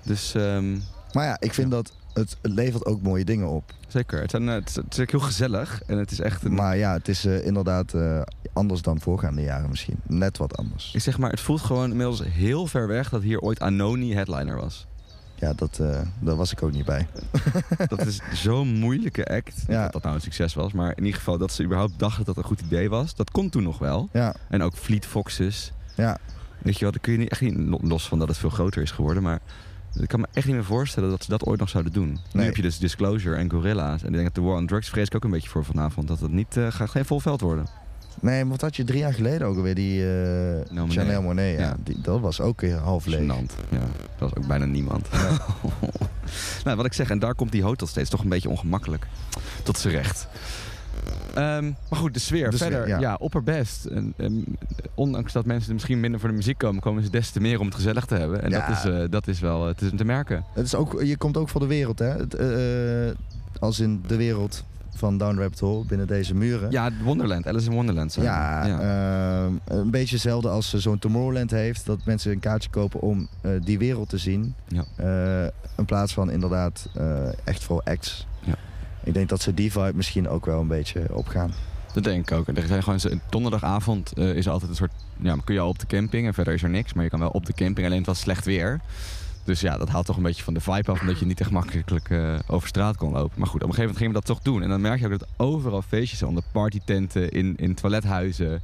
Dus 0.03 0.33
ehm, 0.35 0.77
Maar 1.11 1.25
ja, 1.25 1.37
ik 1.39 1.53
vind 1.53 1.71
dat 1.71 1.91
het, 2.13 2.37
het 2.41 2.51
levert 2.51 2.85
ook 2.85 3.01
mooie 3.01 3.25
dingen 3.25 3.47
op. 3.47 3.73
zeker. 3.87 4.21
Het, 4.21 4.31
zijn, 4.31 4.49
eh, 4.49 4.55
het, 4.55 4.69
is, 4.69 4.75
het 4.75 4.93
is 4.93 4.99
ook 4.99 5.11
heel 5.11 5.19
gezellig. 5.19 5.81
En 5.85 5.97
het 5.97 6.11
is 6.11 6.19
echt 6.19 6.43
een... 6.43 6.53
Maar 6.53 6.77
ja, 6.77 6.93
het 6.93 7.07
is 7.07 7.25
eh, 7.25 7.45
inderdaad 7.45 7.93
eh, 7.93 8.21
anders 8.53 8.81
dan 8.81 8.99
voorgaande 9.01 9.41
jaren 9.41 9.69
misschien. 9.69 9.99
Net 10.07 10.37
wat 10.37 10.57
anders. 10.57 10.91
Ik 10.93 11.01
zeg 11.01 11.17
maar, 11.17 11.29
het 11.29 11.39
voelt 11.39 11.61
gewoon 11.61 11.89
inmiddels 11.91 12.23
heel 12.23 12.67
ver 12.67 12.87
weg 12.87 13.09
dat 13.09 13.21
hier 13.21 13.39
ooit 13.39 13.59
Anoni 13.59 14.13
headliner 14.13 14.55
was. 14.55 14.87
Ja, 15.35 15.53
dat, 15.53 15.79
eh, 15.79 16.01
daar 16.19 16.35
was 16.35 16.51
ik 16.51 16.63
ook 16.63 16.71
niet 16.71 16.85
bij. 16.85 17.07
Dat 17.87 18.05
is 18.05 18.19
zo'n 18.33 18.67
moeilijke 18.79 19.25
act. 19.25 19.55
Niet 19.55 19.65
Ja. 19.67 19.83
dat 19.83 19.91
dat 19.93 20.03
nou 20.03 20.15
een 20.15 20.21
succes 20.21 20.53
was, 20.53 20.71
maar 20.73 20.89
in 20.97 21.03
ieder 21.03 21.17
geval 21.19 21.37
dat 21.37 21.51
ze 21.51 21.63
überhaupt 21.63 21.99
dachten 21.99 22.25
dat 22.25 22.35
het 22.35 22.43
een 22.43 22.49
goed 22.51 22.61
idee 22.65 22.89
was. 22.89 23.15
Dat 23.15 23.31
kon 23.31 23.49
toen 23.49 23.63
nog 23.63 23.77
wel. 23.79 24.09
Ja, 24.13 24.35
En 24.49 24.61
ook 24.63 24.75
Fleet 24.75 25.05
Foxes. 25.05 25.71
ja. 25.95 26.17
Weet 26.61 26.73
je 26.73 26.79
wel, 26.83 26.91
dat 26.91 27.01
kun 27.01 27.11
je 27.11 27.17
niet, 27.17 27.29
echt 27.29 27.41
niet, 27.41 27.81
los 27.81 28.07
van 28.07 28.19
dat 28.19 28.27
het 28.27 28.37
veel 28.37 28.49
groter 28.49 28.81
is 28.81 28.91
geworden, 28.91 29.23
maar 29.23 29.39
ik 30.01 30.07
kan 30.07 30.19
me 30.19 30.27
echt 30.33 30.45
niet 30.45 30.55
meer 30.55 30.65
voorstellen 30.65 31.09
dat 31.09 31.23
ze 31.23 31.29
dat 31.29 31.45
ooit 31.45 31.59
nog 31.59 31.69
zouden 31.69 31.93
doen. 31.93 32.19
Nu 32.31 32.43
heb 32.43 32.55
je 32.55 32.61
dus 32.61 32.79
Disclosure 32.79 33.35
en 33.35 33.51
Gorilla's. 33.51 34.01
En 34.01 34.07
ik 34.07 34.13
denk 34.13 34.25
dat 34.25 34.35
de 34.35 34.41
War 34.41 34.57
on 34.57 34.67
Drugs 34.67 34.89
vrees 34.89 35.07
ik 35.07 35.15
ook 35.15 35.23
een 35.23 35.31
beetje 35.31 35.49
voor 35.49 35.65
vanavond. 35.65 36.07
Dat 36.07 36.19
het 36.19 36.31
niet, 36.31 36.57
eh, 36.57 36.67
gaat 36.69 36.89
geen 36.89 37.05
vol 37.05 37.19
veld 37.19 37.41
worden. 37.41 37.67
Nee, 38.21 38.45
wat 38.45 38.61
had 38.61 38.75
je 38.75 38.83
drie 38.83 38.99
jaar 38.99 39.13
geleden 39.13 39.47
ook 39.47 39.55
alweer? 39.55 39.75
Die 39.75 40.01
eh, 40.01 40.71
Monet. 40.71 40.93
Chanel 40.93 41.21
Monet, 41.21 41.59
ja. 41.59 41.65
Ja. 41.65 41.75
Die, 41.83 42.01
dat 42.01 42.19
was 42.19 42.41
ook 42.41 42.61
weer 42.61 42.75
half 42.75 43.05
leeg. 43.05 43.25
Ja, 43.25 43.79
dat 44.17 44.19
was 44.19 44.35
ook 44.35 44.47
bijna 44.47 44.65
niemand. 44.65 45.09
nou, 46.63 46.77
wat 46.77 46.85
ik 46.85 46.93
zeg, 46.93 47.09
en 47.09 47.19
daar 47.19 47.35
komt 47.35 47.51
die 47.51 47.63
hotel 47.63 47.87
steeds 47.87 48.09
toch 48.09 48.21
een 48.21 48.29
beetje 48.29 48.49
ongemakkelijk 48.49 49.07
tot 49.63 49.77
z'n 49.77 49.89
recht. 49.89 50.27
Ehm, 51.35 51.63
maar 51.89 51.99
goed, 51.99 52.13
de 52.13 52.19
sfeer. 52.19 52.49
De 52.49 52.55
sfeer, 52.57 52.69
Verder, 52.71 52.87
ja. 52.87 52.99
ja. 52.99 53.15
opperbest. 53.19 53.85
En, 53.85 54.13
en, 54.17 54.45
ondanks 54.95 55.33
dat 55.33 55.45
mensen 55.45 55.67
er 55.67 55.73
misschien 55.73 55.99
minder 55.99 56.19
voor 56.19 56.29
de 56.29 56.35
muziek 56.35 56.57
komen, 56.57 56.81
komen 56.81 57.03
ze 57.03 57.09
des 57.09 57.29
te 57.29 57.39
meer 57.39 57.59
om 57.59 57.65
het 57.65 57.75
gezellig 57.75 58.05
te 58.05 58.15
hebben. 58.15 58.41
En 58.43 58.49
Ja. 58.49 58.67
dat, 58.67 58.77
is, 58.77 58.91
eh, 58.91 59.03
dat 59.09 59.27
is 59.27 59.39
wel 59.39 59.73
te, 59.73 59.95
te 59.95 60.05
merken. 60.05 60.43
Het 60.53 60.65
is 60.65 60.75
ook, 60.75 61.01
je 61.03 61.17
komt 61.17 61.37
ook 61.37 61.49
voor 61.49 61.61
de 61.61 61.67
wereld, 61.67 61.99
hè? 61.99 62.07
Het, 62.07 62.35
eh, 62.35 63.07
eh, 63.09 63.15
als 63.59 63.79
in 63.79 64.03
de 64.07 64.15
wereld 64.15 64.63
van 64.95 65.17
Down 65.17 65.37
Rabbit 65.39 65.59
Hole, 65.59 65.85
binnen 65.85 66.07
deze 66.07 66.35
muren. 66.35 66.71
Ja, 66.71 66.89
Wonderland, 67.03 67.47
Alice 67.47 67.69
in 67.69 67.75
Wonderland. 67.75 68.11
zijn. 68.11 68.25
Ja, 68.25 68.63
ehm, 69.45 69.53
een 69.79 69.91
beetje 69.91 70.15
hetzelfde 70.15 70.49
als 70.49 70.73
zo'n 70.73 70.99
Tomorrowland 70.99 71.51
heeft. 71.51 71.85
Dat 71.85 71.99
mensen 72.05 72.31
een 72.31 72.39
kaartje 72.39 72.69
kopen 72.69 72.99
om 73.01 73.27
die 73.63 73.77
wereld 73.77 74.09
te 74.09 74.17
zien. 74.17 74.55
Ja. 74.67 74.83
In 75.77 75.85
plaats 75.85 76.13
van 76.13 76.31
inderdaad 76.31 76.89
echt 77.43 77.63
voor 77.63 77.81
acts. 77.83 78.27
Ja. 78.43 78.55
Ik 79.03 79.13
denk 79.13 79.29
dat 79.29 79.41
ze 79.41 79.53
die 79.53 79.71
vibe 79.71 79.95
misschien 79.95 80.29
ook 80.29 80.45
wel 80.45 80.61
een 80.61 80.67
beetje 80.67 81.15
opgaan. 81.15 81.51
Dat 81.93 82.03
denk 82.03 82.31
ik 82.31 82.37
ook. 82.37 82.47
Er 82.47 82.67
zijn 82.67 82.83
gewoon, 82.83 83.21
donderdagavond 83.29 84.13
eh, 84.13 84.35
is 84.35 84.47
altijd 84.47 84.69
een 84.69 84.77
soort... 84.77 84.91
Ja, 85.21 85.35
kun 85.43 85.53
je 85.53 85.59
al 85.59 85.69
op 85.69 85.79
de 85.79 85.87
camping 85.87 86.27
en 86.27 86.33
verder 86.33 86.53
is 86.53 86.63
er 86.63 86.69
niks. 86.69 86.93
Maar 86.93 87.03
je 87.03 87.09
kan 87.09 87.19
wel 87.19 87.29
op 87.29 87.45
de 87.45 87.53
camping, 87.53 87.85
alleen 87.87 87.97
het 87.97 88.07
was 88.07 88.19
slecht 88.19 88.45
weer. 88.45 88.79
Dus 89.43 89.59
ja, 89.59 89.77
dat 89.77 89.89
haalt 89.89 90.05
toch 90.05 90.17
een 90.17 90.23
beetje 90.23 90.43
van 90.43 90.53
de 90.53 90.59
vibe 90.59 90.91
af... 90.91 91.01
omdat 91.01 91.19
je 91.19 91.25
niet 91.25 91.39
echt 91.39 91.51
makkelijk 91.51 92.09
eh, 92.09 92.35
over 92.47 92.67
straat 92.67 92.97
kon 92.97 93.11
lopen. 93.11 93.39
Maar 93.39 93.47
goed, 93.47 93.63
op 93.63 93.69
een 93.69 93.75
gegeven 93.75 93.81
moment 93.81 93.97
gingen 93.97 94.13
we 94.13 94.19
dat 94.19 94.25
toch 94.25 94.39
doen. 94.41 94.61
En 94.61 94.69
dan 94.69 94.81
merk 94.81 94.99
je 94.99 95.05
ook 95.05 95.19
dat 95.19 95.27
overal 95.37 95.81
feestjes 95.81 96.19
zijn. 96.19 96.35
De 96.35 96.41
partytenten, 96.51 97.31
in, 97.31 97.55
in 97.57 97.75
toilethuizen. 97.75 98.61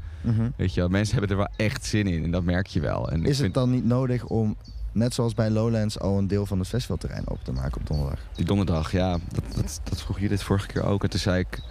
Weet 0.56 0.74
je 0.74 0.80
wel, 0.80 0.90
mensen 0.90 1.18
hebben 1.18 1.38
er 1.38 1.44
wel 1.44 1.68
echt 1.68 1.86
zin 1.86 2.08
in. 2.08 2.24
En 2.24 2.32
dat 2.32 2.44
merk 2.44 2.68
je 2.68 2.80
wel. 2.80 3.12
En 3.12 3.22
Is 3.22 3.28
het 3.28 3.38
vind 3.38 3.54
dan 3.54 3.70
niet 3.70 3.86
nodig 3.86 4.26
om, 4.26 4.56
net 4.96 5.14
zoals 5.14 5.34
bij 5.34 5.50
Lowlands, 5.50 6.00
al 6.00 6.18
een 6.18 6.28
deel 6.28 6.46
van 6.46 6.60
het 6.60 6.68
festivalterrein 6.68 7.30
op 7.30 7.44
te 7.44 7.52
maken 7.52 7.82
op 7.82 7.88
donderdag? 7.88 8.20
die 8.36 8.46
donderdag, 8.46 8.92
ja, 8.92 9.12
dat, 9.12 9.44
dat, 9.56 9.82
dat 9.84 10.02
vroeg 10.02 10.20
je 10.20 10.28
dit 10.28 10.44
vorige 10.44 10.68
keer 10.68 10.84
ook. 10.84 11.04
En 11.04 11.10
toen 11.10 11.20
zei 11.20 11.40
ik... 11.40 11.62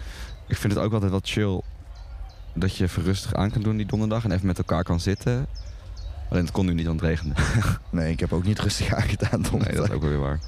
Ik 0.47 0.57
vind 0.57 0.73
het 0.73 0.81
ook 0.81 0.93
altijd 0.93 1.11
wel 1.11 1.19
chill... 1.23 1.61
dat 2.53 2.75
je 2.75 2.83
even 2.83 3.03
rustig 3.03 3.33
aan 3.33 3.51
kan 3.51 3.61
doen 3.61 3.77
die 3.77 3.85
donderdag... 3.85 4.23
en 4.23 4.31
even 4.31 4.47
met 4.47 4.57
elkaar 4.57 4.83
kan 4.83 4.99
zitten... 4.99 5.47
Alleen 6.29 6.43
het 6.43 6.51
kon 6.53 6.65
nu 6.65 6.73
niet, 6.73 6.85
want 6.85 6.99
het 6.99 7.09
regende. 7.09 7.35
Nee, 7.89 8.11
ik 8.11 8.19
heb 8.19 8.33
ook 8.33 8.43
niet 8.43 8.59
rustig 8.59 8.93
aangedaan 8.93 9.41
donderdag. 9.41 9.67
Nee, 9.67 9.75
dat 9.75 9.85
is 9.89 9.93
ook 9.95 10.01
wel 10.01 10.09
weer 10.09 10.19
waar. 10.19 10.39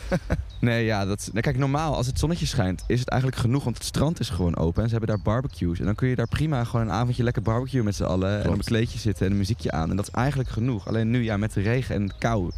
nee, 0.60 0.84
ja, 0.84 1.04
dat, 1.04 1.28
nou, 1.30 1.40
kijk, 1.40 1.58
normaal 1.58 1.96
als 1.96 2.06
het 2.06 2.18
zonnetje 2.18 2.46
schijnt 2.46 2.84
is 2.86 3.00
het 3.00 3.08
eigenlijk 3.08 3.40
genoeg, 3.40 3.64
want 3.64 3.76
het 3.76 3.86
strand 3.86 4.20
is 4.20 4.28
gewoon 4.28 4.56
open 4.56 4.82
en 4.82 4.88
ze 4.88 4.96
hebben 4.96 5.16
daar 5.16 5.24
barbecues. 5.24 5.78
En 5.78 5.84
dan 5.84 5.94
kun 5.94 6.08
je 6.08 6.14
daar 6.14 6.28
prima 6.28 6.64
gewoon 6.64 6.86
een 6.86 6.92
avondje 6.92 7.22
lekker 7.22 7.42
barbecue 7.42 7.82
met 7.82 7.94
z'n 7.94 8.04
allen 8.04 8.42
en 8.42 8.48
op 8.48 8.54
een 8.58 8.64
kleedje 8.64 8.98
zitten 8.98 9.26
en 9.26 9.32
een 9.32 9.38
muziekje 9.38 9.70
aan. 9.70 9.90
En 9.90 9.96
dat 9.96 10.06
is 10.08 10.14
eigenlijk 10.14 10.48
genoeg. 10.48 10.88
Alleen 10.88 11.10
nu, 11.10 11.22
ja, 11.22 11.36
met 11.36 11.52
de 11.52 11.60
regen 11.60 11.94
en 11.94 12.06
de 12.06 12.14
kou. 12.18 12.50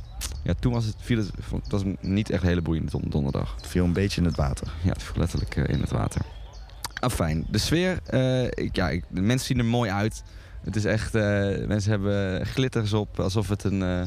Ja, 0.42 0.54
toen 0.60 0.72
was 0.72 0.84
het, 0.84 0.94
viel 0.98 1.18
het, 1.18 1.30
het 1.62 1.70
was 1.72 1.82
niet 2.00 2.30
echt 2.30 2.42
een 2.42 2.48
hele 2.48 2.62
boeiende 2.62 2.90
don- 2.90 3.04
donderdag. 3.08 3.54
Het 3.56 3.66
viel 3.66 3.84
een 3.84 3.92
beetje 3.92 4.20
in 4.20 4.26
het 4.26 4.36
water. 4.36 4.72
Ja, 4.82 4.92
het 4.92 5.02
viel 5.02 5.14
letterlijk 5.20 5.56
eh, 5.56 5.74
in 5.74 5.80
het 5.80 5.90
water. 5.90 6.20
Afijn, 7.00 7.46
de 7.50 7.58
sfeer, 7.58 7.98
eh, 8.06 8.44
ik, 8.44 8.76
ja, 8.76 8.88
ik, 8.88 9.04
de 9.08 9.20
mensen 9.20 9.46
zien 9.46 9.58
er 9.58 9.64
mooi 9.64 9.90
uit. 9.90 10.22
Het 10.64 10.76
is 10.76 10.84
echt, 10.84 11.14
eh, 11.14 11.22
mensen 11.66 11.90
hebben 11.90 12.46
glitters 12.46 12.92
op 12.92 13.20
alsof 13.20 13.48
het 13.48 13.64
een, 13.64 13.82
eh 13.82 14.00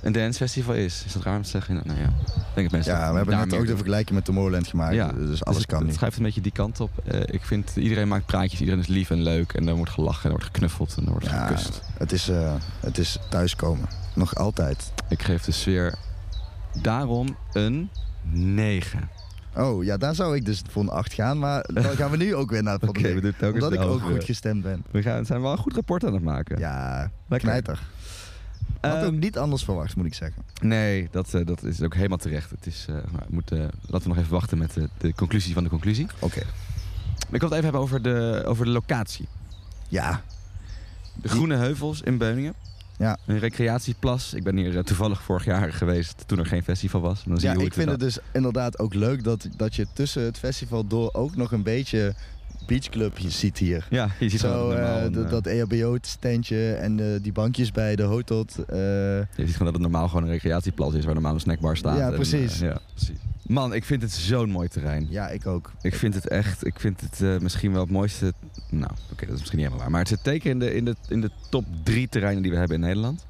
een 0.00 0.12
dancefestival 0.12 0.74
is. 0.74 1.02
Is 1.06 1.12
dat 1.12 1.22
raar 1.22 1.36
om 1.36 1.42
te 1.42 1.48
zeggen? 1.48 1.80
Nou 1.84 1.98
ja, 1.98 2.04
ik 2.06 2.34
denk 2.54 2.54
dat 2.54 2.70
mensen 2.70 2.92
Ja, 2.92 3.10
we 3.10 3.16
hebben 3.16 3.36
net 3.38 3.54
ook 3.54 3.66
de 3.66 3.74
vergelijking 3.76 4.14
met 4.14 4.24
Tomorrowland 4.24 4.66
gemaakt. 4.66 4.94
Ja, 4.94 5.12
Dus 5.12 5.44
alles 5.44 5.58
het, 5.58 5.66
kan 5.66 5.78
het 5.78 5.86
nu. 5.88 5.92
schuift 5.94 6.16
een 6.16 6.22
beetje 6.22 6.40
die 6.40 6.52
kant 6.52 6.80
op. 6.80 6.90
Eh, 7.04 7.20
ik 7.26 7.44
vind, 7.44 7.76
iedereen 7.76 8.08
maakt 8.08 8.26
praatjes, 8.26 8.60
iedereen 8.60 8.80
is 8.80 8.86
lief 8.86 9.10
en 9.10 9.22
leuk. 9.22 9.52
En 9.52 9.68
er 9.68 9.74
wordt 9.74 9.90
gelachen, 9.90 10.20
en 10.22 10.30
er 10.30 10.36
wordt 10.36 10.44
geknuffeld 10.44 10.94
en 10.96 11.04
er 11.04 11.10
wordt 11.10 11.26
Ja, 11.26 11.46
gekust. 11.46 11.82
het 11.98 12.12
is, 12.12 12.30
het 12.80 12.98
is 12.98 13.18
thuiskomen. 13.30 13.88
Nog 14.14 14.34
altijd. 14.34 14.92
Ik 15.08 15.22
geef 15.22 15.42
de 15.42 15.52
sfeer 15.52 15.94
daarom 16.82 17.36
een 17.52 17.90
9. 18.30 19.08
Oh, 19.56 19.84
ja, 19.84 19.96
daar 19.96 20.14
zou 20.14 20.36
ik 20.36 20.44
dus 20.44 20.62
voor 20.70 20.82
een 20.82 20.88
8 20.88 21.12
gaan. 21.12 21.38
Maar 21.38 21.68
dan 21.74 21.84
gaan 21.84 22.10
we 22.10 22.16
nu 22.16 22.34
ook 22.34 22.50
weer 22.50 22.62
naar 22.62 22.74
het 22.74 22.88
Oké, 22.88 23.14
we 23.14 23.20
doen 23.20 23.32
het 23.36 23.44
ook 23.48 23.54
Omdat 23.54 23.72
ik 23.72 23.78
de 23.78 23.84
ook 23.84 24.00
goed 24.00 24.24
gestemd 24.24 24.62
ben. 24.62 24.84
We 24.90 25.02
gaan, 25.02 25.24
zijn 25.26 25.40
wel 25.42 25.52
een 25.52 25.58
goed 25.58 25.74
rapport 25.74 26.04
aan 26.04 26.12
het 26.14 26.22
maken. 26.22 26.58
Ja, 26.58 27.10
Lekker. 27.28 27.48
knijter. 27.48 27.82
Had 28.80 28.94
Ehm, 28.94 29.04
ook 29.04 29.12
niet 29.12 29.38
anders 29.38 29.64
verwacht, 29.64 29.96
moet 29.96 30.06
ik 30.06 30.14
zeggen. 30.14 30.42
Nee, 30.62 31.08
dat, 31.10 31.34
eh, 31.34 31.46
dat 31.46 31.62
is 31.62 31.82
ook 31.82 31.94
helemaal 31.94 32.18
terecht. 32.18 32.50
Het 32.50 32.66
is, 32.66 32.86
eh, 32.88 32.94
nou, 32.94 33.06
we 33.10 33.24
moeten, 33.34 33.70
laten 33.86 34.02
we 34.02 34.08
nog 34.08 34.16
even 34.16 34.32
wachten 34.32 34.58
met 34.58 34.74
de, 34.74 34.88
de 34.98 35.14
conclusie 35.14 35.54
van 35.54 35.62
de 35.62 35.68
conclusie. 35.68 36.06
Oké. 36.18 36.40
Ik 37.30 37.40
wil 37.40 37.48
het 37.48 37.50
even 37.50 37.62
hebben 37.62 37.80
over 37.80 38.02
de, 38.02 38.42
over 38.46 38.64
de 38.64 38.70
locatie. 38.70 39.28
Ja, 39.88 40.22
De 41.14 41.28
Groene 41.28 41.54
Heuvels 41.56 42.00
in 42.02 42.18
Beuningen. 42.18 42.54
Ja. 42.98 43.18
Een 43.26 43.38
recreatieplas. 43.38 44.34
Ik 44.34 44.42
ben 44.44 44.56
hier 44.56 44.76
eh, 44.76 44.82
toevallig 44.82 45.22
vorig 45.22 45.44
jaar 45.44 45.72
geweest 45.72 46.22
toen 46.26 46.38
er 46.38 46.46
geen 46.46 46.62
festival 46.62 47.00
was. 47.00 47.22
Dan 47.24 47.38
zie 47.40 47.48
ja 47.48 47.54
je 47.58 47.64
ik 47.64 47.72
vind 47.74 47.90
het 47.90 48.00
dus 48.00 48.18
inderdaad 48.32 48.78
ook 48.78 48.94
leuk 48.94 49.24
dat, 49.24 49.48
dat 49.56 49.74
je 49.74 49.86
tussen 49.92 50.22
het 50.22 50.38
festival 50.38 50.86
door 50.86 51.10
ook 51.12 51.36
nog 51.36 51.52
een 51.52 51.62
beetje 51.62 52.14
beachclub 52.66 53.18
ziet 53.26 53.58
hier. 53.58 53.86
Ja, 53.90 54.08
je 54.18 54.28
ziet 54.28 54.40
Zo, 54.40 54.48
gewoon 54.48 55.12
dat, 55.12 55.46
eh, 55.46 55.52
een, 55.52 55.70
eh, 55.70 55.80
EHBO-standje 55.80 56.72
en 56.74 57.20
die 57.22 57.32
bankjes 57.32 57.72
bij 57.72 57.96
de 57.96 58.02
hotot. 58.02 58.58
eh, 58.58 58.76
Je 58.76 59.26
ziet 59.36 59.52
gewoon 59.52 59.72
dat 59.72 59.72
het 59.72 59.82
normaal 59.82 60.08
gewoon 60.08 60.22
een 60.22 60.30
recreatieplas 60.30 60.94
is 60.94 61.04
waar 61.04 61.14
normaal 61.14 61.34
een 61.34 61.40
snackbar 61.40 61.76
staat. 61.76 61.98
Ja, 61.98 62.10
precies. 62.10 62.58
ja, 62.58 62.80
precies. 62.94 63.16
Man, 63.46 63.74
ik 63.74 63.84
vind 63.84 64.02
het 64.02 64.12
zo'n 64.12 64.50
mooi 64.50 64.68
terrein. 64.68 65.06
ja, 65.10 65.28
ik 65.28 65.46
ook. 65.46 65.72
Ik 65.82 65.94
vind 65.94 66.14
het 66.14 66.28
echt, 66.28 66.66
ik 66.66 66.80
vind 66.80 67.00
het 67.00 67.42
misschien 67.42 67.72
wel 67.72 67.80
het 67.80 67.90
mooiste. 67.90 68.32
Nou, 68.78 68.90
oké, 69.12 69.24
dat 69.26 69.34
is 69.34 69.40
misschien 69.40 69.58
niet 69.58 69.66
helemaal 69.66 69.78
waar. 69.78 69.90
Maar 69.90 70.00
het 70.00 70.08
zit 70.08 70.22
teken 70.24 70.50
in 70.50 70.58
de, 70.58 70.74
in, 70.74 70.84
de, 70.84 70.96
in 71.08 71.20
de 71.20 71.30
top 71.50 71.64
drie 71.82 72.08
terreinen 72.08 72.42
die 72.42 72.52
we 72.52 72.58
hebben 72.58 72.76
in 72.76 72.82
Nederland. 72.82 73.26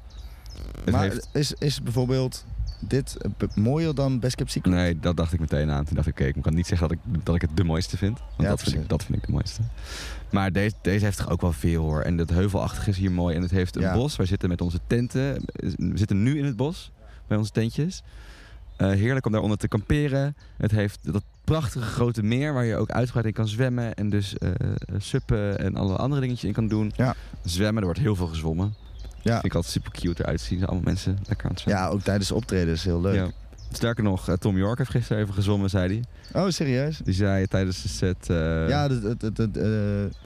Het 0.83 0.91
maar 0.93 1.01
heeft- 1.03 1.29
is, 1.33 1.53
is 1.53 1.81
bijvoorbeeld 1.81 2.45
dit 2.79 3.17
mooier 3.55 3.95
dan 3.95 4.19
Best 4.19 4.35
Kept 4.35 4.51
Secret? 4.51 4.73
Nee, 4.73 4.99
dat 4.99 5.17
dacht 5.17 5.33
ik 5.33 5.39
meteen 5.39 5.71
aan. 5.71 5.85
Toen 5.85 5.95
dacht 5.95 6.07
ik, 6.07 6.13
oké, 6.13 6.25
ik 6.25 6.41
kan 6.41 6.53
niet 6.55 6.67
zeggen 6.67 6.87
dat 6.87 6.97
ik, 6.97 7.25
dat 7.25 7.35
ik 7.35 7.41
het 7.41 7.57
de 7.57 7.63
mooiste 7.63 7.97
vind. 7.97 8.17
Want 8.19 8.41
Ja, 8.41 8.47
dat, 8.49 8.61
vind 8.63 8.75
ik, 8.75 8.89
dat 8.89 9.03
vind 9.03 9.17
ik 9.17 9.25
de 9.25 9.31
mooiste. 9.31 9.61
Maar 10.31 10.51
deze, 10.51 10.75
deze 10.81 11.05
heeft 11.05 11.17
toch 11.17 11.29
ook 11.29 11.41
wel 11.41 11.53
veel 11.53 11.83
hoor. 11.83 12.01
En 12.01 12.17
het 12.17 12.29
heuvelachtige 12.29 12.89
is 12.89 12.97
hier 12.97 13.11
mooi. 13.11 13.35
En 13.35 13.41
het 13.41 13.51
heeft 13.51 13.75
een 13.75 13.81
Ja. 13.81 13.93
bos. 13.93 14.15
Wij 14.15 14.25
zitten 14.25 14.49
met 14.49 14.61
onze 14.61 14.79
tenten. 14.87 15.43
We 15.75 15.91
zitten 15.97 16.23
nu 16.23 16.37
in 16.37 16.45
het 16.45 16.55
bos. 16.55 16.91
Bij 17.27 17.37
onze 17.37 17.51
tentjes. 17.51 18.03
Eh, 18.77 18.89
heerlijk 18.89 19.25
om 19.25 19.31
daaronder 19.31 19.57
te 19.57 19.67
kamperen. 19.67 20.35
Het 20.57 20.71
heeft 20.71 20.99
dat 21.01 21.23
prachtige 21.43 21.85
grote 21.85 22.23
meer 22.23 22.53
waar 22.53 22.65
je 22.65 22.75
ook 22.75 22.89
uitgebreid 22.91 23.25
in 23.25 23.33
kan 23.33 23.47
zwemmen. 23.47 23.93
En 23.95 24.09
dus 24.09 24.37
eh, 24.37 24.51
suppen 24.97 25.59
en 25.59 25.75
alle 25.75 25.95
andere 25.95 26.21
dingetjes 26.21 26.43
in 26.47 26.53
kan 26.53 26.67
doen. 26.67 26.91
Ja. 26.95 27.15
Zwemmen, 27.43 27.77
er 27.77 27.83
wordt 27.85 27.99
heel 27.99 28.15
veel 28.15 28.27
gezwommen. 28.27 28.75
Ja. 29.21 29.33
Vind 29.33 29.45
ik 29.45 29.53
altijd 29.53 29.73
super 29.73 29.91
cute 29.91 30.23
eruit 30.23 30.41
zien. 30.41 30.65
Allemaal 30.65 30.83
mensen 30.83 31.17
lekker 31.27 31.45
aan 31.45 31.51
het 31.51 31.59
zwemmen. 31.61 31.83
Ja, 31.83 31.89
ook 31.89 32.01
tijdens 32.01 32.27
de 32.27 32.35
optreden 32.35 32.73
is 32.73 32.83
heel 32.83 33.01
leuk. 33.01 33.15
Ja. 33.15 33.27
Sterker 33.71 34.03
nog, 34.03 34.29
eh, 34.29 34.35
Tom 34.35 34.57
York 34.57 34.77
heeft 34.77 34.89
gisteren 34.89 35.21
even 35.21 35.33
gezwommen, 35.33 35.69
zei 35.69 35.87
hij. 36.33 36.41
Oh, 36.43 36.49
serieus? 36.49 36.97
Die 37.03 37.13
zei 37.13 37.47
tijdens 37.47 37.81
de 37.81 37.87
set... 37.87 38.29
eh, 38.29 38.69
ja, 38.69 38.89
het, 38.89 39.03
het, 39.03 39.21
het, 39.21 39.37
het, 39.37 39.57
eh, 39.57 39.65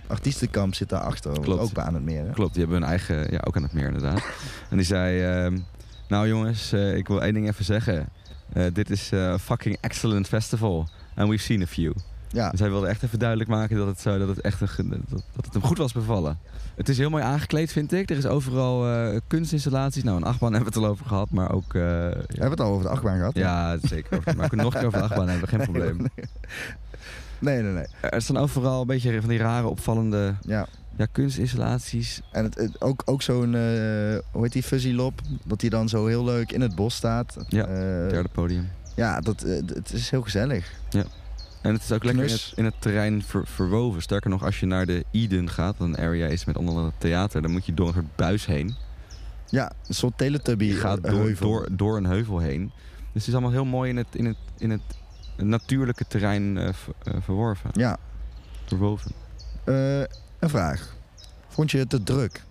artiestenkamp 0.08 0.74
zit 0.74 0.90
daarachter. 0.90 1.40
Klopt. 1.40 1.62
Ook 1.62 1.78
aan 1.78 1.94
het 1.94 2.04
meer. 2.04 2.26
hè? 2.26 2.32
Klopt, 2.32 2.54
die 2.54 2.64
hebben 2.64 2.82
hun 2.82 2.90
eigen... 2.90 3.32
Ja, 3.32 3.42
ook 3.44 3.56
aan 3.56 3.64
het 3.64 3.74
meer 3.74 3.86
inderdaad. 3.86 4.24
en 4.70 4.78
die 4.78 4.86
zei... 4.86 5.22
ehm, 5.22 5.58
nou 6.08 6.28
jongens, 6.28 6.72
eh, 6.72 6.96
ik 6.98 7.08
wil 7.08 7.22
één 7.22 7.34
ding 7.34 7.48
even 7.48 7.66
zeggen. 7.66 8.10
Eh, 8.54 8.66
dit 8.74 8.90
is 8.90 9.12
eh, 9.12 9.38
fucking 9.38 9.78
excellent 9.82 10.28
festival. 10.28 10.88
And 11.16 11.30
we've 11.30 11.44
seen 11.44 11.62
a 11.62 11.66
few. 11.66 11.94
Ja, 12.28 12.50
Dus 12.50 12.60
hij 12.60 12.70
wilde 12.70 12.88
echt 12.88 13.04
even 13.04 13.20
duidelijk 13.20 13.50
maken 13.50 13.78
dat 13.78 13.88
het, 13.88 14.00
zo, 14.00 14.18
dat 14.18 14.28
het, 14.28 14.42
echt 14.42 14.62
een, 14.78 14.90
dat, 14.90 15.24
dat 15.36 15.46
het 15.46 15.54
hem 15.54 15.64
goed 15.64 15.78
was 15.78 15.92
bevallen. 15.92 16.40
Het 16.76 16.90
is 16.90 16.98
heel 16.98 17.10
mooi 17.10 17.24
aangekleed, 17.24 17.72
vind 17.72 17.94
ik. 17.94 18.10
Er 18.10 18.18
is 18.18 18.26
overal 18.26 18.88
eh, 18.90 19.20
kunstinstallaties. 19.28 20.04
Nou, 20.04 20.18
een 20.18 20.24
achtbaan 20.24 20.54
hebben 20.54 20.74
we 20.74 20.80
het 20.80 20.88
al 20.88 20.94
over 20.94 21.06
gehad, 21.06 21.30
maar 21.30 21.52
ook... 21.52 21.74
ja, 21.74 21.80
hebben 21.80 22.26
we 22.38 22.44
het 22.44 22.60
al 22.60 22.72
over 22.72 22.84
de 22.84 22.90
achtbaan 22.90 23.18
gehad? 23.18 23.36
Ja, 23.36 23.78
zeker. 23.82 24.22
Maar 24.26 24.36
we 24.36 24.48
kunnen 24.48 24.66
nog 24.66 24.74
een 24.74 24.80
keer 24.80 24.88
over 24.88 25.00
de 25.00 25.06
achtbaan 25.06 25.30
hebben, 25.30 25.48
geen 25.50 25.60
probleem. 25.70 26.08
Nee, 27.40 27.62
nee, 27.62 27.72
nee. 27.74 27.86
Er 28.02 28.22
staan 28.22 28.38
overal 28.38 28.82
een 28.82 28.88
beetje 28.88 29.20
van 29.20 29.30
die 29.30 29.40
rare 29.40 29.68
opvallende 29.68 30.36
Ja. 30.42 30.68
Ja, 31.02 31.08
kunstinstallaties. 31.12 32.22
En 32.32 32.44
het, 32.44 32.56
het- 32.56 32.82
ook, 32.82 33.02
ook 33.06 33.22
zo'n, 33.22 33.56
eh, 33.56 33.62
hoe 34.32 34.42
heet 34.44 34.52
die, 34.52 34.64
Fuzzy 34.64 34.92
Lop, 34.92 35.22
dat 35.46 35.60
die 35.60 35.70
dan 35.70 35.90
zo 35.90 36.06
heel 36.06 36.24
leuk 36.24 36.52
in 36.52 36.62
het 36.62 36.76
bos 36.76 36.96
staat. 36.96 37.38
Ja, 37.48 37.66
Eh, 37.66 38.10
Derde 38.10 38.30
podium. 38.32 38.70
Ja, 38.96 39.20
dat, 39.22 39.44
eh, 39.44 39.62
het 39.74 39.94
is 39.94 40.10
heel 40.10 40.22
gezellig. 40.22 40.72
En 41.62 41.74
het 41.74 41.84
is 41.84 41.92
ook 41.92 42.04
lekker 42.04 42.24
in 42.26 42.32
het, 42.32 42.54
in 42.56 42.66
het 42.66 42.74
terrein 42.80 43.24
ver- 43.24 43.48
verwoven. 43.48 44.02
Sterker 44.02 44.30
nog, 44.30 44.44
als 44.44 44.60
je 44.60 44.66
naar 44.66 44.86
de 44.86 45.06
Eden 45.12 45.50
gaat, 45.50 45.78
wat 45.78 45.88
een 45.88 45.98
area 45.98 46.28
is 46.28 46.46
met 46.46 46.58
onder 46.58 46.76
andere 46.76 46.94
theater, 46.98 47.42
dan 47.42 47.52
moet 47.52 47.66
je 47.66 47.74
door 47.74 47.88
een 47.88 47.94
soort 47.94 48.16
buis 48.16 48.46
heen. 48.46 48.76
Ja, 49.50 49.72
een 49.88 49.94
soort 49.94 50.18
teletubby 50.18 50.66
Je 50.66 50.74
gaat 50.74 51.04
door, 51.04 51.36
door, 51.40 51.68
door 51.72 51.98
een 51.98 52.06
heuvel 52.06 52.40
heen. 52.40 52.72
Dus 52.98 53.08
het 53.14 53.28
is 53.28 53.34
allemaal 53.34 53.52
heel 53.52 53.66
mooi 53.66 53.90
in 53.90 53.98
het, 53.98 54.08
in 54.12 54.26
het, 54.26 54.38
in 54.58 54.70
het 54.70 54.82
natuurlijke 55.38 56.06
terrein 56.08 56.74
ver- 56.74 57.22
verworven. 57.22 57.70
Ja, 57.74 57.98
Verwoven. 58.66 59.12
eh, 59.64 60.02
een 60.42 60.50
vraag. 60.50 60.96
Vond 61.48 61.72
je 61.72 61.78
het 61.78 61.90
te 61.90 62.04
druk? 62.04 62.42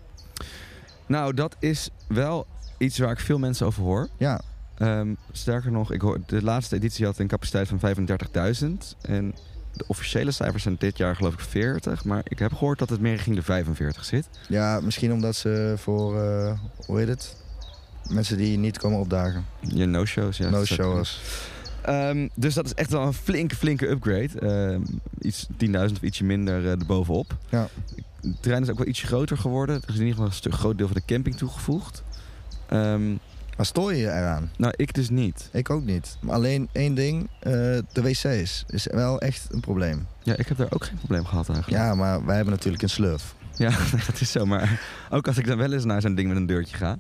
Nou, 1.07 1.35
dat 1.35 1.57
is 1.59 1.89
wel 2.09 2.47
iets 2.79 2.99
waar 2.99 3.11
ik 3.11 3.21
veel 3.21 3.39
mensen 3.39 3.67
over 3.67 3.83
hoor. 3.83 4.09
Ja, 4.17 4.41
Ehm, 4.81 5.15
sterker 5.33 5.71
nog, 5.71 5.93
ik 5.93 6.01
hoor, 6.01 6.21
de 6.27 6.43
laatste 6.43 6.77
editie 6.77 7.05
had 7.05 7.19
een 7.19 7.27
capaciteit 7.27 7.69
van 7.69 7.79
35.000. 7.79 8.97
En 9.01 9.35
de 9.73 9.85
officiële 9.87 10.31
cijfers 10.31 10.63
zijn 10.63 10.77
dit 10.79 10.97
jaar 10.99 11.17
geloof 11.17 11.33
ik 11.33 11.41
40. 11.41 12.05
Maar 12.05 12.21
ik 12.25 12.39
heb 12.39 12.53
gehoord 12.53 12.79
dat 12.79 12.89
het 12.91 13.01
meer 13.01 13.13
richting 13.15 13.37
de 13.37 13.43
45 13.43 14.05
zit. 14.05 14.29
ja 14.49 14.81
misschien 14.81 15.13
omdat 15.13 15.37
ze 15.37 15.75
voor, 15.77 16.23
eh, 16.23 16.59
hoe 16.87 16.99
heet 16.99 17.09
het? 17.09 17.37
Mensen 18.09 18.37
die 18.37 18.59
niet 18.59 18.79
komen 18.79 18.99
opdagen. 18.99 19.47
Je 19.61 19.87
no-shows, 19.87 20.37
ja. 20.37 20.51
No-showers. 20.51 21.21
Ehm, 21.83 22.29
dus 22.35 22.55
dat 22.55 22.65
is 22.65 22.75
echt 22.75 22.91
wel 22.91 23.03
een 23.07 23.13
flinke, 23.13 23.57
flinke 23.57 23.89
upgrade. 23.89 24.39
Ehm, 24.41 24.81
iets 25.21 25.47
10.000 25.57 25.97
of 25.99 26.03
ietsje 26.03 26.25
minder 26.25 26.65
eh, 26.65 26.71
erbovenop. 26.71 27.37
Ja. 27.49 27.69
Het 28.21 28.43
terrein 28.43 28.63
is 28.63 28.71
ook 28.71 28.79
wel 28.79 28.87
ietsje 28.87 29.07
groter 29.07 29.39
geworden. 29.39 29.75
Er 29.77 29.89
is 29.89 29.95
in 29.95 30.01
ieder 30.01 30.11
geval 30.15 30.27
een 30.27 30.33
stuk 30.33 30.53
groot 30.55 30.79
deel 30.79 30.87
van 30.87 30.97
de 30.97 31.15
camping 31.15 31.37
toegevoegd. 31.37 32.03
Ehm, 32.69 33.11
Maar 33.57 33.67
stoor 33.67 33.93
je 33.95 33.99
je 34.01 34.07
eraan? 34.13 34.51
nou, 34.57 34.73
ik 34.77 34.95
dus 34.95 35.11
niet. 35.11 35.49
Ik 35.53 35.71
ook 35.71 35.85
niet. 35.85 36.17
Maar 36.21 36.35
alleen 36.35 36.69
één 36.73 36.95
ding, 36.95 37.29
eh, 37.41 37.53
de 37.93 38.03
wc's 38.03 38.65
is 38.69 38.87
wel 38.91 39.21
echt 39.21 39.47
een 39.51 39.61
probleem. 39.61 40.07
Ja, 40.23 40.37
ik 40.37 40.49
heb 40.49 40.57
daar 40.57 40.73
ook 40.73 40.85
geen 40.85 40.97
probleem 40.99 41.25
gehad 41.25 41.49
eigenlijk. 41.49 41.83
Ja, 41.83 41.95
maar 41.95 42.25
wij 42.25 42.35
hebben 42.37 42.55
natuurlijk 42.55 42.83
een 42.83 42.89
slurf. 42.91 43.35
Ja, 43.57 43.71
dat 44.07 44.21
is 44.21 44.31
zo. 44.31 44.47
Maar 44.47 44.81
ook 45.11 45.27
als 45.27 45.39
ik 45.39 45.47
dan 45.47 45.59
wel 45.59 45.73
eens 45.73 45.85
naar 45.85 46.01
zo'n 46.01 46.15
ding 46.15 46.29
met 46.29 46.37
een 46.37 46.47
deurtje 46.47 46.77
ga... 46.77 46.99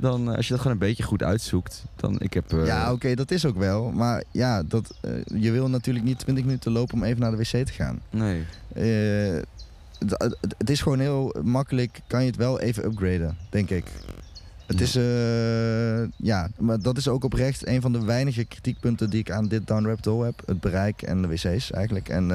dan, 0.00 0.30
eh, 0.30 0.36
als 0.36 0.46
je 0.46 0.52
dat 0.52 0.62
gewoon 0.62 0.76
een 0.80 0.86
beetje 0.88 1.02
goed 1.02 1.22
uitzoekt... 1.22 1.84
dan 1.96 2.20
ik 2.20 2.32
heb... 2.32 2.52
eh, 2.52 2.66
Ja, 2.66 2.92
oké, 2.92 3.14
dat 3.14 3.30
is 3.30 3.44
ook 3.46 3.56
wel. 3.56 3.90
Maar 3.90 4.24
ja, 4.30 4.62
dat, 4.62 4.94
eh, 5.00 5.10
je 5.40 5.50
wil 5.50 5.68
natuurlijk 5.68 6.04
niet 6.04 6.18
20 6.18 6.44
minuten 6.44 6.72
lopen 6.72 6.94
om 6.94 7.04
even 7.04 7.20
naar 7.20 7.30
de 7.30 7.36
wc 7.36 7.66
te 7.66 7.72
gaan. 7.72 8.00
Nee. 8.10 8.44
Het, 10.58 10.70
is 10.70 10.80
gewoon 10.80 10.98
heel 10.98 11.34
makkelijk, 11.42 12.00
kan 12.06 12.20
je 12.20 12.26
het 12.26 12.36
wel 12.36 12.60
even 12.60 12.84
upgraden, 12.84 13.36
denk 13.50 13.70
ik. 13.70 13.84
Het 14.66 14.80
is, 14.80 14.92
ja, 16.16 16.48
maar 16.58 16.80
dat 16.82 16.96
is 16.96 17.08
ook 17.08 17.24
oprecht 17.24 17.66
een 17.66 17.80
van 17.80 17.92
de 17.92 18.04
weinige 18.04 18.44
kritiekpunten 18.44 19.10
die 19.10 19.20
ik 19.20 19.30
aan 19.30 19.48
dit 19.48 19.66
Down 19.66 19.86
Rabbit 19.86 20.04
Hole 20.04 20.24
heb. 20.24 20.42
Het 20.46 20.60
bereik 20.60 21.02
en 21.02 21.22
de 21.22 21.28
wc's 21.28 21.70
eigenlijk. 21.70 22.08
En 22.08 22.26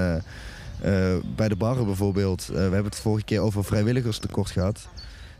bij 1.35 1.47
de 1.47 1.55
barren 1.55 1.85
bijvoorbeeld, 1.85 2.45
we 2.45 2.59
hebben 2.59 2.83
het 2.83 2.95
vorige 2.95 3.25
keer 3.25 3.39
over 3.39 3.63
vrijwilligerstekort 3.63 4.51
gehad. 4.51 4.87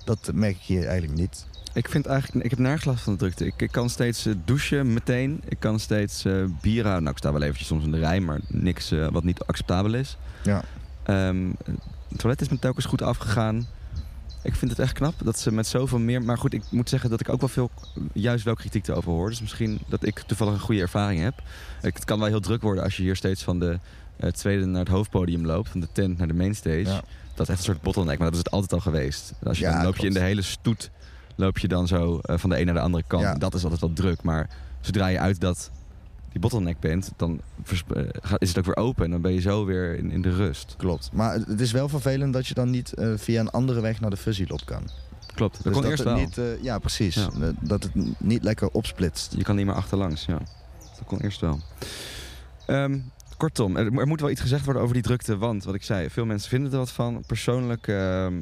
Dat 0.03 0.31
merk 0.33 0.55
ik 0.55 0.61
hier 0.61 0.85
eigenlijk 0.87 1.19
niet. 1.19 1.45
Ik 1.73 1.89
vind 1.89 2.05
eigenlijk, 2.05 2.45
ik 2.45 2.49
heb 2.49 2.59
nergens 2.59 2.85
last 2.85 3.03
van 3.03 3.13
de 3.13 3.19
drukte. 3.19 3.45
Ik, 3.45 3.61
ik 3.61 3.71
kan 3.71 3.89
steeds 3.89 4.25
eh, 4.25 4.33
douchen 4.45 4.93
meteen. 4.93 5.41
Ik 5.47 5.59
kan 5.59 5.79
steeds 5.79 6.25
eh 6.25 6.43
bier 6.61 6.81
houden. 6.81 7.03
Nou, 7.03 7.15
ik 7.15 7.17
sta 7.17 7.31
wel 7.31 7.41
eventjes 7.41 7.67
soms 7.67 7.83
in 7.83 7.91
de 7.91 7.99
rij, 7.99 8.19
maar 8.19 8.39
niks 8.47 8.91
eh, 8.91 9.07
wat 9.11 9.23
niet 9.23 9.43
acceptabel 9.43 9.93
is. 9.93 10.17
Ja. 10.43 10.63
Ehm, 11.03 11.49
het 12.07 12.19
toilet 12.19 12.41
is 12.41 12.49
me 12.49 12.59
telkens 12.59 12.85
goed 12.85 13.01
afgegaan. 13.01 13.67
Ik 14.43 14.55
vind 14.55 14.71
het 14.71 14.79
echt 14.79 14.93
knap 14.93 15.13
dat 15.23 15.39
ze 15.39 15.51
met 15.51 15.67
zoveel 15.67 15.99
meer... 15.99 16.21
Maar 16.21 16.37
goed, 16.37 16.53
ik 16.53 16.63
moet 16.69 16.89
zeggen 16.89 17.09
dat 17.09 17.19
ik 17.19 17.29
ook 17.29 17.39
wel 17.39 17.49
veel, 17.49 17.71
juist 18.13 18.45
wel 18.45 18.53
kritiek 18.53 18.87
erover 18.87 19.11
hoor. 19.11 19.29
Dus 19.29 19.41
misschien 19.41 19.79
dat 19.87 20.05
ik 20.05 20.19
toevallig 20.19 20.53
een 20.53 20.59
goede 20.59 20.81
ervaring 20.81 21.21
heb. 21.21 21.41
Ik, 21.81 21.93
het 21.93 22.05
kan 22.05 22.19
wel 22.19 22.27
heel 22.27 22.39
druk 22.39 22.61
worden 22.61 22.83
als 22.83 22.97
je 22.97 23.03
hier 23.03 23.15
steeds 23.15 23.43
van 23.43 23.59
de 23.59 23.79
eh, 24.17 24.29
tweede 24.29 24.65
naar 24.65 24.79
het 24.79 24.89
hoofdpodium 24.89 25.45
loopt. 25.45 25.69
Van 25.69 25.79
de 25.79 25.87
tent 25.91 26.17
naar 26.17 26.27
de 26.27 26.33
mainstage. 26.33 26.79
Ja. 26.79 27.01
Dat 27.33 27.47
is 27.47 27.49
echt 27.49 27.57
een 27.57 27.63
soort 27.65 27.81
bottleneck, 27.81 28.17
maar 28.17 28.27
dat 28.27 28.37
is 28.37 28.43
het 28.43 28.51
altijd 28.51 28.73
al 28.73 28.79
geweest. 28.79 29.33
Als 29.43 29.57
je 29.57 29.63
Ja, 29.63 29.73
dan 29.73 29.83
loop 29.83 29.97
je 29.97 30.07
in 30.07 30.13
de 30.13 30.19
hele 30.19 30.41
stoet 30.41 30.91
loop 31.35 31.57
je 31.57 31.67
dan 31.67 31.87
zo 31.87 32.19
eh, 32.19 32.37
van 32.37 32.49
de 32.49 32.59
een 32.59 32.65
naar 32.65 32.75
de 32.75 32.81
andere 32.81 33.03
kant. 33.07 33.23
Ja. 33.23 33.35
Dat 33.35 33.53
is 33.53 33.63
altijd 33.63 33.81
wel 33.81 33.93
druk. 33.93 34.23
Maar 34.23 34.49
zodra 34.81 35.07
je 35.07 35.19
uit 35.19 35.39
dat, 35.39 35.71
die 36.31 36.41
bottleneck 36.41 36.79
bent, 36.79 37.11
dan 37.17 37.41
eh, 37.95 38.03
is 38.37 38.47
het 38.47 38.57
ook 38.57 38.65
weer 38.65 38.75
open. 38.75 39.05
En 39.05 39.11
dan 39.11 39.21
ben 39.21 39.33
je 39.33 39.41
zo 39.41 39.65
weer 39.65 39.97
in, 39.97 40.11
in 40.11 40.21
de 40.21 40.35
rust. 40.35 40.75
Klopt. 40.77 41.09
Maar 41.13 41.33
het 41.33 41.61
is 41.61 41.71
wel 41.71 41.89
vervelend 41.89 42.33
dat 42.33 42.47
je 42.47 42.53
dan 42.53 42.69
niet 42.69 42.93
eh, 42.93 43.13
via 43.15 43.39
een 43.39 43.51
andere 43.51 43.81
weg 43.81 43.99
naar 43.99 44.09
de 44.09 44.17
Fuzzy 44.17 44.45
Lop 44.47 44.65
kan. 44.65 44.89
Klopt, 45.35 45.53
dat 45.55 45.63
Dus 45.63 45.73
kon 45.73 45.81
dat 45.81 45.91
eerst 45.91 46.03
wel. 46.03 46.15
Niet, 46.15 46.39
ja, 46.61 46.79
precies. 46.79 47.15
Ja. 47.15 47.29
Dat 47.59 47.83
het 47.83 48.19
niet 48.19 48.43
lekker 48.43 48.69
opsplitst. 48.69 49.33
Je 49.37 49.43
kan 49.43 49.55
niet 49.55 49.65
meer 49.65 49.75
achterlangs, 49.75 50.25
ja. 50.25 50.37
Dat 50.79 51.03
kon 51.07 51.21
eerst 51.21 51.41
wel. 51.41 51.59
Ehm, 52.65 52.99
kortom, 53.37 53.75
er, 53.75 53.97
er 53.99 54.07
moet 54.07 54.21
wel 54.21 54.29
iets 54.29 54.41
gezegd 54.41 54.65
worden 54.65 54.81
over 54.81 54.93
die 54.93 55.03
drukte. 55.03 55.37
Want, 55.37 55.63
wat 55.63 55.75
ik 55.75 55.83
zei, 55.83 56.09
veel 56.09 56.25
mensen 56.25 56.49
vinden 56.49 56.71
er 56.71 56.77
wat 56.77 56.91
van. 56.91 57.23
Persoonlijk 57.27 57.87
ehm, 57.87 58.33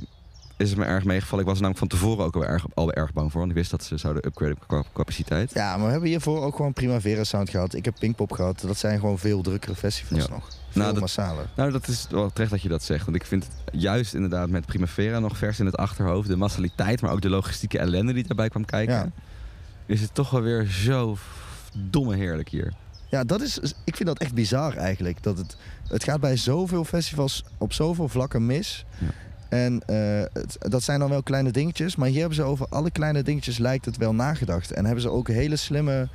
is 0.62 0.70
het 0.70 0.78
me 0.80 0.86
erg 0.86 1.03
meegevallen. 1.03 1.39
Ik 1.43 1.49
was 1.49 1.59
er 1.59 1.64
namelijk 1.64 1.89
van 1.89 1.99
tevoren 1.99 2.26
ook 2.26 2.36
al 2.36 2.45
erg, 2.45 2.66
al 2.74 2.91
erg 2.93 3.14
bang 3.14 3.32
voor. 3.32 3.39
Want 3.39 3.51
ik 3.51 3.57
wist 3.57 3.72
dat 3.72 3.84
ze 3.84 3.97
zouden 3.97 4.26
upgraden 4.28 4.57
qua 4.68 4.84
capaciteit. 4.93 5.53
Ja, 5.53 5.76
maar 5.78 5.86
we 5.86 5.91
hebben 5.91 6.09
hiervoor 6.09 6.41
ook 6.43 6.55
gewoon 6.55 6.74
Primavera 6.74 7.24
Sound 7.24 7.49
gehad. 7.49 7.74
Ik 7.74 7.86
heb 7.86 7.95
Pinkpop 7.99 8.32
gehad. 8.32 8.62
Dat 8.68 8.78
zijn 8.78 8.99
gewoon 8.99 9.20
veel 9.20 9.41
drukkere 9.41 9.76
festivals 9.76 10.24
Ja. 10.26 10.30
nog. 10.30 10.47
Veel 10.70 10.82
Nou, 10.82 10.91
dat- 10.93 11.01
massaler. 11.01 11.45
Nou, 11.55 11.72
dat 11.72 11.88
is 11.88 12.07
wel 12.09 12.30
terecht 12.34 12.51
dat 12.51 12.62
je 12.62 12.70
dat 12.70 12.84
zegt. 12.84 13.05
Want 13.05 13.18
ik 13.18 13.26
vind 13.26 13.43
het 13.43 13.82
juist 13.82 14.14
inderdaad 14.14 14.49
met 14.49 14.66
Primavera 14.66 15.20
nog 15.20 15.38
vers 15.38 15.59
in 15.59 15.66
het 15.66 15.78
achterhoofd. 15.78 16.28
De 16.28 16.36
massaliteit, 16.36 17.01
maar 17.01 17.12
ook 17.12 17.22
de 17.22 17.30
logistieke 17.30 17.80
ellende 17.80 18.14
die 18.14 18.28
daarbij 18.28 18.49
kwam 18.49 18.66
kijken. 18.66 18.93
Ja. 18.95 19.12
Is 19.86 20.01
het 20.01 20.14
toch 20.14 20.30
wel 20.30 20.41
weer 20.41 20.66
zo 20.66 21.18
domme 21.89 22.16
heerlijk 22.16 22.49
hier. 22.49 22.74
Ja, 23.09 23.24
dat 23.24 23.41
is, 23.41 23.59
ik 23.84 23.95
vind 23.95 24.05
dat 24.09 24.20
echt 24.20 24.34
bizar 24.34 24.76
eigenlijk. 24.78 25.24
Dat 25.24 25.38
het, 25.38 25.57
het 25.88 26.03
gaat 26.03 26.20
bij 26.20 26.38
zoveel 26.38 26.84
festivals 26.84 27.43
op 27.57 27.74
zoveel 27.74 28.07
vlakken 28.07 28.45
mis. 28.45 28.86
Ja. 28.97 29.07
En 29.52 29.82
eh, 29.86 29.95
het- 30.34 30.58
dat 30.60 30.84
zijn 30.84 30.99
dan 30.99 31.10
wel 31.10 31.24
kleine 31.24 31.52
dingetjes. 31.52 31.95
Maar 31.95 32.08
hier 32.08 32.20
hebben 32.20 32.36
ze 32.36 32.43
over 32.43 32.66
alle 32.70 32.91
kleine 32.91 33.24
dingetjes 33.24 33.58
lijkt 33.58 33.86
het 33.86 33.97
wel 33.97 34.14
nagedacht. 34.14 34.72
En 34.72 34.86
hebben 34.86 35.02
ze 35.04 35.10
ook 35.10 35.28
hele 35.28 35.56
slimme 35.56 36.10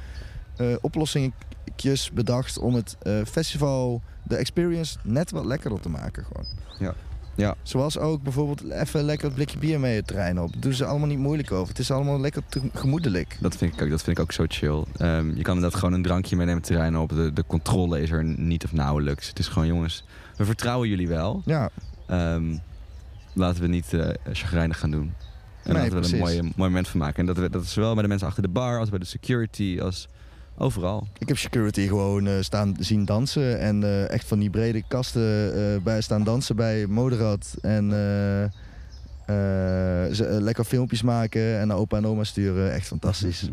eh 0.56 0.66
oplossingjes 0.80 2.10
bedacht 2.12 2.58
om 2.58 2.74
het 2.74 2.96
eh, 3.02 3.14
festival, 3.24 4.02
de 4.22 4.36
experience, 4.36 4.98
net 5.02 5.30
wat 5.30 5.44
lekkerder 5.44 5.80
te 5.80 5.88
maken 5.88 6.24
gewoon. 6.24 6.46
Ja. 6.78 6.94
Ja. 7.34 7.54
Zoals 7.62 7.98
ook 7.98 8.22
bijvoorbeeld 8.22 8.70
even 8.70 9.02
lekker 9.04 9.26
het 9.26 9.34
blikje 9.34 9.58
bier 9.58 9.80
mee 9.80 9.96
het 9.96 10.06
trein 10.06 10.40
op. 10.40 10.62
Doen 10.62 10.72
ze 10.72 10.84
allemaal 10.84 11.08
niet 11.08 11.18
moeilijk 11.18 11.52
over. 11.52 11.68
Het 11.68 11.78
is 11.78 11.90
allemaal 11.90 12.20
lekker 12.20 12.42
gemoedelijk. 12.74 13.36
Dat 13.40 13.56
vind 13.56 13.74
ik 13.74 13.82
ook, 13.82 13.90
dat 13.90 14.02
vind 14.02 14.16
ik 14.18 14.22
ook 14.22 14.32
zo 14.32 14.44
chill. 14.48 14.84
Ehm, 14.96 15.28
je 15.36 15.42
kan 15.42 15.54
inderdaad 15.54 15.78
gewoon 15.78 15.94
een 15.94 16.02
drankje 16.02 16.36
meenemen 16.36 16.58
het 16.60 16.66
terrein 16.70 16.98
op. 16.98 17.08
De, 17.08 17.32
de 17.32 17.44
controle 17.46 18.02
is 18.02 18.10
er 18.10 18.24
niet 18.24 18.64
of 18.64 18.72
nauwelijks. 18.72 19.28
Het 19.28 19.38
is 19.38 19.48
gewoon, 19.48 19.68
jongens, 19.68 20.04
we 20.36 20.44
vertrouwen 20.44 20.88
jullie 20.88 21.08
wel. 21.08 21.42
Ja, 21.44 21.70
Ehm, 22.06 22.56
laten 23.36 23.62
we 23.62 23.68
niet 23.68 23.94
eh 23.94 24.08
chagrijnig 24.32 24.78
gaan 24.78 24.90
doen. 24.90 25.14
En 25.62 25.72
Nee, 25.72 25.82
laten 25.82 26.00
we 26.00 26.06
er 26.06 26.14
een 26.14 26.20
precies. 26.20 26.40
mooi, 26.40 26.52
moment 26.56 26.88
van 26.88 27.00
maken. 27.00 27.28
En 27.28 27.34
dat, 27.34 27.52
dat 27.52 27.62
is 27.62 27.72
zowel 27.72 27.92
bij 27.92 28.02
de 28.02 28.08
mensen 28.08 28.26
achter 28.26 28.42
de 28.42 28.48
bar 28.48 28.78
als 28.78 28.88
bij 28.88 28.98
de 28.98 29.04
security, 29.04 29.78
als 29.82 30.08
overal. 30.58 31.06
Ik 31.18 31.28
heb 31.28 31.38
security 31.38 31.86
gewoon 31.86 32.26
eh, 32.26 32.34
staan 32.40 32.76
zien 32.78 33.04
dansen. 33.04 33.60
En 33.60 33.82
eh, 33.82 34.10
echt 34.10 34.26
van 34.26 34.38
die 34.38 34.50
brede 34.50 34.82
kasten 34.88 35.54
eh, 35.54 35.82
bij 35.82 36.00
staan 36.00 36.24
dansen 36.24 36.56
bij 36.56 36.86
Moderat. 36.86 37.54
En 37.60 37.90
ze, 40.12 40.36
lekker 40.40 40.64
filmpjes 40.64 41.02
maken 41.02 41.58
en 41.58 41.66
naar 41.68 41.76
opa 41.76 41.96
en 41.96 42.06
oma 42.06 42.24
sturen. 42.24 42.72
Echt 42.72 42.86
fantastisch. 42.86 43.48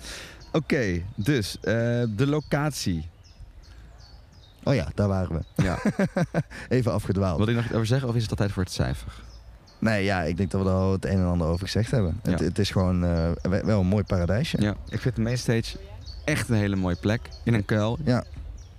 Oké, 0.52 1.02
dus 1.14 1.56
de 1.60 2.26
locatie. 2.26 3.08
Oh 4.62 4.74
ja, 4.74 4.88
daar 4.94 5.08
waren 5.08 5.36
we. 5.36 5.62
Ja. 5.62 5.78
Even 6.68 6.92
afgedwaald. 6.92 7.38
Wil 7.38 7.48
je 7.48 7.54
nog 7.54 7.64
iets 7.64 7.74
over 7.74 7.86
zeggen 7.86 8.08
of 8.08 8.14
is 8.14 8.22
het 8.22 8.30
altijd 8.30 8.52
voor 8.52 8.62
het 8.62 8.72
cijfer? 8.72 9.12
Nee, 9.78 10.04
ja, 10.04 10.22
ik 10.22 10.36
denk 10.36 10.50
dat 10.50 10.62
we 10.62 10.68
er 10.68 10.74
al 10.74 10.92
het 10.92 11.04
een 11.04 11.18
en 11.18 11.24
ander 11.26 11.46
over 11.46 11.64
gezegd 11.66 11.90
hebben. 11.90 12.20
Ja. 12.22 12.30
Het, 12.30 12.40
het 12.40 12.58
is 12.58 12.70
gewoon 12.70 13.04
eh, 13.04 13.30
we- 13.42 13.62
wel 13.64 13.80
een 13.80 13.86
mooi 13.86 14.04
paradijsje. 14.04 14.60
Ja, 14.60 14.74
ik 14.88 15.00
vind 15.00 15.16
de 15.16 15.22
mainstage 15.22 15.76
echt 16.24 16.48
een 16.48 16.56
hele 16.56 16.76
mooie 16.76 16.96
plek. 16.96 17.20
In 17.44 17.54
een 17.54 17.64
kuil. 17.64 17.98
Ja. 18.04 18.24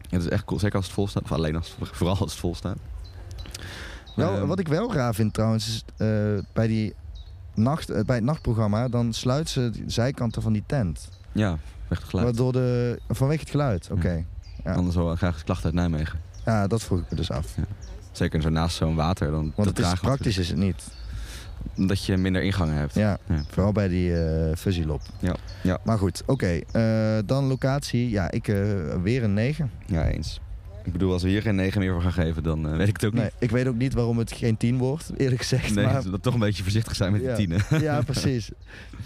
Het 0.10 0.22
is 0.22 0.30
echt 0.30 0.46
cool, 0.46 0.60
zeker 0.60 0.76
als 0.76 0.86
het 0.86 0.94
vol 0.94 1.08
staat. 1.08 1.24
Of 1.24 1.32
alleen 1.32 1.56
als 1.56 1.76
vooral 1.92 2.18
als 2.18 2.32
het 2.32 2.40
vol 2.40 2.56
staat. 2.56 2.78
Wel, 4.16 4.36
Ehm, 4.36 4.48
wat 4.48 4.60
ik 4.60 4.68
wel 4.68 4.94
raar 4.94 5.14
vind 5.16 5.34
trouwens, 5.34 5.68
is 5.68 5.84
eh, 5.98 6.08
bij, 6.54 6.68
die 6.68 6.94
nacht, 7.54 7.90
eh, 7.90 8.04
bij 8.04 8.16
het 8.16 8.26
nachtprogramma, 8.26 8.88
dan 8.88 9.14
sluiten 9.14 9.54
ze 9.54 9.70
de 9.70 9.84
zijkanten 9.92 10.42
van 10.42 10.54
die 10.54 10.64
tent. 10.66 11.10
Ja, 11.32 11.58
weg 11.88 12.00
het 12.00 12.08
geluid. 12.10 12.28
Waardoor 12.28 12.52
de, 12.52 13.00
vanwege 13.10 13.40
het 13.40 13.50
geluid, 13.50 13.90
oké. 13.92 14.26
Ja. 14.64 14.74
Anders 14.74 14.96
wel 14.96 15.16
graag 15.16 15.44
klachten 15.44 15.66
uit 15.66 15.74
Nijmegen. 15.74 16.20
Ja, 16.46 16.68
dat 16.68 16.84
vroeg 16.84 17.00
ik 17.00 17.06
me 17.10 17.16
dus 17.16 17.32
af. 17.32 17.56
Zeker 18.18 18.42
zo 18.42 18.50
naast 18.50 18.76
zo'n 18.76 18.96
water. 18.96 19.32
Dan 19.32 19.52
Want 19.56 19.68
dat 19.76 19.78
het 19.86 19.94
is, 19.94 20.00
praktisch 20.00 20.38
is 20.38 20.48
het 20.48 20.58
niet. 20.58 20.76
natuurlijk. 20.76 21.88
Dat 21.90 22.06
je 22.06 22.18
minder 22.18 22.42
ingangen 22.44 22.76
hebt. 22.76 22.94
Ja, 22.94 23.18
Ja. 23.28 23.44
vooral 23.50 23.72
bij 23.72 23.88
die 23.88 24.18
eh 24.24 24.56
fuzzy 24.56 24.84
lop. 24.84 25.02
Ja, 25.20 25.36
ja. 25.64 25.80
Maar 25.84 25.98
goed, 25.98 26.24
oké. 26.26 26.60
eh, 26.72 27.18
dan 27.26 27.44
locatie. 27.46 28.10
Ja, 28.10 28.32
ik 28.32 28.48
eh, 28.48 28.56
weer 29.04 29.24
een 29.24 29.34
9. 29.34 29.72
Ja, 29.86 30.08
eens. 30.08 30.40
Ik 30.84 30.92
bedoel, 30.94 31.12
als 31.14 31.24
we 31.24 31.30
hier 31.30 31.42
geen 31.42 31.56
9 31.56 31.80
meer 31.82 31.92
voor 31.94 32.02
gaan 32.02 32.14
geven, 32.14 32.44
dan 32.44 32.78
weet 32.78 32.88
ik 32.88 32.94
het 32.96 33.06
ook 33.06 33.14
Nee, 33.14 33.30
ik 33.40 33.50
weet 33.52 33.68
ook 33.68 33.76
niet 33.76 33.94
waarom 33.94 34.18
het 34.18 34.32
geen 34.32 34.58
10 34.58 34.78
wordt, 34.78 35.12
eerlijk 35.18 35.42
gezegd. 35.42 35.66
niet. 35.66 35.76
Nee, 35.76 35.86
maar, 35.86 36.02
zullen 36.02 36.22
toch 36.22 36.34
een 36.34 36.40
beetje 36.40 36.64
voorzichtig 36.64 36.96
zijn 36.96 37.12
met 37.12 37.22
Ja. 37.22 37.30
de 37.30 37.36
tienen. 37.36 37.62
ja, 37.90 38.02
precies. 38.02 38.50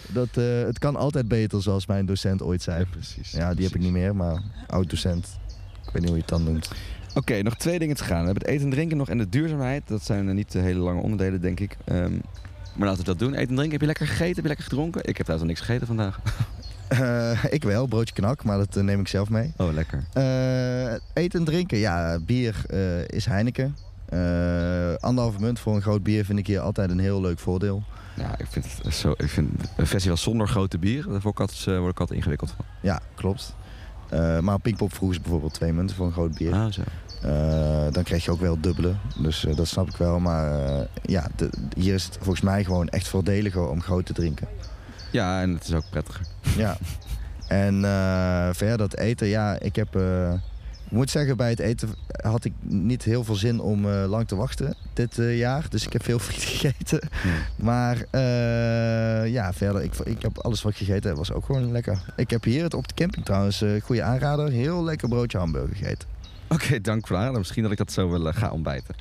Dat, 0.07 0.35
het 0.65 0.79
kan 0.79 0.95
altijd 0.95 1.27
beter, 1.27 1.61
zoals 1.61 1.85
mijn 1.85 2.05
docent 2.05 2.41
ooit 2.41 2.61
zei. 2.61 2.85
precies. 2.85 3.31
Ja, 3.31 3.53
die 3.53 3.65
heb 3.65 3.75
ik 3.75 3.81
niet 3.81 3.91
meer, 3.91 4.15
maar 4.15 4.41
oud-docent. 4.67 5.27
Ik 5.85 5.89
weet 5.93 6.01
niet 6.01 6.05
hoe 6.05 6.15
je 6.15 6.21
het 6.21 6.29
dan 6.29 6.43
noemt. 6.43 6.71
Oké, 7.15 7.41
nog 7.41 7.55
twee 7.55 7.79
dingen 7.79 7.95
te 7.95 8.03
gaan. 8.03 8.19
We 8.19 8.25
hebben 8.25 8.43
het 8.43 8.51
eten 8.53 8.65
en 8.65 8.71
drinken 8.71 8.97
nog 8.97 9.09
en 9.09 9.17
de 9.17 9.29
duurzaamheid. 9.29 9.83
Dat 9.87 10.03
zijn 10.03 10.29
eh, 10.29 10.35
niet 10.35 10.51
de 10.51 10.59
hele 10.59 10.79
lange 10.79 11.01
onderdelen, 11.01 11.41
denk 11.41 11.59
ik. 11.59 11.77
Ehm, 11.85 12.11
maar 12.75 12.87
laten 12.87 12.99
we 12.99 13.05
dat 13.05 13.19
doen. 13.19 13.33
Eten 13.33 13.49
en 13.49 13.55
drinken. 13.55 13.71
Heb 13.71 13.81
je 13.81 13.85
lekker 13.85 14.07
gegeten? 14.07 14.33
Heb 14.33 14.43
je 14.43 14.47
lekker 14.47 14.65
gedronken? 14.65 15.01
Ik 15.03 15.17
heb 15.17 15.25
trouwens 15.25 15.51
niks 15.51 15.61
gegeten 15.61 15.87
vandaag. 15.87 16.19
Eh, 16.91 17.43
ik 17.49 17.63
wel, 17.63 17.85
broodje 17.87 18.13
knak, 18.13 18.43
maar 18.43 18.57
dat 18.57 18.75
eh, 18.75 18.83
neem 18.83 18.99
ik 18.99 19.07
zelf 19.07 19.29
mee. 19.29 19.53
Oh, 19.57 19.73
lekker. 19.73 20.03
Eh, 20.13 20.93
eten 21.13 21.39
en 21.39 21.45
drinken, 21.45 21.77
ja, 21.77 22.19
bier 22.19 22.55
eh, 22.69 23.07
is 23.07 23.25
Heineken. 23.25 23.75
Eh 24.09 24.93
anderhalve 24.99 25.39
munt 25.39 25.59
voor 25.59 25.75
een 25.75 25.81
groot 25.81 26.03
bier 26.03 26.25
vind 26.25 26.39
ik 26.39 26.47
hier 26.47 26.59
altijd 26.59 26.89
een 26.89 26.99
heel 26.99 27.21
leuk 27.21 27.39
voordeel. 27.39 27.83
Ja, 28.15 28.37
ik 28.37 28.45
vind 28.49 28.65
het 28.83 28.95
zo. 28.95 29.13
Ik 29.17 29.29
vind 29.29 29.49
een 29.77 29.87
festival 29.87 30.17
zonder 30.17 30.47
grote 30.47 30.77
bier, 30.77 31.03
daar 31.03 31.21
word 31.21 31.33
ik 31.33 31.39
altijd, 31.39 31.67
eh, 31.67 31.77
word 31.77 31.91
ik 31.91 31.99
altijd 31.99 32.17
ingewikkeld 32.19 32.53
van. 32.55 32.65
Ja, 32.81 33.01
klopt. 33.15 33.55
Eh, 34.11 34.39
maar 34.39 34.55
op 34.55 34.61
Pinkpop 34.61 34.93
vroegen 34.93 35.15
ze 35.15 35.21
bijvoorbeeld 35.21 35.53
twee 35.53 35.73
munten 35.73 35.95
voor 35.95 36.05
een 36.05 36.11
groot 36.11 36.33
bier. 36.37 36.53
Ah, 36.53 36.71
zo. 36.71 36.81
Eh, 37.21 37.93
dan 37.93 38.03
krijg 38.03 38.25
je 38.25 38.31
ook 38.31 38.39
wel 38.39 38.59
dubbele. 38.61 38.93
Dus 39.17 39.45
eh, 39.45 39.55
dat 39.55 39.67
snap 39.67 39.87
ik 39.89 39.95
wel. 39.97 40.19
Maar 40.19 40.49
ja, 41.03 41.27
de- 41.35 41.49
hier 41.77 41.93
is 41.93 42.03
het 42.03 42.15
volgens 42.17 42.41
mij 42.41 42.63
gewoon 42.63 42.87
echt 42.89 43.07
voordeliger 43.07 43.69
om 43.69 43.81
groot 43.81 44.05
te 44.05 44.13
drinken. 44.13 44.47
Ja, 45.11 45.41
en 45.41 45.53
het 45.53 45.63
is 45.67 45.73
ook 45.73 45.89
prettiger. 45.89 46.25
Ja. 46.57 46.77
En 47.47 47.81
verder 48.55 48.77
dat 48.77 48.95
eten, 48.95 49.27
ja, 49.27 49.59
ik 49.59 49.75
heb... 49.75 49.99
ik 50.91 50.97
moet 50.97 51.09
zeggen, 51.09 51.37
bij 51.37 51.49
het 51.49 51.59
eten 51.59 51.89
had 52.07 52.45
ik 52.45 52.53
niet 52.61 53.03
heel 53.03 53.23
veel 53.23 53.35
zin 53.35 53.59
om 53.59 53.85
eh, 53.85 54.05
lang 54.07 54.27
te 54.27 54.35
wachten 54.35 54.75
dit 54.93 55.19
eh, 55.19 55.37
jaar. 55.37 55.65
Dus 55.69 55.85
ik 55.85 55.93
heb 55.93 56.03
veel 56.03 56.19
friet 56.29 56.43
gegeten. 56.43 57.09
Maar 57.55 58.05
eh, 58.09 59.31
ja, 59.31 59.53
verder, 59.53 59.83
ik, 59.83 59.95
ik 59.95 60.21
heb 60.21 60.37
alles 60.37 60.61
wat 60.61 60.71
ik 60.71 60.77
gegeten 60.77 61.09
heb, 61.09 61.17
was 61.17 61.31
ook 61.31 61.45
gewoon 61.45 61.71
lekker. 61.71 62.01
Ik 62.15 62.29
heb 62.29 62.43
hier 62.43 62.63
het 62.63 62.73
op 62.73 62.87
de 62.87 62.93
camping 62.93 63.25
trouwens, 63.25 63.63
goede 63.83 64.03
aanrader, 64.03 64.49
heel 64.49 64.83
lekker 64.83 65.09
broodje 65.09 65.37
hamburger 65.37 65.75
gegeten. 65.75 66.07
Oké, 66.47 66.81
dank 66.81 67.07
voor 67.07 67.15
aanrader. 67.15 67.39
Misschien 67.39 67.63
dat 67.63 67.71
ik 67.71 67.77
dat 67.77 67.91
zo 67.91 68.09
wel 68.09 68.27
eh, 68.27 68.35
ga 68.35 68.51
ontbijten. 68.51 68.95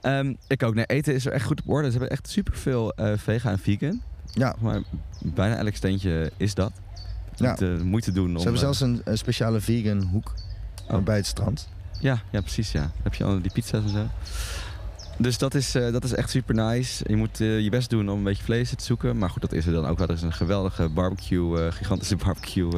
Ehm, 0.00 0.34
ik 0.46 0.62
ook. 0.62 0.74
Nee, 0.74 0.86
eten 0.86 1.14
is 1.14 1.26
er 1.26 1.32
echt 1.32 1.44
goed 1.44 1.60
op 1.60 1.68
orde. 1.68 1.86
Ze 1.90 1.98
hebben 1.98 2.10
echt 2.10 2.28
superveel 2.28 2.92
vega 3.16 3.50
en 3.50 3.58
vegan. 3.58 4.02
Ja, 4.32 4.54
Maar 4.60 4.82
bijna 5.22 5.56
elk 5.56 5.74
steentje 5.74 6.32
is 6.36 6.54
dat. 6.54 6.72
Ja. 7.34 7.56
Niet, 7.58 7.84
moeite 7.84 8.12
doen 8.12 8.30
om... 8.30 8.36
ze 8.36 8.42
hebben 8.42 8.60
zelfs 8.60 8.80
een, 8.80 9.00
een 9.04 9.18
speciale 9.18 9.60
vegan 9.60 10.02
hoek 10.02 10.34
Oh. 10.90 11.02
bij 11.04 11.16
het 11.16 11.26
strand. 11.26 11.68
Ja, 12.00 12.20
ja, 12.30 12.40
precies. 12.40 12.72
Ja. 12.72 12.80
Dan 12.80 12.90
heb 13.02 13.14
je 13.14 13.24
al 13.24 13.42
die 13.42 13.52
pizza's 13.52 13.82
en 13.84 13.88
zo. 13.90 14.06
Dus 15.20 15.38
dat 15.38 15.54
is, 15.54 15.74
eh, 15.74 15.92
dat 15.92 16.04
is 16.04 16.14
echt 16.14 16.30
super 16.30 16.54
nice. 16.54 17.04
Je 17.06 17.16
moet 17.16 17.40
eh, 17.40 17.60
je 17.60 17.70
best 17.70 17.90
doen 17.90 18.08
om 18.10 18.18
een 18.18 18.24
beetje 18.24 18.42
vlees 18.42 18.70
te 18.70 18.84
zoeken. 18.84 19.18
Maar 19.18 19.30
goed, 19.30 19.42
dat 19.42 19.52
is 19.52 19.66
er 19.66 19.72
dan 19.72 19.86
ook 19.86 19.98
wel. 19.98 20.08
Er 20.08 20.14
is 20.14 20.22
een 20.22 20.32
geweldige 20.32 20.88
barbecue, 20.88 21.64
eh, 21.66 21.72
gigantische 21.72 22.16
barbecue 22.16 22.68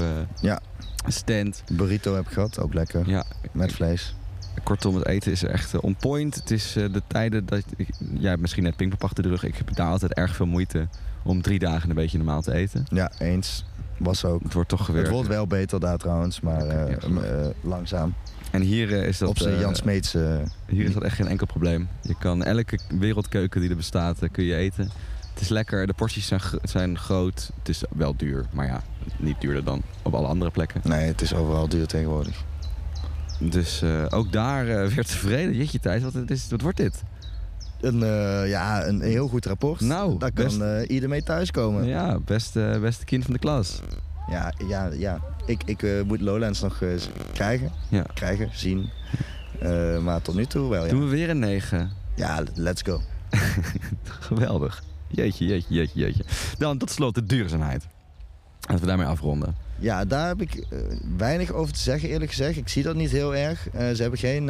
Ja. 0.41 0.61
stand. 1.07 1.63
Burrito 1.73 2.15
heb 2.15 2.27
ik 2.27 2.33
gehad, 2.33 2.59
ook 2.59 2.75
lekker, 2.75 3.09
Ja, 3.09 3.25
met 3.53 3.73
vlees. 3.73 4.15
kortom, 4.63 4.95
het 4.95 5.07
eten 5.07 5.33
is 5.33 5.43
er 5.43 5.51
echt 5.51 5.81
on 5.81 5.97
point. 5.97 6.35
Het 6.35 6.51
is 6.51 6.73
de 6.73 7.03
tijden 7.07 7.47
dat... 7.47 7.63
Ik, 7.77 7.89
jij 8.19 8.29
hebt 8.29 8.41
misschien 8.41 8.63
net 8.63 8.77
Pinkpop 8.77 9.05
achter 9.05 9.23
de 9.23 9.29
rug. 9.29 9.45
Ik 9.45 9.57
heb 9.57 9.75
daar 9.75 9.89
altijd 9.91 10.13
erg 10.15 10.37
veel 10.37 10.47
moeite 10.47 10.89
om 11.23 11.43
drie 11.43 11.59
dagen 11.59 11.89
een 11.89 11.95
beetje 11.97 12.17
normaal 12.19 12.43
te 12.43 12.53
eten. 12.53 12.85
Ja, 12.91 13.11
eens. 13.19 13.65
Was 14.01 14.25
ook. 14.25 14.43
Het 14.43 14.53
wordt 14.53 14.69
toch 14.69 14.85
gewerkt. 14.85 15.07
Het 15.07 15.17
wordt 15.17 15.31
wel 15.31 15.47
beter 15.47 15.81
daar 15.81 15.99
trouwens, 15.99 16.41
maar 16.41 16.67
eh, 16.67 16.93
eh, 16.93 17.51
langzaam. 17.61 18.15
En 18.51 18.63
hier 18.63 18.93
eh, 18.93 19.07
is 19.07 19.19
dat... 19.19 19.29
Op 19.29 19.39
zijn 19.39 19.59
Jan 19.59 19.75
Smeets. 19.75 20.13
Hier 20.67 20.85
is 20.85 20.93
dat 20.93 21.03
echt 21.03 21.17
geen 21.17 21.29
enkel 21.29 21.47
probleem. 21.47 21.89
Je 22.03 22.15
kan 22.19 22.45
elke 22.45 22.79
wereldkeuken 22.99 23.61
die 23.61 23.71
er 23.71 23.77
bestaat, 23.77 24.19
kun 24.33 24.45
je 24.45 24.55
eten. 24.55 24.91
Het 25.33 25.41
is 25.41 25.49
lekker, 25.49 25.87
de 25.87 25.93
porties 25.93 26.27
zijn, 26.27 26.41
zijn 26.63 26.99
groot. 26.99 27.51
Het 27.59 27.69
is 27.69 27.83
wel 27.91 28.17
duur, 28.17 28.47
maar 28.53 28.67
ja, 28.67 28.83
niet 29.19 29.41
duurder 29.41 29.65
dan 29.65 29.83
op 30.03 30.15
alle 30.15 30.27
andere 30.27 30.51
plekken. 30.51 30.81
nee, 30.85 31.07
het 31.07 31.21
is 31.21 31.35
overal 31.35 31.69
duur 31.69 31.87
tegenwoordig. 31.87 32.45
Dus 33.39 33.83
ook 34.11 34.33
daar 34.33 34.69
eh, 34.69 34.87
weer 34.95 35.05
tevreden. 35.05 35.57
Jeetje 35.57 35.81
Thijs, 35.81 36.03
wat, 36.03 36.15
is, 36.27 36.47
wat 36.51 36.61
wordt 36.61 36.77
dit? 36.77 37.03
Een, 37.81 38.03
eh, 38.03 38.49
ja, 38.49 38.87
een 38.87 39.01
heel 39.01 39.29
goed 39.29 39.47
rapport. 39.47 39.81
Nou, 39.81 40.19
Daar 40.19 40.33
kan 40.33 40.65
eh, 40.65 40.89
ieder 40.89 41.09
mee 41.09 41.23
thuiskomen. 41.23 41.85
Ja, 41.87 42.07
Ja, 42.07 42.19
beste, 42.19 42.79
beste 42.81 43.05
kind 43.05 43.25
van 43.25 43.33
de 43.33 43.39
klas. 43.39 43.81
ja, 44.69 44.91
ja. 44.93 45.21
Ik, 45.47 45.63
ik 45.65 45.83
eh, 45.83 46.03
moet 46.03 46.21
Lowlands 46.21 46.61
nog 46.61 46.83
eh, 46.83 46.89
krijgen. 47.33 47.71
Ja. 47.89 48.05
Krijgen, 48.15 48.49
zien. 48.53 48.91
Eh, 49.61 49.99
maar 49.99 50.23
tot 50.23 50.35
nu 50.35 50.47
toe 50.47 50.71
wel, 50.71 50.85
ja. 50.85 50.91
Doen 50.91 51.05
we 51.05 51.11
weer 51.11 51.31
een 51.31 51.39
9. 51.39 51.91
Ja, 52.17 52.43
let's 52.55 52.83
go. 52.83 53.01
Geweldig. 54.21 54.83
Jeetje, 55.09 55.47
jeetje, 55.47 55.75
jeetje, 55.75 56.01
jeetje. 56.01 56.25
Dan 56.59 56.79
tot 56.79 56.91
slot 56.91 57.15
de 57.15 57.27
duurzaamheid. 57.27 57.87
Laten 58.61 58.81
we 58.81 58.87
daarmee 58.87 59.07
afronden. 59.07 59.55
Ja, 59.79 60.05
daar 60.05 60.29
heb 60.29 60.41
ik 60.41 60.55
eh, 60.55 60.79
weinig 61.17 61.51
over 61.53 61.73
te 61.75 61.81
zeggen, 61.81 62.09
eerlijk 62.09 62.31
gezegd. 62.31 62.57
Ik 62.57 62.69
zie 62.69 62.83
dat 62.83 62.95
niet 62.95 63.11
heel 63.11 63.35
erg. 63.35 63.69
Eh, 63.71 63.91
ze 63.91 64.03
hebben 64.03 64.19
geen... 64.19 64.49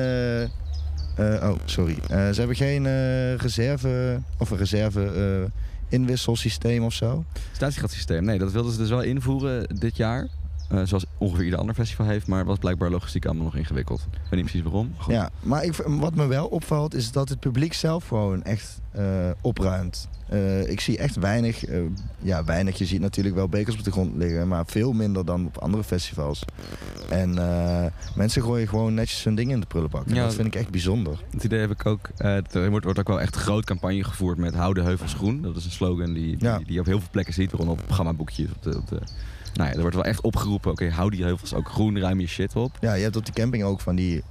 eh, 1.21 1.51
oh, 1.51 1.57
sorry. 1.65 1.99
Eh, 2.09 2.09
ze 2.09 2.39
hebben 2.39 2.57
geen 2.57 2.87
eh, 2.87 3.35
reserve... 3.35 4.21
Of 4.39 4.51
een 4.51 4.57
reserve 4.57 5.51
inwisselsysteem 5.89 6.85
of 6.85 6.93
zo. 6.93 7.25
Statiegatsysteem, 7.53 8.25
nee, 8.25 8.39
dat 8.39 8.53
wilden 8.53 8.73
ze 8.73 8.79
dus 8.79 8.89
wel 8.89 9.03
invoeren 9.03 9.79
dit 9.79 9.97
jaar. 9.97 10.29
Zoals 10.85 11.05
ongeveer 11.19 11.45
ieder 11.45 11.59
ander 11.59 11.75
festival 11.75 12.07
heeft, 12.07 12.27
maar 12.27 12.45
was 12.45 12.59
blijkbaar 12.59 12.91
logistiek 12.91 13.27
allemaal 13.27 13.45
nog 13.45 13.57
ingewikkeld. 13.57 14.01
Ik 14.01 14.19
weet 14.21 14.31
niet 14.31 14.43
precies 14.43 14.63
waarom. 14.63 14.95
Goed. 14.97 15.13
Ja, 15.15 15.31
maar 15.41 15.65
ik, 15.65 15.75
wat 15.87 16.15
me 16.15 16.27
wel 16.27 16.47
opvalt 16.47 16.95
is 16.95 17.13
dat 17.13 17.29
het 17.29 17.41
publiek 17.41 17.73
zelf 17.73 18.09
gewoon 18.09 18.43
echt 18.43 18.81
opruimt. 19.41 20.09
Eh, 20.31 20.69
ik 20.69 20.81
zie 20.81 20.99
echt 20.99 21.17
weinig, 21.17 21.65
eh, 21.65 21.81
ja 22.19 22.45
weinig, 22.45 22.79
je 22.79 22.87
ziet 22.87 23.01
natuurlijk 23.01 23.35
wel 23.35 23.49
bekers 23.49 23.77
op 23.77 23.85
de 23.85 23.91
grond 23.91 24.17
liggen, 24.17 24.49
maar 24.49 24.67
veel 24.67 24.93
minder 24.93 25.25
dan 25.25 25.47
op 25.47 25.59
andere 25.59 25.85
festivals. 25.85 26.45
En 27.09 27.39
eh, 27.39 27.85
mensen 28.15 28.43
gooien 28.43 28.69
gewoon 28.69 28.95
netjes 28.95 29.25
hun 29.25 29.35
dingen 29.35 29.55
in 29.55 29.61
de 29.61 29.67
prullenbak. 29.67 30.03
Ja. 30.07 30.23
dat 30.25 30.35
vind 30.35 30.47
ik 30.47 30.55
echt 30.55 30.71
bijzonder. 30.71 31.25
Het 31.31 31.45
idee 31.45 31.61
heb 31.61 31.71
ik 31.71 31.87
ook. 31.87 32.09
er 32.17 32.71
wordt, 32.71 32.85
wordt 32.85 32.99
ook 32.99 33.09
wel 33.09 33.21
echt 33.21 33.37
groot 33.37 33.65
campagne 33.65 34.05
gevoerd 34.05 34.39
met 34.39 34.55
hou 34.55 34.75
de 34.75 34.83
heuvels 34.83 35.15
groen. 35.15 35.43
Dat 35.43 35.57
is 35.57 35.65
een 35.65 35.71
slogan 35.71 36.13
die, 36.13 36.37
die, 36.37 36.49
Ja. 36.49 36.59
die 36.59 36.73
je 36.73 36.81
op 36.81 36.87
heel 36.87 37.01
veel 37.01 37.09
plekken 37.11 37.35
ziet. 37.35 37.51
Waaronder 37.51 37.77
op 37.79 37.85
programmaboekjes. 37.85 38.51
Op 38.51 38.63
de, 38.63 38.77
op 38.77 38.89
de, 38.89 39.01
nou 39.55 39.69
ja, 39.69 39.75
er 39.75 39.81
wordt 39.81 39.97
wel 39.97 40.05
echt 40.05 40.21
opgeroepen. 40.21 40.71
Oké, 40.71 40.91
hou 40.91 41.11
die 41.11 41.23
heuvels 41.23 41.55
ook 41.55 41.69
groen, 41.69 41.99
ruim 41.99 42.21
je 42.21 42.27
shit 42.27 42.57
op. 42.57 42.77
Ja, 42.81 42.95
je 42.95 43.03
hebt 43.03 43.17
op 43.17 43.25
die 43.25 43.35
camping 43.35 43.65
ook 43.65 43.81
van 43.81 43.97
die 43.97 44.23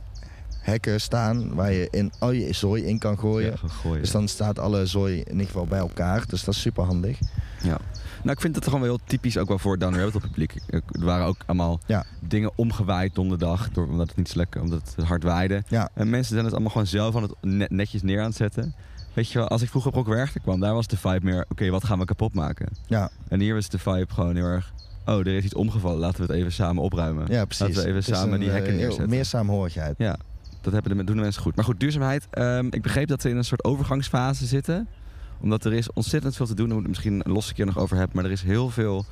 hekken 0.59 1.01
staan 1.01 1.53
waar 1.55 1.71
je 1.71 1.87
in 1.91 2.11
al 2.19 2.31
je 2.31 2.53
zooi 2.53 2.83
in 2.83 2.99
kan 2.99 3.19
gooien. 3.19 3.51
Ja, 3.51 3.57
gaan 3.57 3.69
gooien. 3.69 4.01
Dus 4.01 4.11
dan 4.11 4.27
staat 4.27 4.59
alle 4.59 4.85
zooi 4.85 5.19
in 5.19 5.31
ieder 5.31 5.45
geval 5.45 5.65
bij 5.65 5.79
elkaar. 5.79 6.23
Dus 6.27 6.43
dat 6.43 6.53
is 6.53 6.61
super 6.61 6.83
handig. 6.83 7.19
Ja. 7.63 7.77
Nou, 8.23 8.31
ik 8.35 8.41
vind 8.41 8.55
het 8.55 8.63
gewoon 8.63 8.79
wel 8.81 8.89
heel 8.89 9.05
typisch 9.07 9.37
ook 9.37 9.47
wel 9.47 9.59
voor 9.59 9.71
het 9.71 9.79
Down 9.81 9.95
Rabbit 9.95 10.21
publiek. 10.21 10.55
Er 10.69 10.81
waren 10.99 11.25
ook 11.25 11.37
allemaal 11.45 11.79
Ja. 11.85 12.05
dingen 12.19 12.51
omgewaaid 12.55 13.15
donderdag, 13.15 13.69
door, 13.69 13.87
omdat 13.87 14.07
het 14.07 14.17
niet 14.17 14.35
lekker, 14.35 14.61
omdat 14.61 14.93
het 14.95 15.05
hard 15.05 15.23
waaide. 15.23 15.63
Ja. 15.67 15.89
En 15.93 16.09
mensen 16.09 16.31
zijn 16.33 16.43
het 16.45 16.53
allemaal 16.53 16.71
gewoon 16.71 16.87
zelf 16.87 17.15
aan 17.15 17.21
het 17.21 17.33
net- 17.41 17.69
netjes 17.71 18.01
neer 18.01 18.19
aan 18.19 18.25
het 18.25 18.35
zetten. 18.35 18.73
Weet 19.13 19.31
je 19.31 19.37
wel, 19.39 19.47
als 19.47 19.61
ik 19.61 19.69
vroeger 19.69 19.91
op 19.91 19.97
Rock 19.97 20.07
Werchter 20.07 20.41
kwam, 20.41 20.59
daar 20.59 20.73
was 20.73 20.87
de 20.87 20.97
vibe 20.97 21.19
meer, 21.25 21.45
oké, 21.49 21.69
wat 21.69 21.83
gaan 21.83 21.99
we 21.99 22.05
kapot 22.05 22.33
maken? 22.33 22.67
Ja, 22.87 23.09
En 23.27 23.39
hier 23.39 23.53
was 23.53 23.69
de 23.69 23.77
vibe 23.79 24.13
gewoon 24.13 24.35
heel 24.35 24.45
erg, 24.45 24.73
oh, 25.05 25.19
er 25.19 25.27
is 25.27 25.43
iets 25.43 25.53
omgevallen, 25.53 25.99
laten 25.99 26.21
we 26.21 26.27
het 26.31 26.35
even 26.41 26.51
samen 26.51 26.83
opruimen. 26.83 27.27
ja 27.31 27.45
precies. 27.45 27.65
Laten 27.67 27.83
we 27.83 27.89
even 27.89 28.03
samen 28.15 28.33
een, 28.33 28.39
die 28.39 28.49
hekken 28.49 28.71
eh, 28.73 28.77
neerzetten. 28.79 29.09
Meer 29.09 29.25
saamhorigheid. 29.25 29.95
Ja, 29.97 30.17
dat 30.71 30.81
hebben 30.81 30.97
de, 30.97 31.03
doen 31.03 31.15
de 31.15 31.21
mensen 31.21 31.41
goed. 31.41 31.55
Maar 31.55 31.65
goed, 31.65 31.79
duurzaamheid. 31.79 32.27
ehm, 32.31 32.67
ik 32.69 32.81
begreep 32.81 33.07
dat 33.07 33.21
ze 33.21 33.29
in 33.29 33.37
een 33.37 33.43
soort 33.45 33.63
overgangsfase 33.63 34.45
zitten. 34.45 34.87
Omdat 35.41 35.65
er 35.65 35.73
is 35.73 35.93
ontzettend 35.93 36.35
veel 36.35 36.45
te 36.45 36.53
doen. 36.53 36.67
Daar 36.67 36.77
moet 36.77 36.87
ik 36.87 36.93
het 36.95 37.03
misschien 37.03 37.21
een 37.25 37.31
losse 37.35 37.53
keer 37.53 37.65
nog 37.65 37.77
over 37.77 37.97
hebben. 37.97 38.15
Maar 38.15 38.25
er 38.25 38.31
is 38.31 38.41
heel 38.41 38.69
veel 38.69 39.05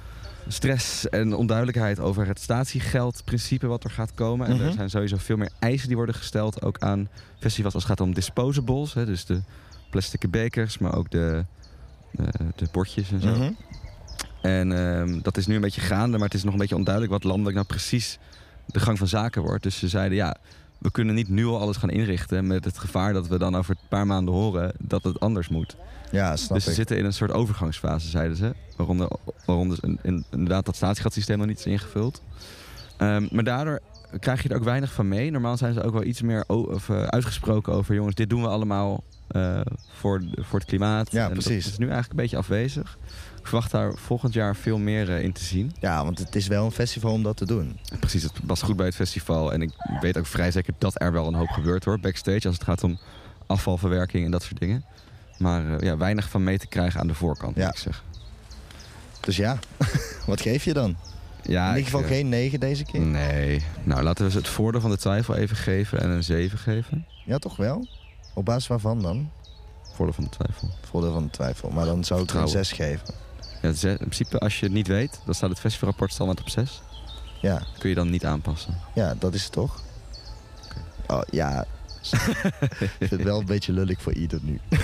stress 0.48 1.10
en 1.10 1.34
onduidelijkheid 1.36 2.00
over 2.00 2.28
het 2.28 2.40
statiegeldprincipe 2.40 3.68
wat 3.68 3.84
er 3.84 3.90
gaat 3.90 4.14
komen. 4.14 4.48
En 4.48 4.56
Mhm. 4.56 4.66
er 4.66 4.72
zijn 4.72 4.90
sowieso 4.90 5.18
veel 5.18 5.38
meer 5.38 5.50
eisen 5.60 5.88
die 5.88 5.98
worden 5.98 6.16
gesteld. 6.16 6.62
Ook 6.62 6.80
aan 6.80 7.08
festivals 7.40 7.74
als 7.74 7.84
het 7.84 7.92
gaat 7.92 8.02
om 8.08 8.14
disposables. 8.14 8.94
Hè, 8.94 9.06
dus 9.06 9.26
de 9.26 9.42
plastic 9.90 10.30
bekers, 10.32 10.78
maar 10.78 10.96
ook 10.96 11.12
de, 11.12 11.46
eh, 12.18 12.26
de 12.56 12.68
bordjes 12.72 13.12
en 13.12 13.22
zo. 13.22 13.28
Mhm. 13.36 13.52
En 14.42 14.72
ehm, 14.72 15.20
dat 15.22 15.38
is 15.38 15.48
nu 15.48 15.56
een 15.56 15.62
beetje 15.62 15.82
gaande, 15.82 16.18
maar 16.18 16.26
het 16.28 16.36
is 16.38 16.44
nog 16.44 16.54
een 16.54 16.60
beetje 16.60 16.76
onduidelijk 16.76 17.14
wat 17.14 17.24
landelijk 17.24 17.56
nou 17.56 17.68
precies 17.68 18.18
de 18.66 18.80
gang 18.80 18.98
van 18.98 19.08
zaken 19.08 19.42
wordt. 19.42 19.64
Dus 19.64 19.78
ze 19.80 19.88
zeiden 19.88 20.18
ja, 20.18 20.36
we 20.80 20.92
kunnen 20.92 21.16
niet 21.16 21.30
nu 21.30 21.46
al 21.46 21.60
alles 21.60 21.78
gaan 21.78 21.90
inrichten 21.90 22.48
met 22.48 22.66
het 22.66 22.78
gevaar 22.78 23.14
dat 23.14 23.28
we 23.28 23.38
dan 23.38 23.56
over 23.56 23.76
een 23.76 23.88
paar 23.90 24.08
maanden 24.08 24.34
horen 24.34 24.72
dat 24.80 25.04
het 25.04 25.20
anders 25.20 25.50
moet. 25.50 25.76
Ja, 26.12 26.36
snap 26.36 26.54
dus 26.56 26.64
ze 26.64 26.70
ik. 26.70 26.76
zitten 26.76 26.98
in 26.98 27.06
een 27.06 27.14
soort 27.14 27.32
overgangsfase, 27.32 28.08
zeiden 28.10 28.38
ze. 28.38 28.54
Waaronder, 28.78 29.10
waaronder 29.46 29.78
in- 29.82 30.00
in- 30.02 30.26
inderdaad 30.32 30.66
dat 30.66 30.76
statiegatsysteem 30.76 31.38
nog 31.38 31.48
niet 31.48 31.60
is 31.60 31.66
ingevuld. 31.66 32.22
Ehm, 32.98 33.28
maar 33.32 33.44
daardoor 33.44 33.80
krijg 34.20 34.44
je 34.44 34.50
er 34.50 34.56
ook 34.56 34.64
weinig 34.64 34.94
van 34.94 35.08
mee. 35.08 35.32
Normaal 35.32 35.58
zijn 35.58 35.74
ze 35.74 35.84
ook 35.84 35.94
wel 35.94 36.04
iets 36.04 36.22
meer 36.22 36.44
of, 36.48 36.90
eh, 36.90 37.04
uitgesproken 37.04 37.74
over... 37.74 37.96
jongens, 37.96 38.16
dit 38.16 38.30
doen 38.30 38.42
we 38.42 38.48
allemaal 38.48 39.04
eh, 39.28 39.60
voor, 39.94 40.24
voor 40.36 40.60
het 40.60 40.68
klimaat. 40.68 41.12
Ja, 41.12 41.26
En 41.26 41.32
precies. 41.34 41.64
Dat 41.64 41.72
is 41.72 41.78
nu 41.78 41.86
eigenlijk 41.86 42.12
een 42.12 42.18
beetje 42.24 42.38
afwezig. 42.38 42.98
Ik 43.48 43.54
verwacht 43.54 43.72
daar 43.72 43.94
volgend 43.96 44.34
jaar 44.34 44.56
veel 44.56 44.78
meer 44.78 45.10
eh, 45.16 45.24
in 45.24 45.32
te 45.34 45.44
zien. 45.44 45.76
Ja, 45.80 46.04
want 46.04 46.20
het 46.20 46.36
is 46.36 46.48
wel 46.48 46.66
een 46.66 46.72
festival 46.72 47.12
om 47.12 47.24
dat 47.24 47.38
te 47.38 47.46
doen. 47.46 47.80
Precies, 48.00 48.24
het 48.24 48.32
was 48.44 48.62
goed 48.62 48.76
bij 48.76 48.86
het 48.86 48.96
festival. 48.96 49.54
En 49.54 49.62
ik 49.62 49.72
weet 50.02 50.18
ook 50.18 50.26
vrij 50.26 50.52
zeker 50.52 50.74
dat 50.78 51.02
er 51.02 51.12
wel 51.12 51.28
een 51.28 51.34
hoop 51.34 51.50
gebeurt 51.50 51.86
hoor, 51.86 52.00
backstage. 52.00 52.48
Als 52.48 52.56
het 52.56 52.64
gaat 52.64 52.84
om 52.84 52.98
afvalverwerking 53.46 54.26
en 54.26 54.32
dat 54.32 54.44
soort 54.44 54.60
dingen. 54.60 54.84
Maar 55.38 55.72
eh, 55.78 55.80
ja, 55.88 55.98
weinig 55.98 56.30
van 56.30 56.44
mee 56.44 56.58
te 56.58 56.68
krijgen 56.68 57.00
aan 57.00 57.08
de 57.08 57.14
voorkant, 57.14 57.56
Ja. 57.56 57.66
moet 57.66 57.76
ik 57.76 57.82
zeggen. 57.82 58.04
Dus 59.20 59.36
ja, 59.38 59.60
wat 60.26 60.42
geef 60.42 60.64
je 60.64 60.74
dan? 60.74 60.96
Ja, 61.44 61.64
In 61.64 61.70
ieder 61.78 61.92
geval 61.92 62.02
eh, 62.02 62.08
geen 62.08 62.30
9 62.30 62.60
deze 62.60 62.84
keer. 62.84 63.02
Nee. 63.02 63.64
Nou, 63.84 64.02
laten 64.04 64.28
we 64.30 64.34
het 64.38 64.48
voordeel 64.48 64.82
van 64.82 64.90
de 64.90 64.98
twijfel 64.98 65.36
even 65.36 65.56
geven 65.58 66.00
en 66.02 66.10
een 66.10 66.24
7 66.24 66.58
geven. 66.60 67.06
Ja, 67.26 67.38
toch 67.38 67.58
wel? 67.58 67.88
Op 68.34 68.46
basis 68.46 68.68
waarvan 68.68 69.02
dan? 69.02 69.30
Voordeel 69.94 70.14
van 70.16 70.24
de 70.24 70.30
twijfel. 70.30 70.70
Voordeel 70.90 71.12
van 71.14 71.24
de 71.24 71.30
twijfel. 71.32 71.70
Maar 71.70 71.86
dan 71.86 72.04
zou 72.04 72.22
ik 72.22 72.30
er 72.30 72.36
een 72.36 72.42
Vertrouwen. 72.42 72.66
6 72.66 72.72
geven. 72.72 73.26
Ja, 73.62 73.68
het 73.68 73.76
is- 73.76 73.84
in 73.84 73.98
principe, 73.98 74.40
als 74.40 74.60
je 74.60 74.66
het 74.66 74.74
niet 74.74 74.88
weet, 74.88 75.20
dan 75.26 75.34
staat 75.34 75.50
het 75.50 75.60
festivalrapport 75.60 76.12
standaard 76.14 76.40
op 76.40 76.50
6. 76.50 76.82
Ja, 77.42 77.62
Kun 77.80 77.90
je 77.90 77.96
dan 77.96 78.10
niet 78.10 78.26
aanpassen. 78.26 78.78
ja 78.96 79.16
dat 79.20 79.34
is 79.34 79.44
het 79.44 79.52
toch? 79.52 79.82
Oh, 81.08 81.22
ja. 81.32 81.66
ik 82.80 82.92
vind 82.98 83.10
het 83.12 83.24
wel 83.24 83.40
een 83.40 83.46
beetje 83.46 83.74
lullig 83.74 84.02
voor 84.02 84.14
ieder 84.14 84.40
nu. 84.44 84.60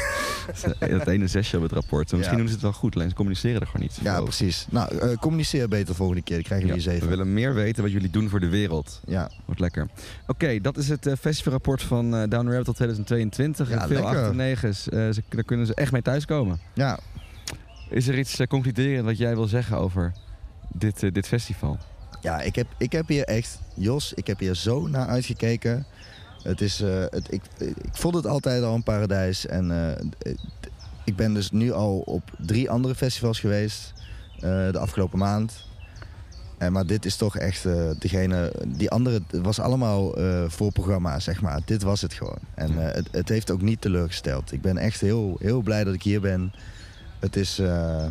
Het 0.80 1.08
ene 1.08 1.28
zesje 1.28 1.58
op 1.58 1.64
het 1.64 1.72
rapport. 1.72 2.12
Misschien 2.12 2.32
Ja. 2.32 2.38
doen 2.38 2.48
ze 2.48 2.54
het 2.54 2.62
wel 2.64 2.74
goed, 2.74 2.96
alleen 2.96 3.10
ze 3.10 3.16
communiceren 3.16 3.62
er 3.62 3.68
gewoon 3.68 3.82
niet 3.82 4.00
Ja, 4.02 4.12
over. 4.12 4.24
precies. 4.24 4.66
Nou, 4.70 4.98
eh, 4.98 5.18
communiceer 5.18 5.68
beter 5.68 5.86
de 5.86 5.94
volgende 5.94 6.22
keer. 6.22 6.36
Dan 6.36 6.44
krijgen 6.46 6.68
Ja, 6.68 6.74
jullie 6.74 6.90
een 6.90 6.94
we 6.96 7.00
7. 7.06 7.18
willen 7.18 7.34
meer 7.34 7.54
weten 7.54 7.84
wat 7.84 7.92
jullie 7.92 8.10
doen 8.10 8.30
voor 8.30 8.40
de 8.40 8.50
wereld. 8.50 9.00
Ja, 9.06 9.30
Wordt 9.46 9.62
lekker. 9.62 9.88
Oké, 10.28 10.60
dat 10.62 10.78
is 10.78 10.90
het 10.90 11.06
eh, 11.08 11.14
festivalrapport 11.20 11.82
van 11.84 12.16
eh 12.16 12.30
Down 12.30 12.46
Rabbit 12.48 12.66
tot 12.66 12.76
2022. 12.76 13.70
Ja, 13.70 13.82
En 13.82 13.88
veel 13.88 14.02
lekker. 14.04 14.22
8 14.22 14.30
en 14.30 14.36
9's. 14.38 14.90
eh, 14.90 15.10
ze, 15.10 15.24
daar 15.30 15.44
kunnen 15.44 15.66
ze 15.66 15.74
echt 15.74 15.92
mee 15.92 16.02
thuiskomen. 16.02 16.60
ja. 16.74 17.00
Is 17.94 18.08
er 18.08 18.20
iets 18.20 18.40
uh, 18.40 18.48
concluderend 18.48 19.06
wat 19.06 19.18
jij 19.18 19.36
wil 19.36 19.48
zeggen 19.48 19.78
over 19.78 20.14
dit, 20.72 21.04
eh, 21.04 21.12
dit 21.12 21.28
festival? 21.28 21.78
Ja, 22.22 22.42
ik 22.42 22.56
heb, 22.56 22.68
ik 22.78 22.92
heb 22.92 23.08
hier 23.08 23.24
echt, 23.24 23.60
Jos, 23.74 24.14
ik 24.14 24.28
heb 24.28 24.40
hier 24.40 24.56
zo 24.56 24.88
naar 24.88 25.08
uitgekeken. 25.08 25.86
Het 26.44 26.62
is, 26.62 26.82
eh, 26.82 27.04
het, 27.10 27.34
ik, 27.34 27.42
ik 27.58 27.96
vond 27.96 28.16
het 28.16 28.28
altijd 28.28 28.64
al 28.64 28.76
een 28.76 28.84
paradijs. 28.84 29.46
En 29.46 29.96
eh, 29.96 30.34
ik 31.06 31.16
ben 31.16 31.34
dus 31.34 31.52
nu 31.52 31.72
al 31.72 32.00
op 32.00 32.32
drie 32.38 32.70
andere 32.70 32.96
festivals 32.96 33.40
geweest 33.40 33.94
eh, 34.36 34.42
de 34.72 34.80
afgelopen 34.80 35.20
maand. 35.20 35.66
En, 36.64 36.72
maar 36.72 36.86
dit 36.86 37.06
is 37.06 37.16
toch 37.16 37.38
echt 37.38 37.66
eh, 37.66 37.90
degene, 38.00 38.54
die 38.68 38.90
andere 38.90 39.22
het 39.28 39.42
was 39.42 39.60
allemaal 39.60 40.18
eh 40.18 40.44
voorprogramma, 40.48 41.20
zeg 41.20 41.42
maar. 41.42 41.62
Dit 41.66 41.84
was 41.84 42.02
het 42.02 42.14
gewoon. 42.14 42.40
En 42.56 42.88
eh, 42.88 42.96
het, 42.96 43.08
het 43.12 43.30
heeft 43.30 43.52
ook 43.52 43.62
niet 43.62 43.82
teleurgesteld. 43.82 44.52
Ik 44.52 44.62
ben 44.62 44.78
echt 44.78 45.02
heel, 45.02 45.38
heel 45.40 45.62
blij 45.62 45.84
dat 45.84 45.94
ik 45.94 46.04
hier 46.04 46.22
ben. 46.22 46.54
Het 47.24 47.36
is, 47.36 47.60
eh, 47.60 48.06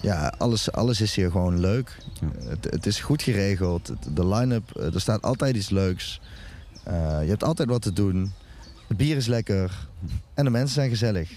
ja, 0.00 0.34
alles, 0.38 0.72
alles 0.72 1.00
is 1.00 1.14
hier 1.14 1.30
gewoon 1.30 1.60
leuk. 1.60 1.96
Ja. 2.20 2.48
Het, 2.48 2.64
het 2.70 2.86
is 2.86 3.00
goed 3.00 3.22
geregeld. 3.22 3.92
De 4.14 4.26
line-up, 4.26 4.76
eh, 4.76 4.94
er 4.94 5.00
staat 5.00 5.22
altijd 5.22 5.56
iets 5.56 5.70
leuks. 5.70 6.20
Eh, 6.84 7.22
je 7.22 7.28
hebt 7.28 7.44
altijd 7.44 7.68
wat 7.68 7.82
te 7.82 7.92
doen. 7.92 8.32
Het 8.86 8.96
bier 8.96 9.16
is 9.16 9.26
lekker. 9.26 9.88
En 10.34 10.44
de 10.44 10.50
mensen 10.50 10.74
zijn 10.74 10.90
gezellig. 10.90 11.30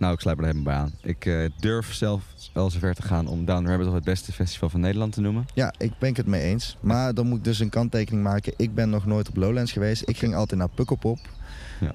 Nou, 0.00 0.12
ik 0.12 0.20
sluit 0.20 0.36
me 0.36 0.42
er 0.42 0.48
helemaal 0.52 0.72
bij 0.74 0.82
aan. 0.82 0.92
Ik 1.02 1.26
eh, 1.26 1.50
durf 1.58 1.92
zelf 1.94 2.22
wel 2.52 2.70
zover 2.70 2.94
te 2.94 3.02
gaan 3.02 3.26
om 3.26 3.44
Down 3.44 3.66
Rabbit 3.66 3.84
Hole 3.86 3.96
het 3.96 4.04
beste 4.04 4.32
festival 4.32 4.68
van 4.68 4.80
Nederland 4.80 5.12
te 5.12 5.20
noemen. 5.20 5.46
Ja, 5.54 5.72
ik 5.78 5.92
ben 5.98 6.14
het 6.14 6.26
mee 6.26 6.42
eens. 6.42 6.76
Maar 6.80 7.14
dan 7.14 7.26
moet 7.26 7.38
ik 7.38 7.44
dus 7.44 7.58
een 7.58 7.68
kanttekening 7.68 8.22
maken. 8.24 8.52
Ik 8.56 8.74
ben 8.74 8.90
nog 8.90 9.06
nooit 9.06 9.28
op 9.28 9.36
Lowlands 9.36 9.72
geweest. 9.72 10.02
Ik 10.08 10.16
ging 10.18 10.34
altijd 10.34 10.58
naar 10.60 10.68
Pukkelpop. 10.68 11.18
Ja. 11.80 11.94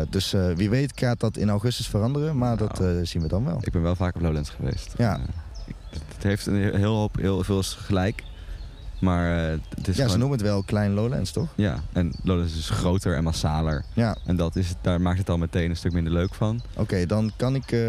Eh, 0.00 0.06
dus 0.10 0.32
eh, 0.32 0.50
wie 0.54 0.70
weet 0.70 0.92
gaat 0.94 1.20
dat 1.20 1.36
in 1.36 1.48
augustus 1.48 1.88
veranderen. 1.88 2.38
Maar 2.38 2.56
dat 2.56 2.78
Nou. 2.78 2.98
eh, 2.98 3.06
zien 3.06 3.22
we 3.22 3.28
dan 3.28 3.44
wel. 3.44 3.58
Ik 3.60 3.72
ben 3.72 3.82
wel 3.82 3.96
vaak 3.96 4.14
op 4.14 4.20
Lowlands 4.22 4.50
geweest. 4.50 4.94
Ja. 4.98 5.20
Het 6.14 6.22
heeft 6.22 6.46
een 6.46 6.74
heel, 6.74 6.94
hoop, 6.94 7.16
heel 7.16 7.44
veel 7.44 7.62
gelijk. 7.62 8.22
Maar 8.98 9.50
eh, 9.52 9.58
het 9.76 9.88
is 9.88 9.96
Ja, 9.96 10.08
ze 10.08 10.18
noemen 10.18 10.38
het 10.38 10.46
wel 10.46 10.62
klein 10.62 10.92
Lowlands, 10.92 11.30
toch? 11.30 11.48
Ja, 11.54 11.82
en 11.92 12.12
Lowlands 12.22 12.56
is 12.58 12.70
groter 12.70 13.14
en 13.16 13.24
massaler. 13.24 13.84
Ja, 13.92 14.16
En 14.26 14.36
dat 14.36 14.56
is, 14.56 14.74
daar 14.80 15.00
maakt 15.00 15.18
het 15.18 15.30
al 15.30 15.38
meteen 15.38 15.70
een 15.70 15.76
stuk 15.76 15.92
minder 15.92 16.12
leuk 16.12 16.34
van. 16.34 16.60
oké. 16.76 17.06
dan, 17.06 17.32
kan 17.36 17.54
ik, 17.54 17.72
eh, 17.72 17.80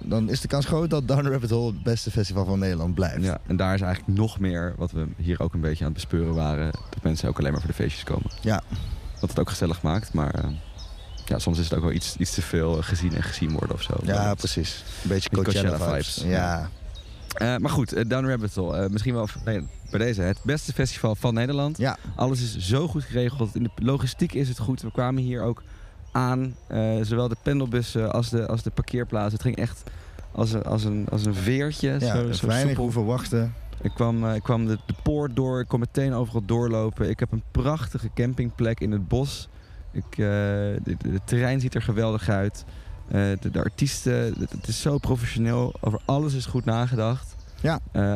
dan 0.00 0.30
is 0.30 0.40
de 0.40 0.48
kans 0.48 0.66
groot 0.66 0.90
dat 0.90 1.08
Down 1.08 1.26
Rabbit 1.28 1.50
Hole 1.50 1.72
het 1.72 1.82
beste 1.82 2.10
festival 2.10 2.44
van 2.44 2.58
Nederland 2.58 2.94
blijft. 2.94 3.22
Ja, 3.22 3.38
en 3.46 3.56
daar 3.56 3.74
is 3.74 3.80
eigenlijk 3.80 4.18
nog 4.18 4.38
meer, 4.40 4.74
wat 4.76 4.90
we 4.90 5.06
hier 5.16 5.40
ook 5.40 5.54
een 5.54 5.60
beetje 5.60 5.84
aan 5.84 5.92
het 5.92 6.00
bespeuren 6.00 6.34
waren, 6.34 6.70
dat 6.72 7.02
mensen 7.02 7.28
ook 7.28 7.38
alleen 7.38 7.52
maar 7.52 7.60
voor 7.60 7.70
de 7.70 7.76
feestjes 7.76 8.04
komen. 8.04 8.30
Ja. 8.40 8.62
Wat 9.20 9.30
het 9.30 9.38
ook 9.38 9.48
gezellig 9.48 9.82
maakt, 9.82 10.12
maar 10.12 10.34
eh, 10.34 10.44
ja, 11.24 11.38
soms 11.38 11.58
is 11.58 11.64
het 11.64 11.74
ook 11.74 11.82
wel 11.84 11.92
iets, 11.92 12.16
iets 12.16 12.34
te 12.34 12.42
veel 12.42 12.82
gezien 12.82 13.14
en 13.14 13.22
gezien 13.22 13.52
worden 13.52 13.74
of 13.74 13.82
zo. 13.82 13.94
Ja, 14.02 14.34
precies. 14.34 14.84
Een 15.02 15.08
beetje 15.08 15.28
Coachella, 15.30 15.68
Coachella 15.68 15.90
vibes. 15.92 16.14
vibes, 16.14 16.30
Ja. 16.32 16.70
Eh, 17.36 17.56
maar 17.56 17.70
goed, 17.70 17.92
eh, 17.92 18.04
Down 18.08 18.26
Rabbit 18.26 18.54
Hole. 18.54 18.76
eh, 18.76 18.90
misschien 18.90 19.14
wel 19.14 19.28
nee, 19.44 19.66
bij 19.90 19.98
deze 19.98 20.22
het 20.22 20.38
beste 20.42 20.72
festival 20.72 21.14
van 21.14 21.34
Nederland. 21.34 21.78
Ja. 21.78 21.96
Alles 22.16 22.40
is 22.40 22.56
zo 22.58 22.88
goed 22.88 23.04
geregeld. 23.04 23.54
In 23.54 23.62
de 23.62 23.70
logistiek 23.74 24.32
is 24.32 24.48
het 24.48 24.58
goed. 24.58 24.82
We 24.82 24.90
kwamen 24.92 25.22
hier 25.22 25.42
ook 25.42 25.62
aan. 26.12 26.54
zowel 27.02 27.28
de 27.28 27.36
pendelbussen 27.42 28.12
als 28.12 28.30
de, 28.30 28.46
als 28.46 28.62
de 28.62 28.70
parkeerplaatsen. 28.70 29.32
Het 29.32 29.42
ging 29.42 29.56
echt 29.56 29.82
als 30.32 30.52
een, 30.52 30.62
als 30.62 30.84
een, 30.84 31.06
als 31.10 31.26
een 31.26 31.34
veertje. 31.34 31.96
Ja, 32.00 32.16
zo, 32.16 32.32
zo 32.32 32.46
weinig 32.46 32.76
hoeven 32.76 33.04
wachten. 33.04 33.54
Ik 33.82 33.90
kwam, 33.94 34.30
ik 34.30 34.42
kwam 34.42 34.66
de, 34.66 34.78
de 34.86 34.94
poort 35.02 35.36
door, 35.36 35.60
ik 35.60 35.68
kon 35.68 35.80
meteen 35.80 36.12
overal 36.12 36.42
doorlopen. 36.46 37.10
Ik 37.10 37.20
heb 37.20 37.32
een 37.32 37.42
prachtige 37.50 38.10
campingplek 38.14 38.80
in 38.80 38.92
het 38.92 39.08
bos. 39.08 39.48
Ik, 39.92 40.16
het 40.16 41.26
terrein 41.26 41.60
ziet 41.60 41.74
er 41.74 41.82
geweldig 41.82 42.28
uit. 42.28 42.64
Eh, 43.08 43.20
de, 43.40 43.50
de 43.50 43.58
artiesten, 43.62 44.34
het, 44.38 44.68
is 44.68 44.80
zo 44.80 44.98
professioneel. 44.98 45.74
Over 45.80 46.00
alles 46.04 46.34
is 46.34 46.46
goed 46.46 46.64
nagedacht. 46.64 47.34
Ja. 47.60 47.80
Eh, 47.92 48.14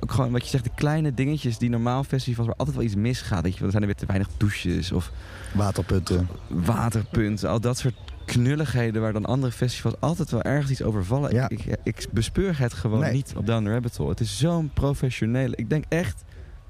ook 0.00 0.12
gewoon 0.12 0.32
wat 0.32 0.42
je 0.44 0.48
zegt, 0.48 0.64
de 0.64 0.70
kleine 0.74 1.14
dingetjes 1.14 1.58
die 1.58 1.70
normaal 1.70 2.04
festivals 2.04 2.46
waar 2.46 2.56
altijd 2.56 2.76
wel 2.76 2.84
iets 2.86 2.94
misgaat. 2.94 3.42
Weet 3.42 3.56
je, 3.56 3.64
er 3.64 3.70
zijn 3.70 3.82
er 3.82 3.88
weer 3.88 3.98
te 3.98 4.06
weinig 4.06 4.28
douches 4.36 4.92
of 4.92 5.10
Waterputten. 5.54 6.28
waterpunten. 6.48 7.48
Al 7.48 7.60
dat 7.60 7.78
soort 7.78 7.94
knulligheden 8.26 9.02
waar 9.02 9.12
dan 9.12 9.24
andere 9.26 9.52
festivals 9.52 9.94
altijd 10.00 10.30
wel 10.30 10.42
ergens 10.42 10.70
iets 10.70 10.82
over 10.82 11.04
vallen. 11.04 11.34
Ja. 11.34 11.48
Ik, 11.48 11.64
ik, 11.64 11.76
ik 11.82 12.06
bespeur 12.10 12.58
het 12.58 12.72
gewoon 12.72 13.00
Nee. 13.00 13.12
niet 13.12 13.32
op 13.36 13.46
Down 13.46 13.64
the 13.64 13.70
Rabbit 13.72 13.96
Hole. 13.96 14.10
Het 14.10 14.20
is 14.20 14.38
zo'n 14.38 14.70
professionele... 14.74 15.56
Ik 15.56 15.68
denk 15.70 15.84
echt 15.88 16.22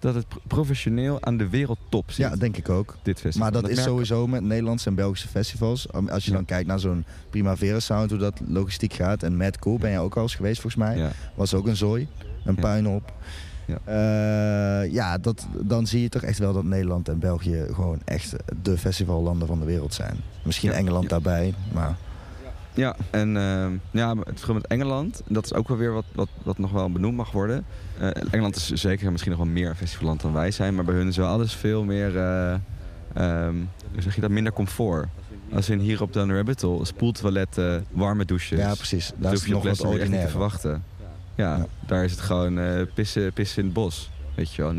dat 0.03 0.14
het 0.14 0.28
pro- 0.28 0.40
professioneel 0.46 1.22
aan 1.22 1.36
de 1.36 1.48
wereldtop 1.48 2.11
zit, 2.11 2.16
Ja, 2.30 2.36
denk 2.36 2.57
ik 2.57 2.68
ook. 2.68 2.96
dit 3.03 3.20
festival. 3.20 3.50
Maar 3.50 3.61
dat 3.61 3.70
is 3.70 3.76
merk- 3.76 3.88
sowieso 3.88 4.26
met 4.26 4.42
Nederlandse 4.42 4.88
en 4.88 4.94
Belgische 4.94 5.28
festivals. 5.28 5.92
Als 5.92 6.24
je 6.24 6.30
Ja. 6.30 6.36
dan 6.36 6.44
kijkt 6.44 6.66
naar 6.68 6.78
zo'n 6.80 7.05
Primavera 7.30 7.80
Sound, 7.80 8.11
hoe 8.11 8.18
dat 8.18 8.40
logistiek 8.46 8.92
gaat. 8.92 9.22
En 9.22 9.36
Mad 9.36 9.59
Cool 9.59 9.78
ben 9.78 9.90
je 9.90 9.98
ook 9.98 10.16
al 10.16 10.22
eens 10.22 10.34
geweest 10.34 10.61
volgens 10.61 10.82
mij. 10.84 10.96
Ja, 10.96 11.11
Was 11.34 11.55
ook 11.55 11.66
een 11.66 11.76
zooi. 11.76 12.09
Een 12.44 12.55
puinhoop. 12.55 13.12
Ja. 13.66 13.78
Eh, 13.84 14.92
ja, 14.92 15.18
dat, 15.18 15.46
dan 15.61 15.86
zie 15.86 16.03
je 16.03 16.09
toch 16.09 16.22
echt 16.22 16.38
wel 16.38 16.53
dat 16.53 16.64
Nederland 16.64 17.09
en 17.09 17.18
België 17.18 17.64
gewoon 17.72 17.98
echt 18.05 18.34
de 18.62 18.78
festivallanden 18.78 19.46
van 19.48 19.59
de 19.59 19.64
wereld 19.64 19.94
zijn. 19.94 20.16
Misschien. 20.44 20.72
Engeland 20.72 21.09
daarbij, 21.09 21.55
maar 21.72 21.96
ja 22.74 22.96
en 23.10 23.36
ehm, 23.36 23.72
ja, 23.90 24.14
het 24.16 24.24
verschil 24.28 24.54
met 24.54 24.66
Engeland, 24.66 25.22
dat 25.28 25.44
is 25.44 25.54
ook 25.54 25.68
wel 25.68 25.76
weer 25.76 25.92
wat, 25.92 26.04
wat, 26.14 26.28
wat 26.42 26.58
nog 26.58 26.70
wel 26.70 26.90
benoemd 26.92 27.16
mag 27.16 27.30
worden. 27.32 27.64
Eh, 27.98 28.08
Engeland 28.30 28.56
is 28.56 28.68
zeker 28.68 29.10
misschien 29.10 29.32
nog 29.32 29.40
wel 29.42 29.50
meer 29.52 29.68
een 29.68 29.76
festivalland 29.76 30.20
dan 30.20 30.32
wij 30.32 30.50
zijn, 30.50 30.74
maar 30.74 30.84
bij 30.84 30.94
hun 30.94 31.08
is 31.08 31.16
wel 31.16 31.28
alles 31.28 31.54
veel 31.54 31.84
meer, 31.84 32.16
eh, 32.16 32.54
ehm, 33.14 33.54
hoe 33.92 34.02
zeg 34.02 34.14
je 34.14 34.20
dat, 34.20 34.30
minder 34.30 34.52
comfort. 34.52 35.08
Als 35.54 35.68
in 35.70 35.78
hier 35.78 36.02
op 36.02 36.12
the 36.12 36.26
Rabbit 36.26 36.62
Hole, 36.62 36.84
spoeltoiletten, 36.84 37.86
warme 37.90 38.24
douches. 38.24 38.58
ja, 38.58 38.74
precies. 38.74 39.08
Dat 39.08 39.16
Daar 39.22 39.32
hoef 39.32 39.46
je 39.46 39.52
nog 39.52 39.62
wat 39.62 39.94
echt 39.98 40.10
niet 40.10 40.20
te 40.20 40.28
verwachten. 40.28 40.84
Ja, 41.34 41.56
Ja. 41.56 41.66
daar 41.86 42.04
is 42.04 42.10
het 42.10 42.20
gewoon 42.20 42.58
eh, 42.58 42.82
pissen, 42.94 43.32
pissen 43.32 43.58
in 43.58 43.64
het 43.64 43.74
bos. 43.74 44.10
Weet 44.34 44.54
je 44.54 44.62
wel. 44.62 44.74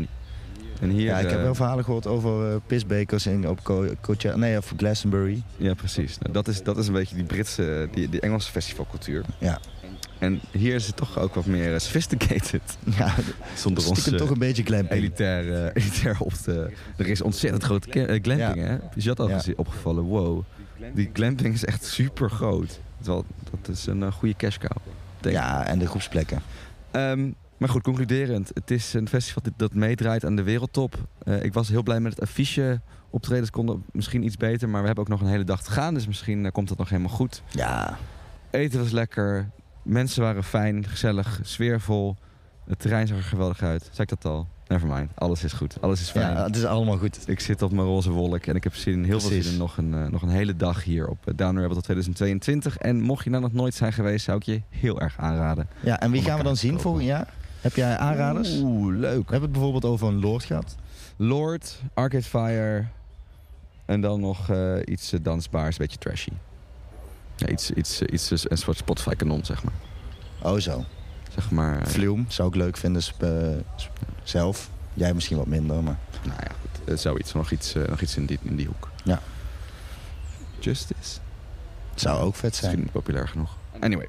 En 0.80 0.90
hier, 0.90 1.04
Ja, 1.04 1.18
ik 1.18 1.28
heb 1.28 1.38
eh, 1.38 1.42
wel 1.44 1.54
verhalen 1.54 1.84
gehoord 1.84 2.06
over 2.06 2.50
eh, 2.50 2.56
pisbekers 2.66 3.26
in, 3.26 3.48
op 3.48 3.62
Co 3.62 3.86
Coachella, 4.00 4.36
nee, 4.36 4.56
of 4.58 4.72
Glastonbury. 4.76 5.42
Ja, 5.56 5.74
precies. 5.74 6.18
Nou, 6.18 6.32
dat, 6.32 6.48
is, 6.48 6.62
dat 6.62 6.76
is 6.78 6.86
een 6.86 6.92
beetje 6.92 7.14
die 7.14 7.24
Britse, 7.24 7.88
die, 7.92 8.08
die 8.08 8.20
Engelse 8.20 8.50
festivalcultuur. 8.50 9.24
Ja. 9.38 9.58
En 10.18 10.40
hier 10.50 10.74
is 10.74 10.86
het 10.86 10.96
toch 10.96 11.18
ook 11.18 11.34
wat 11.34 11.46
meer 11.46 11.72
eh, 11.74 11.78
sophisticated. 11.78 12.62
Ja, 12.98 13.14
Zonder 13.56 13.88
ons 13.88 14.10
toch 14.16 14.30
een 14.30 14.38
beetje 14.38 14.62
glamping. 14.62 14.92
elitair, 15.00 15.64
eh, 15.64 15.70
elitair 15.82 16.16
op 16.18 16.32
te... 16.32 16.70
Er 16.96 17.06
is 17.06 17.20
ontzettend 17.22 17.62
eh, 17.62 17.68
glamping, 18.22 18.38
Ja. 18.38 18.54
hè? 18.54 18.74
Is 18.94 19.04
je 19.04 19.14
dat 19.14 19.20
al 19.20 19.28
Ja. 19.28 19.40
opgevallen? 19.56 20.02
Wow. 20.04 20.42
Die 20.94 21.10
glamping 21.12 21.54
is 21.54 21.64
echt 21.64 21.84
super 21.84 22.30
groot. 22.30 22.80
Dat 23.02 23.24
is 23.70 23.86
een 23.86 24.02
eh, 24.02 24.12
goede 24.12 24.34
cash 24.36 24.56
cow. 24.56 24.76
Ja, 25.32 25.66
en 25.66 25.78
de 25.78 25.86
groepsplekken. 25.86 26.42
Ehm, 26.90 27.30
maar 27.64 27.72
goed, 27.72 27.82
concluderend. 27.82 28.50
Het 28.54 28.70
is 28.70 28.94
een 28.94 29.08
festival 29.08 29.42
dat- 29.56 29.74
meedraait 29.74 30.24
aan 30.24 30.36
de 30.36 30.42
wereldtop. 30.42 30.94
Eh, 31.22 31.42
ik 31.42 31.52
was 31.54 31.68
heel 31.68 31.82
blij 31.82 32.00
met 32.00 32.12
het 32.12 32.20
affiche. 32.22 32.80
Optredens 33.10 33.50
konden 33.50 33.84
misschien 33.92 34.22
iets 34.24 34.36
beter, 34.36 34.68
maar 34.68 34.80
we 34.80 34.86
hebben 34.86 35.04
ook 35.04 35.10
nog 35.10 35.20
een 35.20 35.26
hele 35.26 35.44
dag 35.44 35.62
te 35.62 35.70
gaan. 35.70 35.94
Dus 35.94 36.06
misschien 36.06 36.44
eh, 36.44 36.52
komt 36.52 36.68
dat 36.68 36.78
nog 36.78 36.88
helemaal 36.88 37.12
goed. 37.12 37.42
Ja, 37.50 37.98
Eten 38.50 38.78
was 38.80 38.90
lekker. 38.90 39.50
Mensen 39.82 40.22
waren 40.22 40.44
fijn, 40.44 40.86
gezellig, 40.88 41.40
sfeervol. 41.42 42.16
Het 42.66 42.78
terrein 42.78 43.06
zag 43.06 43.16
er 43.16 43.22
geweldig 43.22 43.62
uit. 43.62 43.82
Zeg 43.92 43.98
ik 43.98 44.08
dat 44.08 44.24
al? 44.24 44.48
Nevermind. 44.68 45.10
Alles 45.14 45.44
is 45.44 45.52
goed. 45.52 45.76
Alles 45.80 46.00
is 46.00 46.10
fijn. 46.10 46.32
Ja, 46.36 46.44
het 46.44 46.56
is 46.56 46.64
allemaal 46.64 46.96
goed. 46.98 47.18
Ik 47.28 47.40
zit 47.40 47.62
op 47.62 47.72
mijn 47.72 47.86
roze 47.86 48.10
wolk 48.10 48.46
en 48.46 48.54
ik 48.56 48.64
heb 48.64 48.74
zin 48.74 48.92
in, 48.92 49.04
heel 49.04 49.20
veel 49.20 49.42
zin 49.42 49.52
in 49.52 49.58
nog 49.58 49.76
een, 49.76 49.94
eh, 49.94 50.06
nog 50.06 50.22
een 50.22 50.28
hele 50.28 50.56
dag 50.56 50.84
hier 50.84 51.08
op 51.08 51.18
Down 51.36 51.56
Rebel 51.58 51.74
tot 51.74 51.84
2022. 51.84 52.76
En 52.78 53.00
mocht 53.00 53.24
je 53.24 53.30
nou 53.30 53.42
nog 53.42 53.52
nooit 53.52 53.74
zijn 53.74 53.92
geweest, 53.92 54.24
zou 54.24 54.36
ik 54.36 54.42
je 54.42 54.62
heel 54.68 55.00
erg 55.00 55.18
aanraden. 55.18 55.68
Ja, 55.80 56.00
en 56.00 56.10
wie 56.10 56.22
gaan 56.22 56.38
we 56.38 56.44
dan 56.44 56.56
zien 56.56 56.80
volgend 56.80 57.04
jaar? 57.04 57.32
Heb 57.64 57.74
jij 57.74 57.96
aanraders? 57.96 58.56
We 58.56 58.62
Oeh, 58.62 58.96
leuk. 58.96 59.22
hebben 59.30 59.42
het 59.42 59.52
bijvoorbeeld 59.52 59.84
over 59.84 60.08
een 60.08 60.20
Lord 60.20 60.44
gehad. 60.44 60.76
Lord, 61.16 61.80
Arcade 61.94 62.22
Fire 62.22 62.84
en 63.84 64.00
dan 64.00 64.20
nog 64.20 64.50
eh, 64.50 64.74
iets 64.84 65.12
dansbaars, 65.22 65.78
een 65.78 65.82
beetje 65.84 65.98
trashy. 65.98 66.32
Ja, 67.36 67.48
iets, 67.48 67.70
iets, 67.70 68.02
iets, 68.02 68.30
eh, 68.30 68.38
een 68.50 68.58
soort 68.58 68.76
Spotify 68.76 69.14
kanon, 69.14 69.44
zeg 69.44 69.64
maar. 69.64 69.72
Oh 70.42 70.58
zo. 70.58 70.84
Zeg 71.34 71.50
maar, 71.50 71.86
Flume 71.86 72.24
zou 72.28 72.48
ik 72.48 72.54
leuk 72.54 72.76
vinden 72.76 73.02
zelf. 74.22 74.70
Jij 74.94 75.14
misschien 75.14 75.36
wat 75.36 75.46
minder, 75.46 75.82
maar... 75.82 75.98
nou 76.22 76.38
ja, 76.40 76.50
goed, 76.60 77.00
zoiets. 77.00 77.32
Nog 77.32 77.50
iets, 77.50 77.74
nog 77.88 78.00
iets 78.00 78.16
in, 78.16 78.26
die, 78.26 78.38
in 78.42 78.56
die 78.56 78.66
hoek. 78.66 78.90
Ja. 79.04 79.20
Justice. 80.58 81.18
Zou 81.94 82.20
ook 82.20 82.34
vet 82.34 82.42
Misschien 82.42 82.68
zijn. 82.70 82.80
niet 82.80 82.92
populair 82.92 83.28
genoeg. 83.28 83.56
Anyway. 83.80 84.08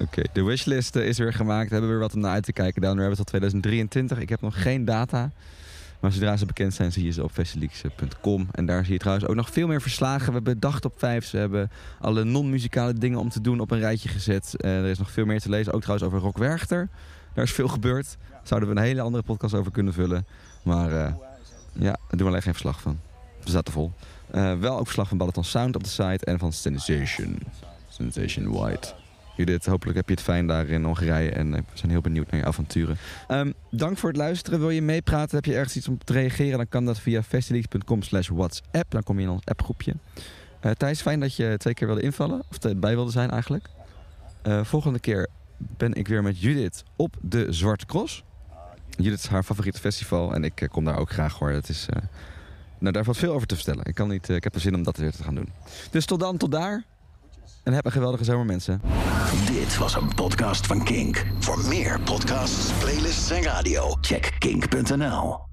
Oké, 0.00 0.22
de 0.32 0.42
wishlist 0.42 0.96
eh, 0.96 1.06
is 1.06 1.18
weer 1.18 1.32
gemaakt. 1.32 1.68
We 1.68 1.72
hebben 1.72 1.90
weer 1.90 2.00
wat 2.00 2.14
om 2.14 2.20
naar 2.20 2.32
uit 2.32 2.44
te 2.44 2.52
kijken. 2.52 2.82
Down 2.82 2.98
Rabbit 2.98 3.16
tot 3.16 3.26
2023. 3.26 4.18
Ik 4.18 4.28
heb 4.28 4.40
nog 4.40 4.62
geen 4.62 4.84
data. 4.84 5.30
Maar 6.00 6.12
zodra 6.12 6.36
ze 6.36 6.46
bekend 6.46 6.74
zijn, 6.74 6.92
zie 6.92 7.04
je 7.04 7.10
ze 7.10 7.22
op 7.22 7.32
festileaks.com. 7.32 8.48
En 8.52 8.66
daar 8.66 8.84
zie 8.84 8.92
je 8.92 8.98
trouwens 8.98 9.26
ook 9.28 9.34
nog 9.34 9.50
veel 9.50 9.66
meer 9.66 9.82
verslagen. 9.82 10.26
We 10.26 10.32
hebben 10.32 10.60
dag 10.60 10.80
op 10.80 10.94
vijf. 10.96 11.30
We 11.30 11.38
hebben 11.38 11.70
alle 12.00 12.24
non-muzikale 12.24 12.92
dingen 12.92 13.18
om 13.18 13.28
te 13.28 13.40
doen 13.40 13.60
op 13.60 13.70
een 13.70 13.78
rijtje 13.78 14.08
gezet. 14.08 14.54
Eh, 14.56 14.78
er 14.78 14.84
is 14.84 14.98
nog 14.98 15.10
veel 15.10 15.24
meer 15.24 15.40
te 15.40 15.48
lezen. 15.48 15.72
Ook 15.72 15.80
trouwens 15.80 16.08
over 16.08 16.20
Rock 16.20 16.38
Werchter. 16.38 16.88
Daar 17.34 17.44
is 17.44 17.52
veel 17.52 17.68
gebeurd. 17.68 18.16
Zouden 18.42 18.68
we 18.68 18.74
een 18.74 18.82
hele 18.82 19.00
andere 19.00 19.22
podcast 19.22 19.54
over 19.54 19.72
kunnen 19.72 19.92
vullen. 19.92 20.26
Maar 20.62 20.92
eh, 20.92 21.14
ja, 21.72 21.80
daar 21.80 21.98
doen 22.08 22.18
we 22.18 22.26
alleen 22.26 22.42
geen 22.42 22.52
verslag 22.52 22.80
van. 22.80 23.00
We 23.44 23.50
zaten 23.50 23.72
vol. 23.72 23.92
Wel 24.60 24.78
ook 24.78 24.84
verslag 24.84 25.08
van 25.08 25.18
Balaton 25.18 25.44
Sound 25.44 25.76
op 25.76 25.84
de 25.84 25.90
site 25.90 26.24
en 26.24 26.38
van 26.38 26.52
Sensation. 26.52 27.38
Sensation 27.88 28.52
White. 28.52 28.94
Judith, 29.38 29.66
hopelijk 29.66 29.96
heb 29.96 30.08
je 30.08 30.14
het 30.14 30.22
fijn 30.22 30.46
daar 30.46 30.66
in 30.66 30.84
Hongarije 30.84 31.30
en 31.30 31.54
eh, 31.54 31.60
we 31.60 31.78
zijn 31.78 31.90
heel 31.90 32.00
benieuwd 32.00 32.30
naar 32.30 32.40
je 32.40 32.46
avonturen. 32.46 32.96
Ehm, 33.28 33.52
dank 33.70 33.98
voor 33.98 34.08
het 34.08 34.18
luisteren. 34.18 34.58
Wil 34.58 34.70
je 34.70 34.82
meepraten? 34.82 35.36
Heb 35.36 35.44
je 35.44 35.54
ergens 35.54 35.76
iets 35.76 35.88
om 35.88 35.98
te 36.04 36.12
reageren? 36.12 36.56
Dan 36.56 36.68
kan 36.68 36.84
dat 36.84 37.00
via 37.00 37.22
festileaks.com 37.22 38.02
slash 38.02 38.28
whatsapp. 38.28 38.90
Dan 38.90 39.02
kom 39.02 39.18
je 39.18 39.24
in 39.24 39.30
ons 39.30 39.44
appgroepje. 39.44 39.94
Eh 40.60 40.70
Thijs, 40.70 41.00
fijn 41.00 41.20
dat 41.20 41.36
je 41.36 41.54
twee 41.58 41.74
keer 41.74 41.86
wilde 41.86 42.02
invallen. 42.02 42.42
Of 42.50 42.76
bij 42.76 42.94
wilde 42.94 43.10
zijn 43.10 43.30
eigenlijk. 43.30 43.68
Eh, 44.42 44.64
volgende 44.64 44.98
keer 44.98 45.28
ben 45.56 45.94
ik 45.94 46.08
weer 46.08 46.22
met 46.22 46.40
Judith 46.40 46.82
op 46.96 47.16
de 47.20 47.52
Zwarte 47.52 47.86
Cross. 47.86 48.24
Judith 48.96 49.18
is 49.18 49.26
haar 49.26 49.42
favoriete 49.42 49.80
festival 49.80 50.34
en 50.34 50.44
ik 50.44 50.68
kom 50.70 50.84
daar 50.84 50.98
ook 50.98 51.10
graag 51.10 51.38
hoor. 51.38 51.50
Het 51.50 51.68
is, 51.68 51.86
nou, 52.78 52.92
daar 52.92 53.04
valt 53.04 53.16
veel 53.16 53.32
over 53.32 53.46
te 53.46 53.54
vertellen. 53.54 53.84
Ik, 53.84 53.94
kan 53.94 54.08
niet, 54.08 54.28
ik 54.28 54.44
heb 54.44 54.54
er 54.54 54.60
zin 54.60 54.74
om 54.74 54.82
dat 54.82 54.96
weer 54.96 55.12
te 55.12 55.22
gaan 55.22 55.34
doen. 55.34 55.48
Dus 55.90 56.06
tot 56.06 56.20
dan, 56.20 56.36
tot 56.36 56.50
daar. 56.50 56.84
En 57.62 57.72
heb 57.72 57.84
een 57.84 57.92
geweldige 57.92 58.24
zomer 58.24 58.46
mensen. 58.46 58.80
Dit 59.46 59.78
was 59.78 59.94
een 59.94 60.14
podcast 60.14 60.66
van 60.66 60.84
Kink. 60.84 61.26
Voor 61.38 61.58
meer 61.68 62.00
podcasts, 62.00 62.72
playlists 62.72 63.30
en 63.30 63.42
radio, 63.42 63.96
check 64.00 64.36
kink.nl. 64.38 65.47